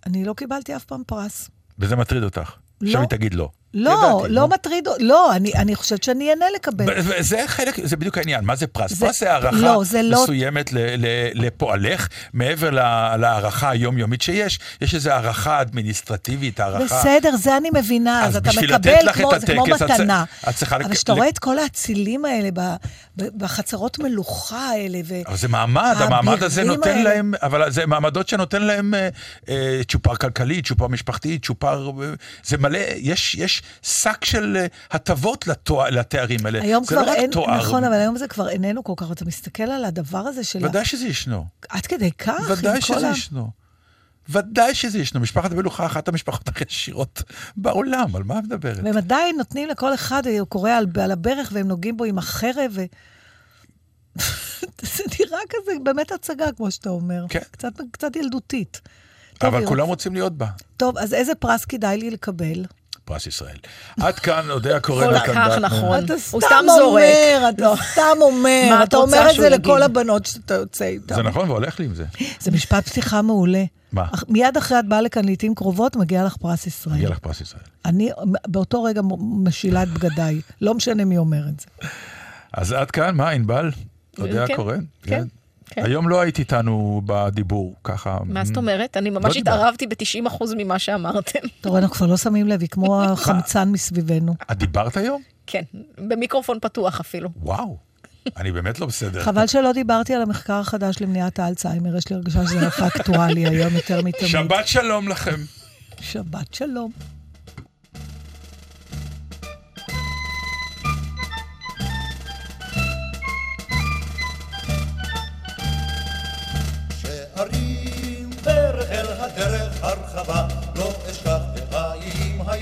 אני 0.06 0.26
לא 0.26 0.34
קיבלתי 0.34 0.76
אף 0.76 0.86
פעם 0.86 1.04
פרס. 1.08 1.50
וזה 1.80 1.96
מטריד 1.96 2.24
אותך. 2.24 2.54
לא. 2.82 2.88
עכשיו 2.88 3.02
היא 3.02 3.10
תגיד 3.10 3.34
לא. 3.34 3.50
לא, 3.82 4.26
לא 4.30 4.42
נו. 4.42 4.48
מטריד, 4.48 4.88
לא, 5.00 5.36
אני, 5.36 5.54
אני 5.54 5.76
חושבת 5.76 6.04
שאני 6.04 6.30
אענה 6.30 6.46
לקבל. 6.56 6.86
וזה 6.98 7.44
חלק, 7.48 7.76
זה 7.84 7.96
בדיוק 7.98 8.18
העניין. 8.18 8.46
מה 8.46 8.56
זה 8.56 8.68
פרס? 8.68 8.94
זה- 8.94 9.06
פרס 9.06 9.20
זה 9.20 9.32
הערכה 9.32 9.58
לא, 9.58 9.84
זה 9.86 10.02
לא- 10.04 10.24
מסוימת 10.24 10.74
ל- 10.74 10.78
ל- 11.06 11.06
לפועלך, 11.46 12.08
מעבר 12.34 12.70
לה- 12.70 13.18
להערכה 13.18 13.70
היומיומית 13.70 14.22
שיש, 14.22 14.60
יש 14.82 14.96
איזו 14.96 15.10
הערכה 15.12 15.62
אדמיניסטרטיבית, 15.62 16.60
הערכה... 16.60 17.00
בסדר, 17.00 17.36
זה 17.38 17.58
אני 17.58 17.70
מבינה, 17.74 18.24
אז 18.26 18.30
אז 18.30 18.36
אתה 18.36 18.50
מקבל 18.62 19.14
כמו, 19.14 19.36
את 19.36 19.42
זה 19.42 19.48
כמו 19.48 19.66
מתנה. 19.86 20.24
צריכה 20.54 20.76
אבל 20.76 20.94
כשאתה 20.96 21.12
לק- 21.12 21.18
רואה 21.18 21.30
את 21.30 21.40
כל 21.40 21.60
האצילים 21.60 22.26
האלה 22.26 22.50
ב- 22.54 22.76
ב- 23.18 23.38
בחצרות 23.44 24.00
מלוכה 24.00 24.70
האלה, 24.70 25.00
ו... 25.06 25.14
אבל 25.28 25.38
זה 25.38 25.48
מעמד, 25.48 25.96
המעמד 26.00 26.44
הזה 26.44 26.64
נותן 26.64 26.90
האלה. 26.90 27.04
להם, 27.04 27.34
אבל 27.44 27.72
זה 27.72 27.86
מעמדות 27.86 28.30
שנותן 28.30 28.62
להם 28.62 28.94
אה, 28.94 29.10
אה, 29.50 29.82
צ'ופר 29.88 30.16
כלכלי, 30.16 30.62
צ'ופר 30.62 30.88
משפחתי, 30.88 31.40
צ'ופר... 31.40 31.92
אה, 32.04 32.08
זה 32.44 32.58
מלא, 32.58 32.80
יש, 32.98 33.36
יש 33.36 33.62
שק 33.82 34.26
של 34.26 34.58
אה, 34.58 34.66
הטבות 34.92 35.48
לתואר, 35.48 35.90
לתארים 35.90 36.46
האלה. 36.46 36.62
היום 36.62 36.84
זה 36.84 36.96
כבר 36.96 37.06
לא 37.06 37.12
רק 37.12 37.18
אין, 37.18 37.32
תואר. 37.32 37.58
נכון, 37.58 37.84
אבל 37.84 37.94
היום 37.94 38.18
זה 38.18 38.28
כבר 38.28 38.50
איננו 38.50 38.84
כל 38.84 38.94
כך, 38.98 39.12
אתה 39.12 39.26
מסתכל 39.26 39.64
על 39.64 39.86
הדבר 39.86 40.18
הזה 40.18 40.44
של... 40.44 40.66
ודאי 40.66 40.86
שזה 40.86 41.08
ישנו. 41.08 41.46
עד 41.70 41.86
כדי 41.86 42.12
כך, 42.12 42.50
ודאי 42.50 42.82
שזה 42.82 43.08
ה... 43.10 43.12
ישנו. 43.12 43.52
ודאי 44.30 44.76
שזה 44.76 45.00
ישנו. 45.00 45.20
משפחת 45.20 45.52
המלוכה, 45.52 45.86
אחת 45.86 46.08
המשפחות 46.08 46.48
הכי 46.48 46.64
עשירות 46.70 47.24
בעולם, 47.58 48.16
על 48.16 48.24
מה 48.24 48.40
את 48.40 48.44
מדברת? 48.44 48.78
והם 48.84 48.98
עדיין 48.98 49.38
נותנים 49.38 49.70
לכל 49.70 49.94
אחד, 49.94 50.28
הוא 50.28 50.48
קורא 50.48 50.72
על, 50.72 50.86
על 51.02 51.12
הברך 51.12 51.50
והם 51.54 51.68
נוגעים 51.68 51.98
בו 51.98 52.04
עם 52.04 52.18
החרב, 52.18 52.72
ו... 52.72 52.84
זה 54.96 55.04
נראה 55.20 55.40
כזה 55.50 55.72
באמת 55.84 56.12
הצגה, 56.12 56.52
כמו 56.58 56.72
שאתה 56.72 56.90
אומר. 56.90 57.26
כן. 57.30 57.40
קצת, 57.52 57.74
קצת 57.92 58.16
ילדותית. 58.16 58.82
טוב, 59.38 59.48
אבל 59.48 59.60
היא 59.60 59.68
כולם 59.68 59.86
רוצ- 59.86 59.88
רוצים 59.90 60.14
להיות 60.14 60.38
בה. 60.38 60.48
טוב, 60.78 60.98
אז 60.98 61.14
איזה 61.14 61.36
פרס 61.36 61.66
כדאי 61.66 61.98
לי 61.98 62.10
לקבל? 62.10 62.66
פרס 63.08 63.28
ישראל. 63.28 63.58
עד 64.00 64.20
כאן, 64.20 64.52
אודיה 64.52 64.80
קורן. 64.80 65.06
כל 65.06 65.14
נתן 65.14 65.34
כך 65.34 65.48
דטנר. 65.52 65.60
נכון. 65.60 66.06
אתה 66.06 66.14
הוא 66.32 66.42
סתם 66.42 66.66
זורק. 66.78 66.82
אומר, 66.82 67.50
אתה 67.50 67.64
לא. 67.64 67.76
סתם 67.92 68.22
אומר. 68.22 68.80
אתה 68.84 68.98
אומר 68.98 69.28
את 69.32 69.36
זה 69.36 69.50
לכל? 69.50 69.84
הבנות 69.84 70.26
שאתה 70.26 70.54
יוצא 70.54 70.86
איתן. 70.86 71.16
זה 71.16 71.24
נכון, 71.24 71.50
והולך 71.50 71.80
לי 71.80 71.86
עם 71.86 71.96
זה. 71.96 72.06
זה 72.40 72.52
משפט 72.52 72.88
פתיחה 72.90 73.22
מעולה. 73.22 73.64
מה? 73.92 74.06
מיד 74.28 74.58
אחרי 74.58 74.80
את 74.80 74.86
באה 74.86 75.02
לכאן 75.02 75.26
לעיתים 75.26 75.56
קרובות, 75.56 75.96
מגיע 75.96 76.24
לך 76.24 76.38
פרס 76.38 76.68
ישראל. 76.68 76.96
מגיע 76.96 77.10
לך 77.10 77.20
פרס 77.20 77.42
ישראל. 77.42 77.64
אני 77.86 78.10
באותו 78.48 78.84
רגע 78.84 79.02
משילה 79.20 79.84
את 79.84 79.90
בגדיי. 79.90 80.42
לא 80.62 80.74
משנה 80.74 81.06
מי 81.06 81.18
אומר 81.18 81.42
את 81.50 81.60
זה. 81.60 81.88
אז 82.54 82.72
עד 82.72 82.92
כאן, 82.92 83.16
מה, 83.16 83.30
ענבל? 83.30 83.72
אודיה 84.20 84.48
כן, 84.48 84.56
קורן? 84.56 84.84
כן, 85.04 85.24
כן. 85.70 85.86
היום 85.86 86.10
לא 86.10 86.22
היית 86.22 86.40
איתנו 86.40 87.02
בדיבור, 87.06 87.76
ככה. 87.84 88.18
מה 88.26 88.46
זאת 88.46 88.58
אומרת? 88.58 88.98
אני 88.98 89.10
ממש 89.10 89.36
לא. 89.36 89.42
התערבתי 89.42 89.88
ב-90% 89.88 90.44
ממה 90.58 90.80
שאמרתם. 90.80 91.40
אתה 91.62 91.70
רואה, 91.70 91.82
אנחנו 91.82 91.96
כבר 91.96 92.08
לא 92.08 92.18
שמים 92.18 92.48
לב, 92.48 92.62
היא 92.62 92.70
כמו 92.70 93.02
החמצן 93.04 93.70
מסביבנו. 93.70 94.36
את 94.52 94.58
דיברת 94.58 94.98
היום? 94.98 95.22
כן, 95.48 95.62
במיקרופון 95.98 96.58
פתוח 96.62 97.00
אפילו. 97.00 97.30
וואו. 97.42 97.78
אני 98.38 98.52
באמת 98.52 98.80
לא 98.80 98.86
בסדר. 98.88 99.24
חבל 99.24 99.48
שלא 99.48 99.72
דיברתי 99.72 100.14
על 100.14 100.22
המחקר 100.22 100.54
החדש 100.54 101.02
למניעת 101.02 101.40
האלצהיימר, 101.40 101.98
יש 101.98 102.10
לי 102.10 102.16
הרגשה 102.16 102.44
שזה 102.48 102.68
הכי 102.68 102.88
אקטואלי 102.88 103.48
היום 103.48 103.74
יותר 103.76 104.02
מתמיד. 104.02 104.30
שבת 104.32 104.68
שלום 104.68 105.08
לכם. 105.08 105.36
שבת 106.00 106.54
שלום. 106.54 106.92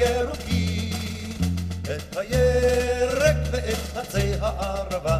האיים 0.05 0.17
הירוקים, 0.17 1.31
את 1.83 2.17
הירק 2.17 3.37
ואת 3.51 3.97
עצי 3.97 4.33
הערבה, 4.41 5.19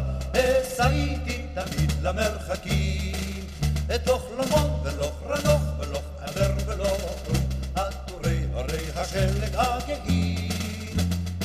איתי 0.90 1.46
תמיד 1.54 1.92
למרחקים. 2.02 3.46
את 3.94 4.06
לא 4.06 4.20
חלומות 4.28 4.70
ולא 4.84 5.12
חרנוך 5.20 5.62
ולא 5.78 6.00
עבר 6.20 6.52
ולא 6.66 6.96
כלום, 7.24 7.44
עטורי 7.74 8.38
הרי 8.54 8.78
השלג 8.96 9.54
הגאים. 9.54 10.96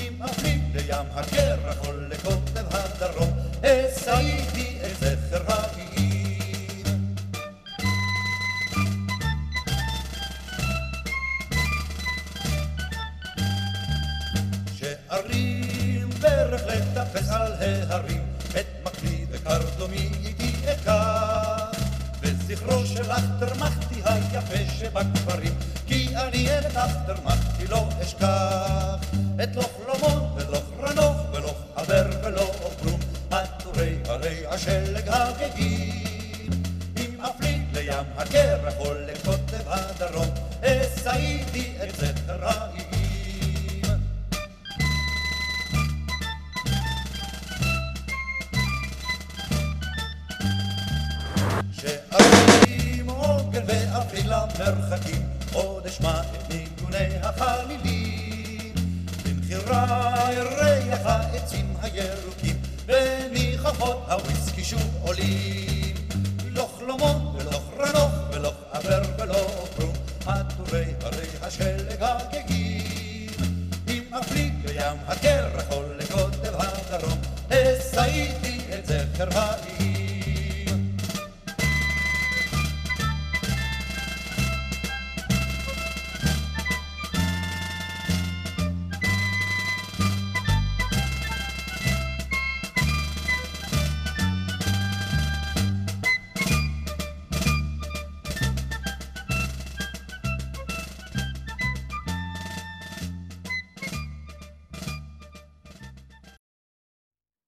אם 0.01 0.23
אפליג 0.23 0.61
לים 0.75 1.05
הקרח 1.13 1.87
או 1.87 1.91
לקוטב 2.09 2.65
הדרום, 2.71 3.31
אשא 3.63 4.40
היפה 24.49 24.71
שבכפרים, 24.73 25.53
כי 25.87 26.07
אני 26.15 26.47
את 26.59 26.77
אחטרמכתי 26.77 27.67
לא 27.67 27.89
אשכח. 28.01 29.05
את 29.43 29.55
לא 29.55 29.61